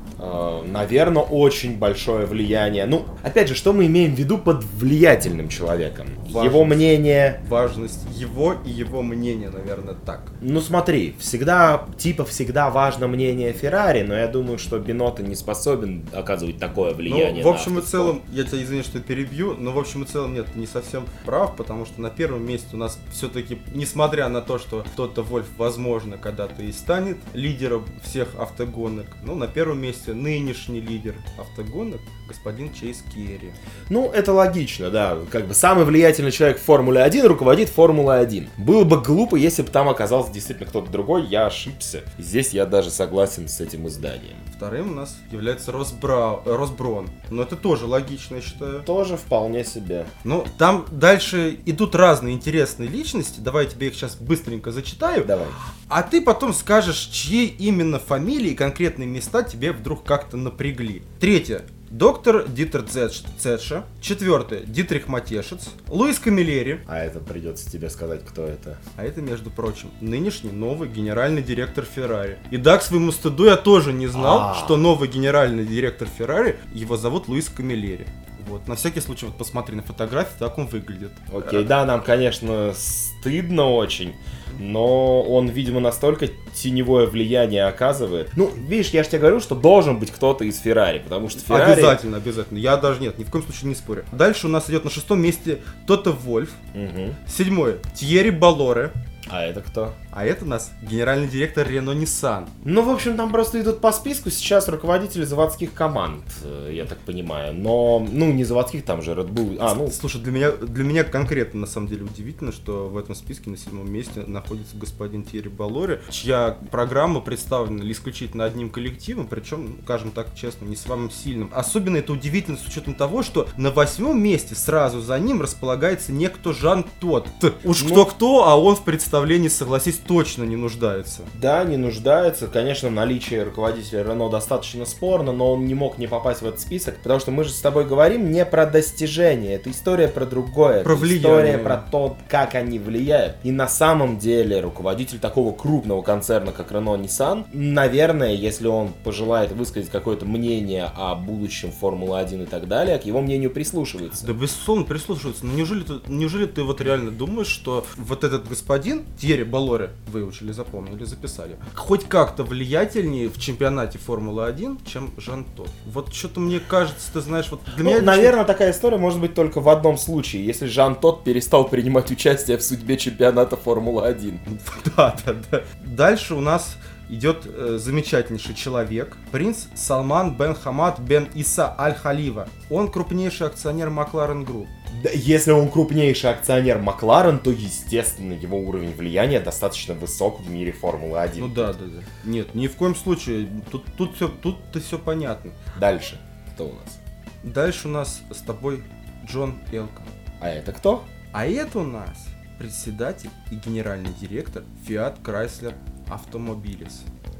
наверное, 0.66 1.24
очень 1.24 1.78
большое 1.78 2.26
влияние. 2.26 2.86
Ну, 2.86 3.06
опять 3.24 3.48
же, 3.48 3.56
что 3.56 3.74
мы 3.74 3.86
имеем 3.88 4.16
в 4.16 4.20
виду 4.20 4.38
под 4.38 4.64
влиятельным 4.64 5.50
человеком? 5.50 6.08
Важность. 6.30 6.46
Его 6.46 6.66
мнение... 6.66 7.42
Важность 7.48 8.00
его 8.14 8.56
и 8.66 8.70
его 8.70 9.02
мнение, 9.02 9.50
наверное, 9.50 9.96
так. 9.96 10.32
Ну, 10.42 10.62
смотри, 10.62 11.16
всегда, 11.20 11.86
типа, 11.98 12.26
всегда 12.26 12.70
важно 12.70 13.08
мнение 13.08 13.54
Феррари, 13.54 14.04
но 14.04 14.16
я 14.16 14.28
думаю, 14.28 14.58
что 14.58 14.80
Бинота 14.80 15.24
не 15.24 15.36
способен 15.36 16.06
оказывать 16.14 16.58
такое 16.58 16.94
влияние 16.94 17.44
Ну, 17.44 17.52
в 17.52 17.54
общем 17.54 17.80
и 17.80 17.82
целом, 17.82 18.22
я 18.32 18.44
тебя 18.44 18.64
извини, 18.64 18.84
что 18.84 19.00
перебью, 19.00 19.56
но 19.58 19.72
в 19.72 19.80
общем 19.80 20.04
и 20.04 20.06
целом 20.06 20.34
нет, 20.34 20.56
не 20.56 20.68
совсем 20.68 21.06
прав, 21.26 21.56
потому 21.56 21.86
что 21.86 22.02
на 22.02 22.10
первом 22.10 22.46
месте 22.46 22.68
у 22.74 22.78
нас 22.78 23.00
все-таки, 23.12 23.60
несмотря 23.94 24.28
на 24.28 24.42
то, 24.42 24.58
что 24.58 24.84
кто-то 24.84 25.22
Вольф, 25.22 25.46
возможно, 25.56 26.18
когда-то 26.18 26.64
и 26.64 26.72
станет 26.72 27.18
лидером 27.34 27.86
всех 28.02 28.28
автогонок, 28.40 29.06
ну, 29.24 29.36
на 29.36 29.46
первом 29.46 29.82
месте 29.82 30.14
нынешний 30.14 30.82
лидер 30.82 31.14
автогонок, 31.38 32.02
господин 32.28 32.74
Чейз 32.74 33.04
Керри. 33.14 33.52
Ну, 33.92 34.10
это 34.10 34.34
логично, 34.34 34.90
да. 34.90 35.20
Как 35.30 35.46
бы 35.46 35.54
самый 35.54 35.86
влиятельный 35.86 36.32
человек 36.32 36.58
в 36.58 36.64
Формуле 36.64 37.04
1 37.04 37.28
руководит 37.28 37.70
Формулой 37.70 38.20
1. 38.22 38.50
Было 38.58 38.84
бы 38.84 39.00
глупо, 39.00 39.36
если 39.36 39.62
бы 39.62 39.70
там 39.70 39.88
оказался 39.88 40.34
действительно 40.34 40.68
кто-то 40.68 40.90
другой, 40.90 41.28
я 41.28 41.46
ошибся. 41.46 42.02
Здесь 42.18 42.50
я 42.50 42.66
даже 42.66 42.90
согласен 42.90 43.48
с 43.48 43.62
этим 43.62 43.88
изданием. 43.88 44.38
Вторым 44.56 44.92
у 44.92 44.94
нас 44.96 45.18
является 45.32 45.72
Росбрау, 45.72 46.42
э, 46.46 46.56
Росброн. 46.56 47.10
Но 47.30 47.44
это 47.44 47.56
тоже 47.56 47.86
логично, 47.86 48.38
я 48.38 48.42
считаю. 48.42 48.82
Тоже 48.82 49.18
вполне 49.18 49.64
себе. 49.64 50.08
Ну, 50.24 50.46
там 50.58 50.86
дальше 50.90 51.60
идут 51.66 51.94
разные 51.94 52.34
интересные 52.34 52.90
личности. 52.90 53.40
Давай 53.40 53.68
я 53.84 53.90
их 53.90 53.96
сейчас 53.96 54.16
быстренько 54.16 54.72
зачитаю. 54.72 55.26
Давай. 55.26 55.48
А 55.90 56.02
ты 56.04 56.22
потом 56.22 56.54
скажешь, 56.54 56.98
чьи 57.12 57.46
именно 57.46 58.00
фамилии 58.00 58.52
и 58.52 58.56
конкретные 58.56 59.08
места 59.08 59.44
тебе 59.44 59.72
вдруг 59.72 60.04
как-то 60.04 60.38
напрягли. 60.38 61.04
Третье. 61.20 61.62
Доктор 61.90 62.48
Дитер 62.48 62.82
Цетш- 62.82 63.24
Цетша. 63.38 63.86
Четвертый 64.02 64.64
Дитрих 64.66 65.08
Матешец. 65.08 65.70
Луис 65.88 66.18
Камилери. 66.18 66.82
А 66.88 66.98
это 66.98 67.20
придется 67.20 67.70
тебе 67.70 67.88
сказать, 67.92 68.26
кто 68.26 68.44
это. 68.48 68.80
А 68.98 69.04
это, 69.04 69.22
между 69.22 69.52
прочим, 69.52 69.92
нынешний 70.02 70.50
новый 70.52 70.90
генеральный 70.90 71.44
директор 71.44 71.86
Феррари. 71.86 72.40
И 72.50 72.58
да, 72.58 72.80
к 72.80 72.82
своему 72.82 73.12
стыду 73.12 73.46
я 73.46 73.58
тоже 73.58 73.94
не 73.94 74.08
знал, 74.08 74.40
А. 74.40 74.56
что 74.56 74.76
новый 74.76 75.08
генеральный 75.08 75.66
директор 75.68 76.08
Феррари, 76.08 76.58
его 76.74 76.98
зовут 76.98 77.28
Луис 77.28 77.48
Камилери. 77.50 78.08
Вот, 78.48 78.68
на 78.68 78.76
всякий 78.76 79.00
случай, 79.00 79.26
вот 79.26 79.38
посмотри 79.38 79.76
на 79.76 79.84
фотографии, 79.84 80.36
так 80.38 80.58
он 80.58 80.68
выглядит. 80.68 81.12
Окей, 81.34 81.64
да, 81.64 81.86
нам, 81.86 82.02
конечно, 82.02 82.74
стыдно 82.76 83.70
очень, 83.72 84.16
но 84.60 85.22
он, 85.24 85.48
видимо, 85.48 85.80
настолько 85.80 86.28
теневое 86.54 87.08
влияние 87.08 87.66
оказывает. 87.66 88.30
Ну, 88.36 88.52
видишь, 88.56 88.90
я 88.90 89.04
же 89.04 89.10
тебе 89.10 89.20
говорю, 89.20 89.40
что 89.40 89.56
должен 89.56 90.00
быть 90.00 90.12
кто-то 90.12 90.44
из 90.44 90.60
Феррари, 90.60 91.00
потому 91.00 91.30
что 91.30 91.40
Феррари... 91.40 91.74
Обязательно, 91.74 92.18
обязательно. 92.18 92.58
Я 92.58 92.78
даже 92.78 93.02
нет, 93.02 93.18
ни 93.18 93.24
в 93.24 93.30
коем 93.30 93.44
случае 93.44 93.70
не 93.70 93.76
спорю. 93.76 94.06
Дальше 94.12 94.48
у 94.48 94.50
нас 94.50 94.70
идет 94.70 94.84
на 94.84 94.90
шестом 94.90 95.22
месте 95.22 95.60
Тота 95.88 96.12
Вольф. 96.12 96.52
Мгм. 96.74 97.16
Седьмое 97.28 97.78
Тьерри 97.96 98.32
Балоре. 98.32 98.92
А 99.30 99.44
это 99.44 99.62
кто? 99.62 99.94
А 100.12 100.26
это 100.26 100.46
у 100.46 100.48
нас 100.48 100.72
генеральный 100.82 101.28
директор 101.28 101.68
Рено 101.68 101.92
Nissan. 101.92 102.48
Ну, 102.64 102.82
в 102.82 102.90
общем, 102.90 103.18
там 103.18 103.32
просто 103.32 103.62
идут 103.62 103.80
по 103.80 103.92
списку 103.92 104.30
сейчас 104.30 104.68
руководители 104.68 105.24
заводских 105.24 105.74
команд, 105.74 106.24
э, 106.44 106.72
я 106.74 106.86
так 106.86 107.00
понимаю. 107.00 107.54
Но, 107.54 108.06
ну, 108.12 108.32
не 108.32 108.44
заводских, 108.44 108.84
там 108.86 109.02
же 109.02 109.12
Red 109.12 109.30
Bull. 109.30 109.58
А, 109.60 109.76
ну, 109.76 109.90
Слушай, 109.90 110.22
для 110.22 110.32
меня, 110.32 110.52
для 110.52 110.84
меня 110.84 111.04
конкретно 111.04 111.62
на 111.62 111.68
самом 111.68 111.88
деле 111.88 112.04
удивительно, 112.04 112.52
что 112.52 112.90
в 112.90 112.98
этом 112.98 113.16
списке 113.16 113.50
на 113.50 113.58
седьмом 113.58 113.92
месте 113.92 114.24
находится 114.28 114.76
господин 114.78 115.24
Тьерри 115.24 115.50
Балори, 115.50 116.02
чья 116.10 116.58
программа 116.72 117.22
представлена 117.22 117.90
исключительно 117.92 118.46
одним 118.46 118.70
коллективом, 118.70 119.28
причем, 119.28 119.78
скажем 119.84 120.12
так 120.12 120.36
честно, 120.36 120.66
не 120.66 120.76
самым 120.76 121.10
сильным. 121.12 121.50
Особенно 121.54 121.98
это 121.98 122.14
удивительно 122.14 122.58
с 122.58 122.66
учетом 122.68 122.94
того, 122.94 123.24
что 123.24 123.48
на 123.58 123.72
восьмом 123.72 124.22
месте 124.22 124.56
сразу 124.56 125.00
за 125.02 125.18
ним 125.20 125.42
располагается 125.42 126.12
некто 126.12 126.54
Жан 126.54 126.86
Тот. 127.00 127.28
Уж 127.64 127.84
Ну. 127.84 127.90
кто-кто, 127.90 128.48
а 128.48 128.60
он 128.60 128.76
в 128.76 128.84
представлении, 128.84 129.13
согласись, 129.50 129.98
точно 129.98 130.44
не 130.44 130.56
нуждается. 130.56 131.22
Да, 131.42 131.64
не 131.64 131.78
нуждается. 131.78 132.48
Конечно, 132.48 132.90
наличие 132.90 133.44
руководителя 133.44 134.04
Рено 134.04 134.30
достаточно 134.30 134.86
спорно, 134.86 135.32
но 135.32 135.54
он 135.54 135.66
не 135.66 135.74
мог 135.74 135.98
не 135.98 136.08
попасть 136.08 136.42
в 136.42 136.46
этот 136.46 136.60
список, 136.60 136.98
потому 136.98 137.20
что 137.20 137.32
мы 137.32 137.44
же 137.44 137.52
с 137.52 137.62
тобой 137.62 137.86
говорим 137.86 138.32
не 138.32 138.46
про 138.46 138.66
достижения, 138.66 139.56
это 139.56 139.72
история 139.72 140.08
про 140.08 140.26
другое. 140.26 140.84
Про 140.84 140.94
это 140.94 141.02
влияние. 141.02 141.20
история 141.20 141.58
про 141.58 141.78
то, 141.78 142.18
как 142.28 142.56
они 142.56 142.80
влияют. 142.80 143.38
И 143.44 143.52
на 143.52 143.68
самом 143.68 144.18
деле 144.18 144.62
руководитель 144.62 145.20
такого 145.20 145.54
крупного 145.54 146.02
концерна, 146.02 146.52
как 146.52 146.72
Renault 146.72 147.02
Nissan, 147.02 147.46
наверное, 147.54 148.34
если 148.34 148.68
он 148.68 148.94
пожелает 149.04 149.52
высказать 149.52 149.90
какое-то 149.90 150.26
мнение 150.26 150.92
о 150.96 151.16
будущем 151.16 151.72
Формулы-1 151.72 152.44
и 152.44 152.46
так 152.46 152.68
далее, 152.68 152.98
к 152.98 153.06
его 153.06 153.22
мнению 153.22 153.52
прислушивается. 153.52 154.26
Да 154.26 154.34
безусловно 154.34 154.86
прислушиваются. 154.86 155.46
Но 155.46 155.54
неужели 155.54 155.84
ты, 155.84 155.94
неужели 156.08 156.46
ты 156.46 156.64
вот 156.64 156.82
реально 156.82 157.12
думаешь, 157.12 157.48
что 157.48 157.86
вот 157.98 158.24
этот 158.24 158.48
господин, 158.48 159.03
Тьерри 159.20 159.44
Боллоре, 159.44 159.92
выучили, 160.08 160.52
запомнили, 160.52 161.04
записали, 161.04 161.58
хоть 161.76 162.06
как-то 162.08 162.44
влиятельнее 162.44 163.30
в 163.30 163.40
чемпионате 163.40 163.98
Формулы-1, 164.00 164.80
чем 164.86 165.12
Жан 165.18 165.46
Тодт? 165.56 165.70
Вот 165.86 166.14
что-то 166.14 166.40
мне 166.40 166.60
кажется, 166.60 167.12
ты 167.14 167.22
знаешь, 167.22 167.48
вот 167.52 167.62
для 167.76 167.84
Ну, 167.84 167.90
меня... 167.92 168.02
наверное, 168.02 168.46
такая 168.46 168.72
история 168.72 168.98
может 168.98 169.20
быть 169.20 169.34
только 169.34 169.62
в 169.62 169.70
одном 169.70 169.98
случае, 169.98 170.46
если 170.46 170.66
Жан 170.68 170.96
Тодт 170.96 171.24
перестал 171.24 171.68
принимать 171.68 172.12
участие 172.12 172.58
в 172.58 172.64
судьбе 172.64 172.98
чемпионата 172.98 173.56
Формулы-1. 173.58 174.38
Да, 174.96 175.16
да, 175.26 175.36
да. 175.52 175.62
Дальше 175.86 176.36
у 176.36 176.42
нас 176.42 176.78
идет 177.14 177.46
э, 177.46 177.78
замечательнейший 177.80 178.56
человек, 178.56 179.18
принц 179.32 179.66
Салман 179.76 180.36
бен 180.36 180.56
Хамад 180.56 181.00
бен 181.00 181.28
Иса 181.34 181.76
Аль-Халифа. 181.78 182.48
Он 182.70 182.92
крупнейший 182.92 183.48
акционер 183.48 183.90
Макларен 183.90 184.44
Групп. 184.44 184.68
Если 185.14 185.52
он 185.52 185.70
крупнейший 185.70 186.32
акционер 186.32 186.80
Макларен, 186.80 187.40
то, 187.40 187.52
естественно, 187.52 188.34
его 188.34 188.58
уровень 188.60 188.94
влияния 188.94 189.40
достаточно 189.40 189.94
высок 189.94 190.40
в 190.40 190.50
мире 190.50 190.72
Формулы-1. 190.72 191.40
Ну 191.40 191.48
да, 191.48 191.74
да, 191.74 191.86
да. 191.86 192.04
Нет, 192.24 192.56
ни 192.56 192.68
в 192.68 192.76
коем 192.76 192.96
случае. 192.96 193.48
Тут, 193.72 193.86
тут 193.98 194.16
все, 194.16 194.28
тут-то 194.28 194.80
все 194.80 194.98
понятно. 194.98 195.52
Дальше. 195.80 196.20
Кто 196.54 196.68
у 196.68 196.74
нас? 196.74 197.00
Дальше 197.44 197.88
у 197.88 197.92
нас 197.92 198.22
с 198.32 198.40
тобой 198.40 198.84
Джон 199.26 199.56
Элкон. 199.72 200.06
А 200.40 200.50
это 200.50 200.72
кто? 200.72 201.04
А 201.32 201.46
это 201.46 201.80
у 201.80 201.84
нас 201.84 202.28
председатель 202.58 203.30
и 203.52 203.56
генеральный 203.56 204.12
директор 204.14 204.64
Fiat 204.88 205.22
Chrysler 205.22 205.74
Automobiles. 206.14 206.94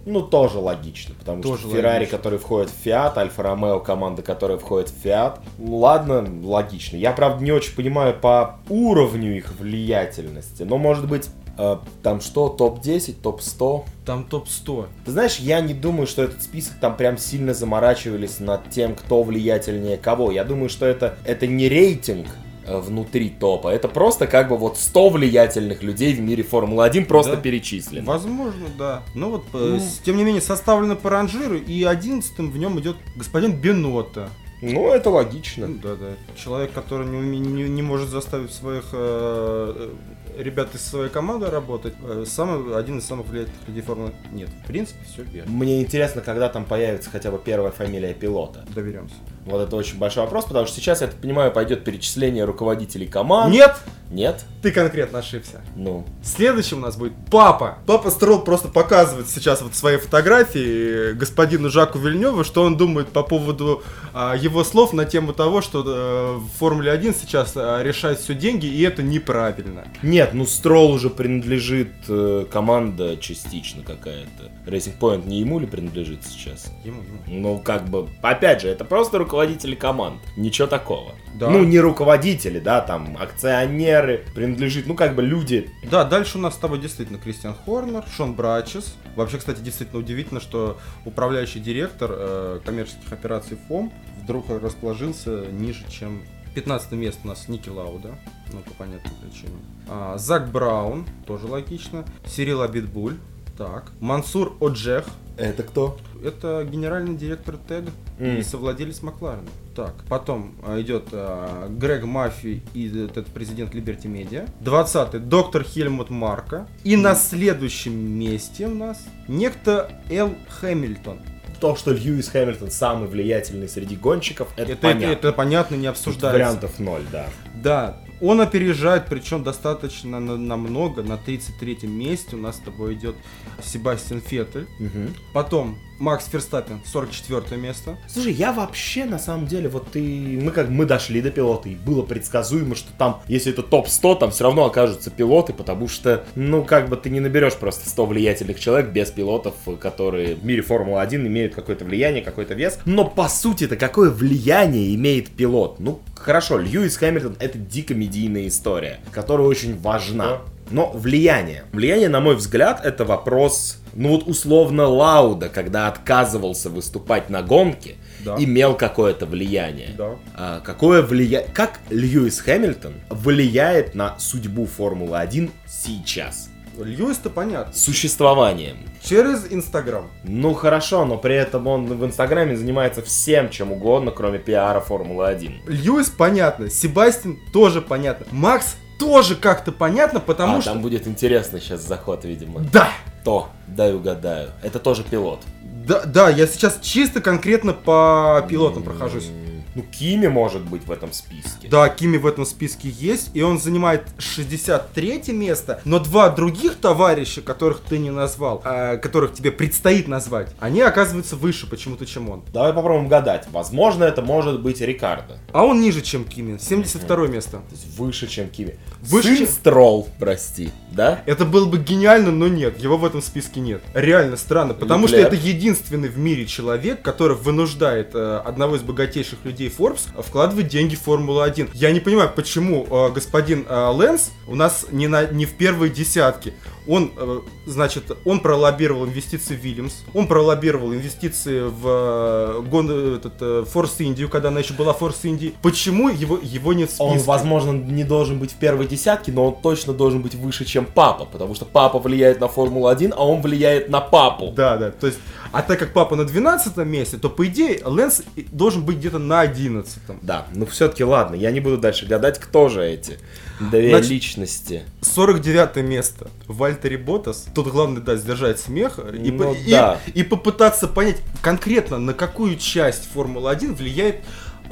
Ну, 0.06 0.22
тоже 0.22 0.58
логично, 0.60 1.16
потому 1.18 1.42
Тоже 1.42 1.62
что 1.62 1.72
Феррари, 1.72 2.00
логично. 2.00 2.18
который 2.18 2.40
входит 2.40 2.70
в 2.70 2.76
Фиат, 2.84 3.18
Альфа-Ромео, 3.18 3.80
команда, 3.80 4.22
которая 4.22 4.58
входит 4.58 4.90
в 4.90 5.02
Фиат. 5.02 5.40
Ну, 5.58 5.78
ладно, 5.78 6.26
логично. 6.44 6.98
Я, 6.98 7.14
правда, 7.14 7.44
не 7.44 7.52
очень 7.52 7.74
понимаю 7.74 8.14
по 8.20 8.60
уровню 8.68 9.38
их 9.38 9.54
влиятельности, 9.58 10.64
но, 10.64 10.78
может 10.78 11.08
быть, 11.08 11.30
э, 11.58 11.78
там 12.02 12.20
что, 12.20 12.50
топ-10, 12.50 13.22
топ-100? 13.22 13.84
Там 14.06 14.26
топ-100. 14.26 14.88
Ты 15.06 15.12
знаешь, 15.12 15.38
я 15.38 15.62
не 15.62 15.74
думаю, 15.74 16.06
что 16.06 16.24
этот 16.24 16.44
список 16.44 16.74
там 16.82 16.98
прям 16.98 17.18
сильно 17.18 17.54
заморачивались 17.54 18.42
над 18.42 18.70
тем, 18.70 18.96
кто 18.96 19.24
влиятельнее 19.24 19.96
кого. 19.98 20.32
Я 20.32 20.44
думаю, 20.44 20.68
что 20.68 20.86
это, 20.86 21.18
это 21.24 21.48
не 21.48 21.70
рейтинг 21.70 22.28
внутри 22.68 23.30
топа, 23.30 23.70
это 23.70 23.88
просто 23.88 24.28
как 24.28 24.50
бы 24.50 24.58
вот 24.58 24.78
100 24.78 25.10
влиятельных 25.10 25.84
людей 25.84 26.14
в 26.14 26.22
мире 26.22 26.44
Формулы-1 26.44 27.06
просто 27.06 27.36
Да. 27.36 27.42
перечислены. 27.42 28.06
Возможно, 28.06 28.68
да. 28.78 29.04
Но 29.16 29.30
вот, 29.32 29.44
э, 29.54 29.78
Ну. 29.80 29.82
тем 30.06 30.18
не 30.18 30.24
менее, 30.24 30.42
составлено 30.42 30.96
по 30.96 31.10
ранжиру, 31.10 31.56
и 31.58 31.84
одиннадцатым 31.84 32.52
в 32.52 32.58
нем 32.58 32.80
идет 32.80 32.96
господин 33.16 33.54
Бенота. 33.54 34.30
Ну, 34.62 34.90
это 34.94 35.10
логично. 35.10 35.68
Ну, 35.68 35.78
Да, 35.84 35.96
да. 35.96 36.12
Человек, 36.42 36.72
который 36.72 37.06
не, 37.06 37.38
не, 37.40 37.64
не 37.64 37.82
может 37.82 38.08
заставить 38.10 38.52
своих 38.54 38.86
э, 38.94 39.90
э, 40.38 40.42
ребят 40.42 40.74
из 40.74 40.82
своей 40.86 41.10
команды 41.10 41.48
работать. 41.50 41.94
Э, 42.02 42.24
самый, 42.26 42.78
один 42.78 43.00
из 43.00 43.06
самых 43.06 43.28
влиятельных 43.28 43.68
людей 43.68 43.82
формулы. 43.82 44.14
Нет, 44.32 44.48
в 44.64 44.66
принципе, 44.68 45.00
все 45.12 45.24
верно. 45.24 45.52
Мне 45.52 45.82
интересно, 45.82 46.22
когда 46.22 46.48
там 46.48 46.64
появится 46.64 47.10
хотя 47.10 47.30
бы 47.30 47.40
первая 47.44 47.72
фамилия 47.74 48.14
пилота. 48.14 48.66
Доверяемся. 48.74 49.16
Вот 49.46 49.60
это 49.60 49.76
очень 49.76 49.98
большой 49.98 50.24
вопрос, 50.24 50.46
потому 50.46 50.66
что 50.68 50.78
сейчас, 50.78 51.02
я 51.02 51.08
так 51.08 51.18
понимаю, 51.18 51.52
пойдет 51.52 51.84
перечисление 51.84 52.46
руководителей 52.46 53.08
команд. 53.08 53.54
Нет, 53.54 53.76
Нет? 54.10 54.46
ты 54.62 54.72
конкретно 54.72 55.20
ошибся. 55.20 55.62
Ну. 55.76 56.06
Следующим 56.24 56.78
у 56.78 56.82
нас 56.82 56.96
будет 56.96 57.14
папа. 57.30 57.80
Папа 57.86 58.10
Строл 58.10 58.40
просто 58.40 58.70
показывает 58.70 59.28
сейчас 59.28 59.62
вот 59.62 59.76
свои 59.76 59.98
фотографии 59.98 61.12
господину 61.14 61.70
Жаку 61.70 62.00
Вильневу, 62.00 62.46
что 62.46 62.64
он 62.64 62.78
думает 62.78 63.10
по 63.10 63.24
поводу 63.24 63.84
а, 64.14 64.36
его 64.36 64.64
слов 64.64 64.94
на 64.94 65.04
тему 65.06 65.34
того, 65.34 65.62
что 65.62 65.84
э, 65.86 66.38
в 66.38 66.48
Формуле 66.60 66.92
1 66.92 67.14
сейчас 67.14 67.54
а, 67.56 67.82
решают 67.84 68.20
все 68.20 68.34
деньги, 68.36 68.66
и 68.66 68.82
это 68.84 69.04
неправильно. 69.04 69.86
Нет, 70.02 70.34
ну 70.34 70.46
Строл 70.46 70.92
уже 70.92 71.10
принадлежит 71.10 71.92
э, 72.08 72.46
команда 72.50 73.18
частично 73.18 73.84
какая-то. 73.84 74.52
Racing 74.66 74.98
Point 74.98 75.28
не 75.28 75.40
ему 75.40 75.60
ли 75.60 75.66
принадлежит 75.66 76.20
сейчас? 76.24 76.72
Ему, 76.86 77.02
ему. 77.02 77.20
Ну, 77.28 77.60
как 77.60 77.90
бы, 77.90 78.08
опять 78.22 78.62
же, 78.62 78.70
это 78.70 78.86
просто 78.86 79.20
руководители 79.34 79.74
команд. 79.74 80.22
Ничего 80.38 80.68
такого. 80.68 81.14
Да. 81.34 81.50
Ну, 81.50 81.64
не 81.64 81.80
руководители, 81.80 82.60
да, 82.60 82.82
там, 82.82 83.18
акционеры, 83.20 84.26
принадлежит, 84.36 84.86
ну, 84.86 84.94
как 84.94 85.16
бы 85.16 85.24
люди. 85.24 85.72
Да, 85.90 86.04
дальше 86.04 86.38
у 86.38 86.42
нас 86.42 86.54
с 86.54 86.58
тобой 86.58 86.78
действительно 86.78 87.18
Кристиан 87.18 87.56
Хорнер, 87.66 88.04
Шон 88.16 88.36
Брачес. 88.36 88.96
Вообще, 89.16 89.40
кстати, 89.40 89.60
действительно 89.60 90.02
удивительно, 90.02 90.40
что 90.40 90.78
управляющий 91.04 91.60
директор 91.60 92.12
э, 92.14 92.60
коммерческих 92.64 93.12
операций 93.12 93.58
ФОМ 93.68 93.92
вдруг 94.22 94.46
расположился 94.50 95.48
ниже, 95.48 95.84
чем 95.90 96.22
15 96.54 96.92
место 96.92 97.22
у 97.24 97.28
нас 97.30 97.48
Ники 97.48 97.70
Лауда, 97.70 98.20
ну, 98.52 98.60
по 98.60 98.72
понятным 98.76 99.14
причинам. 99.16 99.60
А, 99.90 100.20
Зак 100.20 100.52
Браун, 100.52 101.08
тоже 101.26 101.48
логично. 101.48 102.06
Сирил 102.28 102.62
Абитбуль, 102.62 103.18
так. 103.58 103.92
Мансур 104.00 104.56
Оджех, 104.60 105.06
Это 105.38 105.64
кто? 105.64 105.98
это 106.24 106.64
генеральный 106.70 107.16
директор 107.18 107.58
ТЭГ 107.58 107.86
М. 108.20 108.38
и 108.38 108.44
совладелец 108.44 109.02
Макларена. 109.02 109.50
Так, 109.76 109.94
потом 110.08 110.54
а, 110.64 110.80
идет 110.80 111.06
а, 111.12 111.68
Грег 111.70 112.04
Маффи 112.06 112.62
и 112.74 112.88
этот 113.06 113.28
президент 113.28 113.74
Liberty 113.74 114.04
Media. 114.06 114.48
20-й 114.62 115.20
доктор 115.20 115.64
Хельмут 115.64 116.10
Марка. 116.12 116.68
И 116.84 116.96
на 116.96 117.16
следующем 117.16 117.94
месте 117.94 118.68
у 118.68 118.76
нас 118.76 119.04
некто 119.28 119.92
Эл 120.10 120.34
Хэмилтон. 120.62 121.20
То, 121.60 121.76
что 121.76 121.92
Льюис 121.92 122.28
Хэмилтон 122.30 122.72
самый 122.72 123.08
влиятельный 123.08 123.68
среди 123.70 123.96
гонщиков, 123.96 124.50
это, 124.58 124.64
Это, 124.64 124.72
это, 124.74 124.82
понятно. 124.82 125.06
это 125.14 125.34
понятно, 125.34 125.76
не 125.76 125.88
Тут 125.88 125.92
обсуждается. 125.96 126.34
Вариантов 126.38 126.80
ноль, 126.80 127.04
да. 127.12 127.28
Да, 127.56 127.98
он 128.24 128.42
опережает, 128.42 129.08
причем 129.10 129.44
достаточно 129.44 130.20
на- 130.20 130.38
намного. 130.38 131.04
На 131.04 131.18
33-м 131.18 131.92
месте 131.92 132.36
у 132.36 132.40
нас 132.40 132.56
с 132.56 132.60
тобой 132.60 132.94
идет 132.94 133.16
Себастьян 133.64 134.22
Феттель. 134.22 134.68
Мгм. 134.80 135.14
Потом 135.34 135.78
Макс 136.00 136.28
Ферстаппин, 136.28 136.82
44 136.86 137.60
место. 137.60 137.98
Слушай, 138.08 138.34
я 138.34 138.52
вообще, 138.52 139.06
на 139.06 139.20
самом 139.20 139.48
деле, 139.48 139.70
вот 139.70 139.92
ты... 139.92 140.02
Мы 140.42 140.52
как 140.52 140.70
мы 140.70 140.86
дошли 140.86 141.22
до 141.22 141.32
пилота, 141.32 141.70
и 141.70 141.76
было 141.76 142.02
предсказуемо, 142.02 142.76
что 142.76 142.92
там, 142.98 143.22
если 143.28 143.52
это 143.54 143.64
топ-100, 143.64 144.20
там 144.20 144.32
все 144.32 144.44
равно 144.46 144.66
окажутся 144.66 145.12
пилоты, 145.12 145.54
потому 145.54 145.88
что, 145.88 146.26
ну, 146.36 146.64
как 146.64 146.90
бы 146.90 146.98
ты 146.98 147.10
не 147.10 147.20
наберешь 147.20 147.56
просто 147.56 147.90
100 147.90 148.06
влиятельных 148.06 148.60
человек 148.60 148.92
без 148.92 149.12
пилотов, 149.12 149.56
которые 149.80 150.36
в 150.36 150.46
мире 150.46 150.62
Формулы-1 150.62 151.28
имеют 151.28 151.56
какое-то 151.56 151.86
влияние, 151.86 152.24
какой-то 152.24 152.54
вес. 152.54 152.80
Но, 152.86 153.06
по 153.06 153.30
сути-то, 153.30 153.76
какое 153.76 154.10
влияние 154.10 154.96
имеет 154.96 155.30
пилот? 155.30 155.80
Ну, 155.80 156.00
хорошо, 156.16 156.58
Льюис 156.58 156.98
Хэмилтон— 156.98 157.38
это 157.40 157.58
дико 157.58 157.94
медийная 157.94 158.48
история, 158.48 159.00
которая 159.12 159.48
очень 159.48 159.80
важна. 159.80 160.42
Но 160.72 160.92
влияние. 160.92 161.66
Влияние, 161.72 162.10
на 162.10 162.20
мой 162.20 162.36
взгляд, 162.36 162.84
это 162.84 163.06
вопрос, 163.06 163.80
ну 163.96 164.10
вот 164.10 164.28
условно 164.28 164.88
Лауда, 164.88 165.50
когда 165.50 165.88
отказывался 165.88 166.70
выступать 166.70 167.30
на 167.30 167.42
гонке, 167.42 167.96
Да. 168.26 168.36
имел 168.38 168.76
какое-то 168.76 169.26
влияние. 169.26 169.90
Да. 169.98 170.16
А, 170.36 170.60
какое 170.62 171.02
влияние... 171.02 171.50
Как 171.54 171.80
Льюис 171.90 172.40
Хэмилтон 172.40 172.94
влияет 173.10 173.96
на 173.96 174.18
судьбу 174.18 174.66
Формулы-1 174.66 175.52
сейчас? 175.68 176.50
Льюис-то 176.78 177.30
понятно. 177.30 177.72
Существованием. 177.74 178.78
Через 179.04 179.46
Инстаграм. 179.52 180.10
Ну 180.24 180.54
хорошо, 180.54 181.06
но 181.06 181.18
при 181.18 181.36
этом 181.36 181.68
он 181.68 181.86
в 181.86 182.06
Инстаграме 182.06 182.56
занимается 182.56 183.02
всем, 183.02 183.50
чем 183.50 183.72
угодно, 183.72 184.12
кроме 184.12 184.40
пиара 184.40 184.80
Формулы-1. 184.80 185.68
Льюис 185.68 186.10
понятно, 186.10 186.70
Себастьян 186.70 187.38
тоже 187.52 187.82
понятно, 187.82 188.26
Макс 188.32 188.76
тоже 188.98 189.36
как-то 189.36 189.72
понятно, 189.72 190.20
потому 190.20 190.58
а, 190.58 190.62
что... 190.62 190.72
там 190.72 190.82
будет 190.82 191.08
интересный 191.08 191.60
сейчас 191.60 191.82
заход, 191.82 192.26
видимо. 192.26 192.62
Да! 192.62 192.90
То, 193.24 193.50
дай 193.68 193.94
угадаю. 193.94 194.52
Это 194.62 194.80
тоже 194.80 195.04
пилот. 195.04 195.40
Да, 195.88 196.04
да, 196.06 196.30
я 196.30 196.48
сейчас 196.48 196.80
чисто 196.82 197.22
конкретно 197.22 197.74
по 197.74 198.46
пилотам 198.50 198.84
прохожусь. 198.84 199.30
Ну, 199.76 199.84
Кими 199.92 200.28
может 200.28 200.62
быть 200.62 200.86
в 200.86 200.92
этом 200.92 201.12
списке. 201.14 201.68
Да, 201.70 201.90
Кими 201.90 202.18
в 202.18 202.28
этом 202.28 202.46
списке 202.46 202.90
есть, 202.90 203.32
и 203.34 203.42
он 203.42 203.60
занимает 203.60 204.04
63 204.18 205.22
место, 205.34 205.82
но 205.86 206.00
два 206.00 206.30
других 206.30 206.76
товарища, 206.76 207.42
которых 207.42 207.80
ты 207.82 207.98
не 207.98 208.12
назвал, 208.12 208.62
а, 208.64 208.98
которых 208.98 209.34
тебе 209.34 209.52
предстоит 209.52 210.08
назвать, 210.08 210.50
они 210.60 210.82
оказываются 210.82 211.36
выше 211.36 211.68
почему-то, 211.68 212.06
чем 212.06 212.30
он. 212.30 212.44
Давай 212.54 212.74
попробуем 212.74 213.08
гадать. 213.08 213.48
Возможно, 213.52 214.04
это 214.04 214.22
может 214.22 214.62
быть 214.62 214.82
Рикардо. 214.82 215.38
А 215.52 215.64
он 215.66 215.82
ниже, 215.82 216.02
чем 216.02 216.26
Кими, 216.26 216.58
72 216.58 217.28
место. 217.28 217.52
То 217.58 217.64
есть 217.72 217.98
выше, 217.98 218.28
чем 218.28 218.50
Кими. 218.50 218.78
Выше, 219.02 219.28
Сын 219.30 219.38
чем- 219.38 219.48
Стролл, 219.48 220.08
прости. 220.20 220.72
Да? 220.92 221.22
Это 221.26 221.46
было 221.46 221.66
бы 221.66 221.78
гениально, 221.80 222.32
но 222.32 222.48
нет, 222.48 222.80
его 222.80 222.98
в 222.98 223.06
этом 223.06 223.22
списке 223.22 223.60
нет. 223.60 223.82
Реально 223.94 224.38
странно, 224.38 224.74
потому 224.74 225.08
что 225.08 225.18
Леклер. 225.18 225.34
это 225.34 225.48
единственный 225.48 226.10
в 226.10 226.18
мире 226.18 226.46
человек, 226.46 227.02
который 227.02 227.36
вынуждает 227.36 228.12
э, 228.14 228.42
одного 228.46 228.76
из 228.76 228.82
богатейших 228.82 229.40
людей 229.44 229.63
Forbes 229.70 230.10
вкладывать 230.22 230.68
деньги 230.68 230.96
в 230.96 231.02
Формулу-1. 231.02 231.72
Я 231.74 231.92
не 231.92 232.00
понимаю, 232.00 232.32
почему 232.36 232.88
э, 232.90 233.12
господин 233.12 233.66
э, 233.68 233.88
Лэнс 233.88 234.32
у 234.48 234.56
нас 234.56 234.86
не, 234.92 235.08
на, 235.08 235.26
не 235.26 235.46
в 235.46 235.54
первой 235.54 235.90
десятке. 235.90 236.54
Он, 236.88 237.12
э, 237.16 237.40
значит, 237.66 238.12
он 238.26 238.42
пролоббировал 238.42 239.06
инвестиции 239.06 239.56
в 239.56 239.60
Вильямс, 239.60 239.94
он 240.14 240.28
пролоббировал 240.28 240.94
инвестиции 240.94 241.62
в 241.62 241.88
э, 241.88 242.62
гон, 242.70 242.88
э, 242.90 243.16
этот, 243.18 243.34
э, 243.40 243.66
Форс 243.72 244.00
Индию, 244.00 244.30
когда 244.30 244.50
она 244.50 244.60
еще 244.60 244.74
была 244.74 244.94
Форс 244.94 245.24
Индии. 245.24 245.54
Почему 245.62 246.10
его, 246.10 246.38
его 246.42 246.74
нет 246.74 246.90
в 246.90 246.94
списке? 246.94 247.06
Он, 247.06 247.20
возможно, 247.20 247.72
не 247.72 248.04
должен 248.04 248.40
быть 248.40 248.52
в 248.52 248.56
первой 248.56 248.88
десятке, 248.88 249.32
но 249.32 249.48
он 249.48 249.62
точно 249.62 249.94
должен 249.94 250.22
быть 250.22 250.36
выше, 250.36 250.66
чем 250.66 250.86
папа. 250.86 251.26
Потому 251.26 251.56
что 251.56 251.66
папа 251.66 252.00
влияет 252.00 252.42
на 252.42 252.48
Формулу-1, 252.48 253.14
а 253.16 253.26
он 253.26 253.42
влияет 253.42 253.90
на 253.90 254.02
папу. 254.02 254.52
Да, 254.56 254.78
да, 254.78 254.92
то 254.92 255.08
есть, 255.08 255.20
а 255.54 255.62
так 255.62 255.80
как 255.80 255.94
папа 255.94 256.16
на 256.18 256.26
12 256.26 256.76
месте, 256.78 257.18
то 257.18 257.30
по 257.30 257.46
идее 257.48 257.80
Лэнс 257.86 258.24
и- 258.36 258.42
должен 258.52 258.84
быть 258.84 258.98
где-то 258.98 259.20
на 259.20 259.40
11 259.40 260.00
Да, 260.22 260.48
ну 260.54 260.66
все-таки 260.66 261.04
ладно, 261.06 261.36
я 261.36 261.52
не 261.52 261.62
буду 261.62 261.78
дальше 261.78 262.06
гадать, 262.06 262.40
кто 262.40 262.68
же 262.68 262.84
эти 262.84 263.20
две 263.60 263.90
Значит- 263.92 264.10
личности. 264.10 264.84
49 265.02 265.78
место. 265.84 266.28
Вальтери 266.48 266.98
Ботас. 266.98 267.46
Тут 267.54 267.68
главное, 267.68 268.02
да, 268.02 268.16
сдержать 268.18 268.60
смех 268.60 269.00
и, 269.00 269.32
по- 269.32 269.44
Ну 269.46 269.54
и- 269.54 269.72
да. 269.72 270.00
и 270.14 270.24
попытаться 270.24 270.88
понять 270.88 271.22
конкретно, 271.42 272.00
на 272.00 272.14
какую 272.14 272.58
часть 272.58 273.08
Формулы-1 273.14 273.76
влияет 273.76 274.18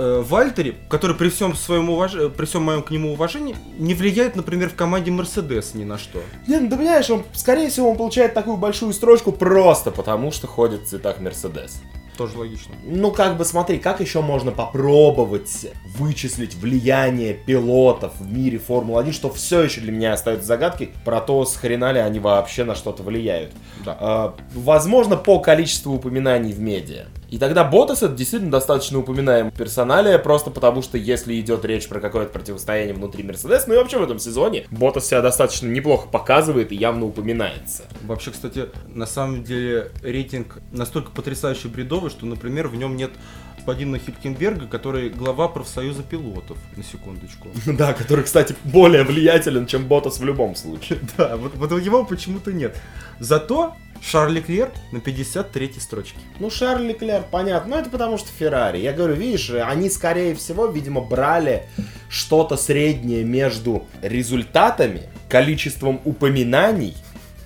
э, 0.01 0.21
Вальтери, 0.21 0.75
который 0.89 1.15
при 1.15 1.29
всем 1.29 1.55
своем 1.55 1.89
уваж... 1.89 2.15
э, 2.15 2.29
при 2.29 2.45
всем 2.45 2.63
моем 2.63 2.81
к 2.81 2.91
нему 2.91 3.13
уважении 3.13 3.55
не 3.77 3.93
влияет, 3.93 4.35
например, 4.35 4.69
в 4.69 4.75
команде 4.75 5.11
Мерседес 5.11 5.73
ни 5.73 5.83
на 5.83 5.97
что. 5.97 6.19
Не, 6.47 6.59
ну 6.59 6.69
ты 6.69 6.77
понимаешь, 6.77 7.09
он, 7.09 7.23
скорее 7.33 7.69
всего, 7.69 7.91
он 7.91 7.97
получает 7.97 8.33
такую 8.33 8.57
большую 8.57 8.93
строчку 8.93 9.31
просто 9.31 9.91
потому, 9.91 10.31
что 10.31 10.47
ходит 10.47 10.81
в 10.81 10.87
цветах 10.87 11.19
Мерседес. 11.19 11.81
Тоже 12.17 12.37
логично. 12.37 12.75
Ну, 12.83 13.11
как 13.11 13.37
бы 13.37 13.45
смотри, 13.45 13.79
как 13.79 14.01
еще 14.01 14.21
можно 14.21 14.51
попробовать 14.51 15.67
вычислить 15.97 16.55
влияние 16.55 17.33
пилотов 17.33 18.13
в 18.19 18.31
мире 18.31 18.57
Формулы-1, 18.59 19.11
что 19.13 19.31
все 19.31 19.61
еще 19.61 19.81
для 19.81 19.91
меня 19.91 20.13
остается 20.13 20.45
загадкой 20.45 20.91
про 21.05 21.21
то, 21.21 21.45
с 21.45 21.55
хрена 21.55 21.91
ли 21.93 21.99
они 21.99 22.19
вообще 22.19 22.63
на 22.63 22.75
что-то 22.75 23.01
влияют. 23.01 23.51
Да. 23.85 23.97
А, 23.99 24.35
возможно, 24.53 25.15
по 25.15 25.39
количеству 25.39 25.95
упоминаний 25.95 26.51
в 26.51 26.59
медиа. 26.59 27.05
И 27.31 27.37
тогда 27.37 27.63
Ботас 27.63 28.03
это 28.03 28.13
действительно 28.13 28.51
достаточно 28.51 28.99
упоминаемая 28.99 29.51
персоналия, 29.51 30.19
просто 30.19 30.51
потому 30.51 30.81
что 30.81 30.97
если 30.97 31.39
идет 31.39 31.63
речь 31.63 31.87
про 31.87 32.01
какое-то 32.01 32.33
противостояние 32.33 32.93
внутри 32.93 33.23
Мерседес, 33.23 33.67
ну 33.67 33.73
и 33.73 33.77
вообще 33.77 33.99
в 33.99 34.03
этом 34.03 34.19
сезоне, 34.19 34.67
Ботас 34.69 35.07
себя 35.07 35.21
достаточно 35.21 35.67
неплохо 35.67 36.09
показывает 36.09 36.73
и 36.73 36.75
явно 36.75 37.05
упоминается. 37.05 37.83
Вообще, 38.03 38.31
кстати, 38.31 38.65
на 38.93 39.05
самом 39.05 39.45
деле 39.45 39.91
рейтинг 40.03 40.59
настолько 40.73 41.11
потрясающий 41.11 41.69
бредовый, 41.69 42.11
что, 42.11 42.25
например, 42.25 42.67
в 42.67 42.75
нем 42.75 42.97
нет 42.97 43.11
господина 43.55 43.97
Хилькенберга, 43.97 44.67
который 44.67 45.09
глава 45.09 45.47
профсоюза 45.47 46.03
пилотов, 46.03 46.57
на 46.75 46.83
секундочку. 46.83 47.47
Да, 47.65 47.93
который, 47.93 48.25
кстати, 48.25 48.55
более 48.65 49.05
влиятелен, 49.05 49.67
чем 49.67 49.87
Ботас 49.87 50.19
в 50.19 50.25
любом 50.25 50.55
случае. 50.55 50.99
Да, 51.17 51.37
вот, 51.37 51.53
вот 51.55 51.71
его 51.79 52.03
почему-то 52.03 52.51
нет. 52.51 52.75
Зато 53.19 53.75
Шарль 54.01 54.33
Леклер 54.33 54.71
на 54.91 54.99
53 54.99 55.73
строчке. 55.79 56.17
Ну, 56.39 56.49
Шарль 56.49 56.87
Леклер, 56.87 57.23
понятно. 57.29 57.75
Ну, 57.75 57.81
это 57.81 57.89
потому 57.89 58.17
что 58.17 58.29
Феррари. 58.29 58.79
Я 58.79 58.93
говорю, 58.93 59.13
видишь, 59.13 59.51
они, 59.51 59.89
скорее 59.89 60.35
всего, 60.35 60.65
видимо, 60.65 61.01
брали 61.01 61.67
что-то 62.09 62.57
среднее 62.57 63.23
между 63.23 63.85
результатами, 64.01 65.03
количеством 65.29 66.01
упоминаний 66.03 66.95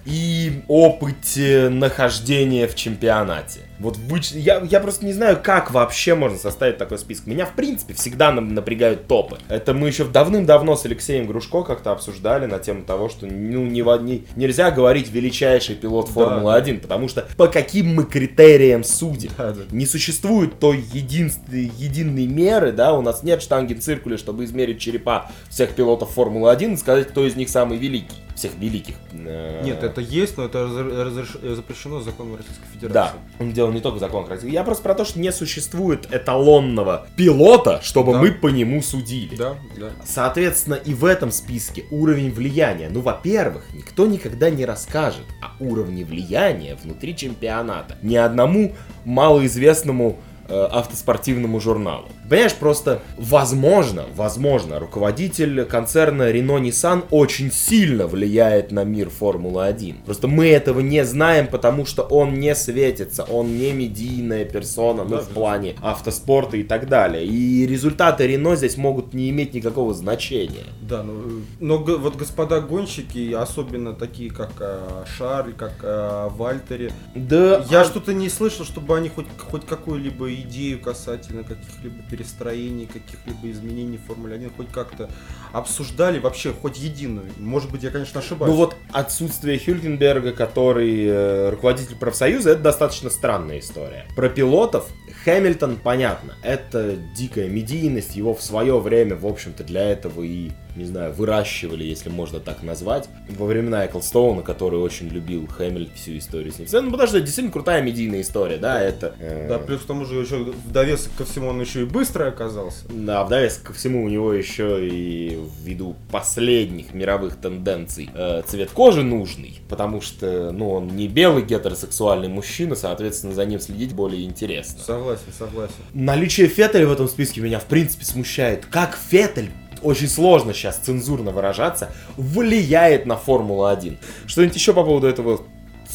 и 0.05 0.63
опыте 0.67 1.69
нахождения 1.69 2.67
в 2.67 2.75
чемпионате. 2.75 3.61
Вот 3.79 3.97
выч... 3.97 4.31
я, 4.31 4.61
я 4.69 4.79
просто 4.79 5.05
не 5.05 5.11
знаю, 5.13 5.37
как 5.43 5.71
вообще 5.71 6.15
можно 6.15 6.37
составить 6.37 6.77
такой 6.77 6.97
список. 6.97 7.27
Меня, 7.27 7.45
в 7.45 7.53
принципе, 7.53 7.93
всегда 7.93 8.31
напрягают 8.31 9.07
топы. 9.07 9.37
Это 9.49 9.73
мы 9.73 9.87
еще 9.87 10.05
давным-давно 10.05 10.75
с 10.77 10.85
Алексеем 10.85 11.27
Грушко 11.27 11.63
как-то 11.63 11.91
обсуждали 11.91 12.45
на 12.45 12.59
тему 12.59 12.83
того, 12.83 13.09
что 13.09 13.25
ну, 13.25 13.65
не, 13.65 13.81
не- 14.03 14.23
нельзя 14.35 14.71
говорить 14.71 15.11
величайший 15.11 15.75
пилот 15.75 16.05
Да. 16.07 16.13
Формулы-1, 16.13 16.79
потому 16.79 17.07
что 17.09 17.27
по 17.35 17.47
каким 17.47 17.93
мы 17.95 18.05
критериям 18.05 18.83
судим? 18.83 19.31
Да, 19.37 19.51
да. 19.51 19.61
Не 19.71 19.85
существует 19.85 20.57
той 20.59 20.77
единственной, 20.93 21.65
единой 21.77 22.27
меры, 22.27 22.71
да, 22.71 22.93
у 22.93 23.01
нас 23.01 23.23
нет 23.23 23.41
штанги 23.41 23.73
циркуля, 23.73 24.17
чтобы 24.17 24.45
измерить 24.45 24.79
черепа 24.79 25.29
всех 25.49 25.71
пилотов 25.75 26.11
Формулы-1 26.13 26.73
и 26.73 26.77
сказать, 26.77 27.07
кто 27.09 27.25
из 27.25 27.35
них 27.35 27.49
самый 27.49 27.77
великий. 27.77 28.15
Всех 28.35 28.51
великих. 28.59 28.95
Э, 29.13 29.61
Нет, 29.63 29.81
это 29.81 30.01
есть, 30.01 30.37
но 30.37 30.43
это 30.43 30.57
разр- 30.59 30.91
разреш- 31.05 31.55
запрещено 31.55 32.01
законом 32.01 32.35
Российской 32.35 32.63
Да, 32.65 32.73
Федерации. 32.73 33.17
он 33.39 33.53
дело 33.65 33.73
не 33.73 33.81
только 33.81 33.99
закон 33.99 34.27
России. 34.27 34.49
Я 34.51 34.63
просто 34.63 34.83
про 34.83 34.95
то, 34.95 35.05
что 35.05 35.19
не 35.19 35.31
существует 35.31 36.07
эталонного 36.11 37.07
пилота, 37.15 37.81
чтобы 37.83 38.13
Да. 38.13 38.19
мы 38.19 38.31
по 38.31 38.47
нему 38.47 38.81
судили. 38.81 39.35
Да, 39.35 39.55
да. 39.77 39.89
Соответственно, 40.05 40.75
и 40.75 40.93
в 40.93 41.05
этом 41.05 41.31
списке 41.31 41.85
уровень 41.91 42.31
влияния. 42.31 42.89
Ну, 42.89 43.01
во-первых, 43.01 43.65
никто 43.73 44.05
никогда 44.05 44.49
не 44.49 44.65
расскажет 44.65 45.25
о 45.41 45.63
уровне 45.63 46.05
влияния 46.05 46.77
внутри 46.81 47.15
чемпионата. 47.15 47.97
Ни 48.01 48.15
одному 48.15 48.73
малоизвестному 49.05 50.19
автоспортивному 50.49 51.59
журналу. 51.59 52.05
Понимаешь, 52.29 52.55
просто 52.55 53.01
возможно, 53.17 54.05
возможно, 54.15 54.79
руководитель 54.79 55.65
концерна 55.65 56.31
Renault 56.31 56.61
Nissan 56.61 57.03
очень 57.11 57.51
сильно 57.51 58.07
влияет 58.07 58.71
на 58.71 58.83
мир 58.83 59.09
Формулы-1. 59.09 60.05
Просто 60.05 60.27
мы 60.27 60.47
этого 60.47 60.79
не 60.79 61.05
знаем, 61.05 61.47
потому 61.47 61.85
что 61.85 62.03
он 62.03 62.39
не 62.39 62.55
светится, 62.55 63.23
он 63.23 63.57
не 63.57 63.71
медийная 63.73 64.45
персона, 64.45 65.03
ну, 65.03 65.17
Да, 65.17 65.21
в 65.21 65.29
плане 65.29 65.75
автоспорта 65.81 66.57
и 66.57 66.63
так 66.63 66.87
далее. 66.87 67.25
И 67.25 67.65
результаты 67.67 68.27
Renault 68.27 68.57
здесь 68.57 68.77
могут 68.77 69.13
не 69.13 69.29
иметь 69.29 69.53
никакого 69.53 69.93
значения. 69.93 70.65
Да, 70.81 71.03
ну, 71.03 71.13
э, 71.13 71.41
но 71.59 71.77
вот 71.77 72.15
господа 72.15 72.61
гонщики, 72.61 73.33
особенно 73.33 73.93
такие, 73.93 74.31
как 74.31 74.51
э, 74.59 75.03
Шарль, 75.17 75.53
как 75.53 75.73
э, 75.83 76.29
Вальтери, 76.35 76.91
Да, 77.15 77.63
я 77.69 77.81
а- 77.81 77.85
что-то 77.85 78.13
не 78.13 78.29
слышал, 78.29 78.65
чтобы 78.65 78.97
они 78.97 79.09
хоть, 79.09 79.27
хоть 79.51 79.65
какую-либо 79.65 80.29
идею 80.41 80.79
касательно 80.79 81.43
каких-либо 81.43 82.03
перестроений, 82.09 82.85
каких-либо 82.85 83.51
изменений 83.51 83.97
в 83.97 84.03
Формуле 84.03 84.35
1 84.35 84.51
хоть 84.55 84.69
как-то 84.69 85.09
обсуждали 85.51 86.19
вообще 86.19 86.53
хоть 86.53 86.77
единую? 86.77 87.27
Может 87.37 87.71
быть, 87.71 87.83
я, 87.83 87.91
конечно, 87.91 88.19
ошибаюсь. 88.19 88.51
Ну 88.51 88.57
вот 88.57 88.75
отсутствие 88.91 89.59
Хюлькенберга, 89.59 90.31
который 90.31 91.05
э, 91.05 91.49
руководитель 91.49 91.95
профсоюза, 91.95 92.51
это 92.51 92.61
достаточно 92.61 93.09
странная 93.09 93.59
история. 93.59 94.05
Про 94.15 94.29
пилотов 94.29 94.89
Хэмилтон, 95.23 95.77
понятно, 95.77 96.35
это 96.43 96.95
дикая 97.15 97.49
медийность, 97.49 98.15
его 98.15 98.33
в 98.33 98.41
свое 98.41 98.79
время, 98.79 99.15
в 99.15 99.25
общем-то, 99.25 99.63
для 99.63 99.89
этого 99.89 100.21
и 100.21 100.51
не 100.75 100.85
знаю, 100.85 101.13
выращивали, 101.13 101.83
если 101.83 102.09
можно 102.09 102.39
так 102.39 102.61
назвать, 102.61 103.07
во 103.29 103.45
времена 103.45 103.85
Эклстоуна, 103.85 104.41
который 104.41 104.79
очень 104.79 105.07
любил 105.07 105.47
Хэмиль 105.47 105.89
всю 105.95 106.17
историю 106.17 106.51
с 106.51 106.59
ним. 106.59 106.67
Ну, 106.71 106.91
потому 106.91 107.07
что 107.07 107.17
это 107.17 107.25
действительно 107.25 107.53
крутая 107.53 107.81
медийная 107.81 108.21
история, 108.21 108.57
да, 108.57 108.81
это... 108.81 109.15
Э... 109.19 109.47
Да, 109.47 109.59
плюс 109.59 109.81
к 109.81 109.85
тому 109.85 110.05
же 110.05 110.19
еще 110.25 110.37
в 110.37 110.71
довесок 110.71 111.11
ко 111.17 111.25
всему 111.25 111.49
он 111.49 111.61
еще 111.61 111.83
и 111.83 111.85
быстрый 111.85 112.27
оказался. 112.27 112.85
Да, 112.89 113.23
в 113.23 113.29
довесок 113.29 113.63
ко 113.63 113.73
всему 113.73 114.03
у 114.03 114.09
него 114.09 114.33
еще 114.33 114.87
и 114.87 115.39
ввиду 115.63 115.95
последних 116.11 116.93
мировых 116.93 117.37
тенденций 117.37 118.09
э, 118.13 118.41
цвет 118.45 118.71
кожи 118.71 119.03
нужный, 119.03 119.61
потому 119.69 120.01
что, 120.01 120.51
ну, 120.51 120.71
он 120.71 120.87
не 120.87 121.07
белый 121.07 121.43
гетеросексуальный 121.43 122.27
мужчина, 122.27 122.75
соответственно, 122.75 123.33
за 123.33 123.45
ним 123.45 123.59
следить 123.59 123.93
более 123.93 124.25
интересно. 124.25 124.83
Согласен, 124.83 125.23
согласен. 125.37 125.73
Наличие 125.93 126.47
Феттеля 126.47 126.87
в 126.87 126.91
этом 126.91 127.07
списке 127.07 127.41
меня, 127.41 127.59
в 127.59 127.65
принципе, 127.65 128.05
смущает. 128.05 128.65
Как 128.65 128.97
Феттель 129.09 129.51
очень 129.81 130.07
сложно 130.07 130.53
сейчас 130.53 130.77
цензурно 130.77 131.31
выражаться, 131.31 131.91
влияет 132.17 133.05
на 133.05 133.15
Формулу-1. 133.15 133.97
Что-нибудь 134.25 134.55
еще 134.55 134.73
по 134.73 134.83
поводу 134.83 135.07
этого 135.07 135.41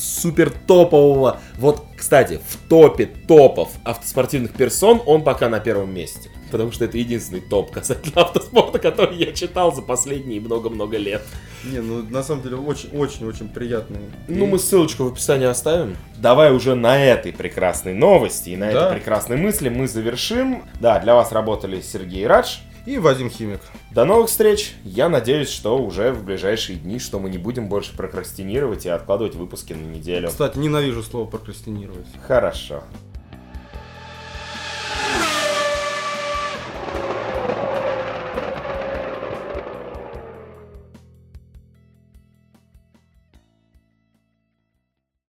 супер 0.01 0.51
топового. 0.67 1.41
Вот, 1.59 1.85
кстати, 1.97 2.41
в 2.49 2.69
топе 2.69 3.07
топов 3.07 3.71
автоспортивных 3.85 4.53
персон 4.53 5.03
он 5.07 5.23
пока 5.23 5.49
на 5.49 5.61
первом 5.61 5.93
месте. 5.95 6.31
Потому 6.51 6.73
что 6.73 6.85
это 6.85 6.99
единственный 6.99 7.41
топ 7.41 7.71
касательно 7.71 8.23
автоспорта, 8.23 8.79
который 8.79 9.17
я 9.17 9.33
читал 9.33 9.73
за 9.73 9.83
последние 9.83 10.41
много-много 10.41 10.97
лет. 10.97 11.23
Не, 11.63 11.81
ну 11.81 12.03
на 12.03 12.23
самом 12.23 12.43
деле 12.43 12.57
очень-очень-очень 12.57 13.49
приятный. 13.49 14.01
Ну 14.27 14.47
мы 14.47 14.59
ссылочку 14.59 15.05
в 15.05 15.13
описании 15.13 15.47
оставим. 15.47 15.97
Давай 16.17 16.53
уже 16.53 16.75
на 16.75 17.01
этой 17.03 17.33
прекрасной 17.33 17.95
новости 17.95 18.51
и 18.51 18.57
на 18.57 18.73
да. 18.73 18.87
этой 18.87 18.97
прекрасной 18.97 19.37
мысли 19.37 19.69
мы 19.69 19.87
завершим. 19.87 20.65
Да, 20.81 20.99
для 20.99 21.15
вас 21.15 21.31
работали 21.31 21.81
Сергей 21.81 22.27
Радж 22.27 22.57
и 22.91 22.99
Вадим 22.99 23.31
Химик. 23.31 23.61
До 23.93 24.05
новых 24.05 24.29
встреч! 24.29 24.75
Я 24.85 25.09
надеюсь, 25.09 25.49
что 25.49 25.79
уже 25.79 26.11
в 26.11 26.25
ближайшие 26.25 26.77
дни, 26.77 26.99
что 26.99 27.21
мы 27.21 27.31
не 27.31 27.39
будем 27.39 27.69
больше 27.69 27.97
прокрастинировать 27.97 28.85
и 28.85 28.89
откладывать 28.89 29.37
выпуски 29.37 29.75
на 29.75 29.85
неделю. 29.85 30.29
Кстати, 30.29 30.59
ненавижу 30.59 31.05
слово 31.05 31.27
прокрастинировать. 31.27 32.07
Хорошо. 32.27 32.83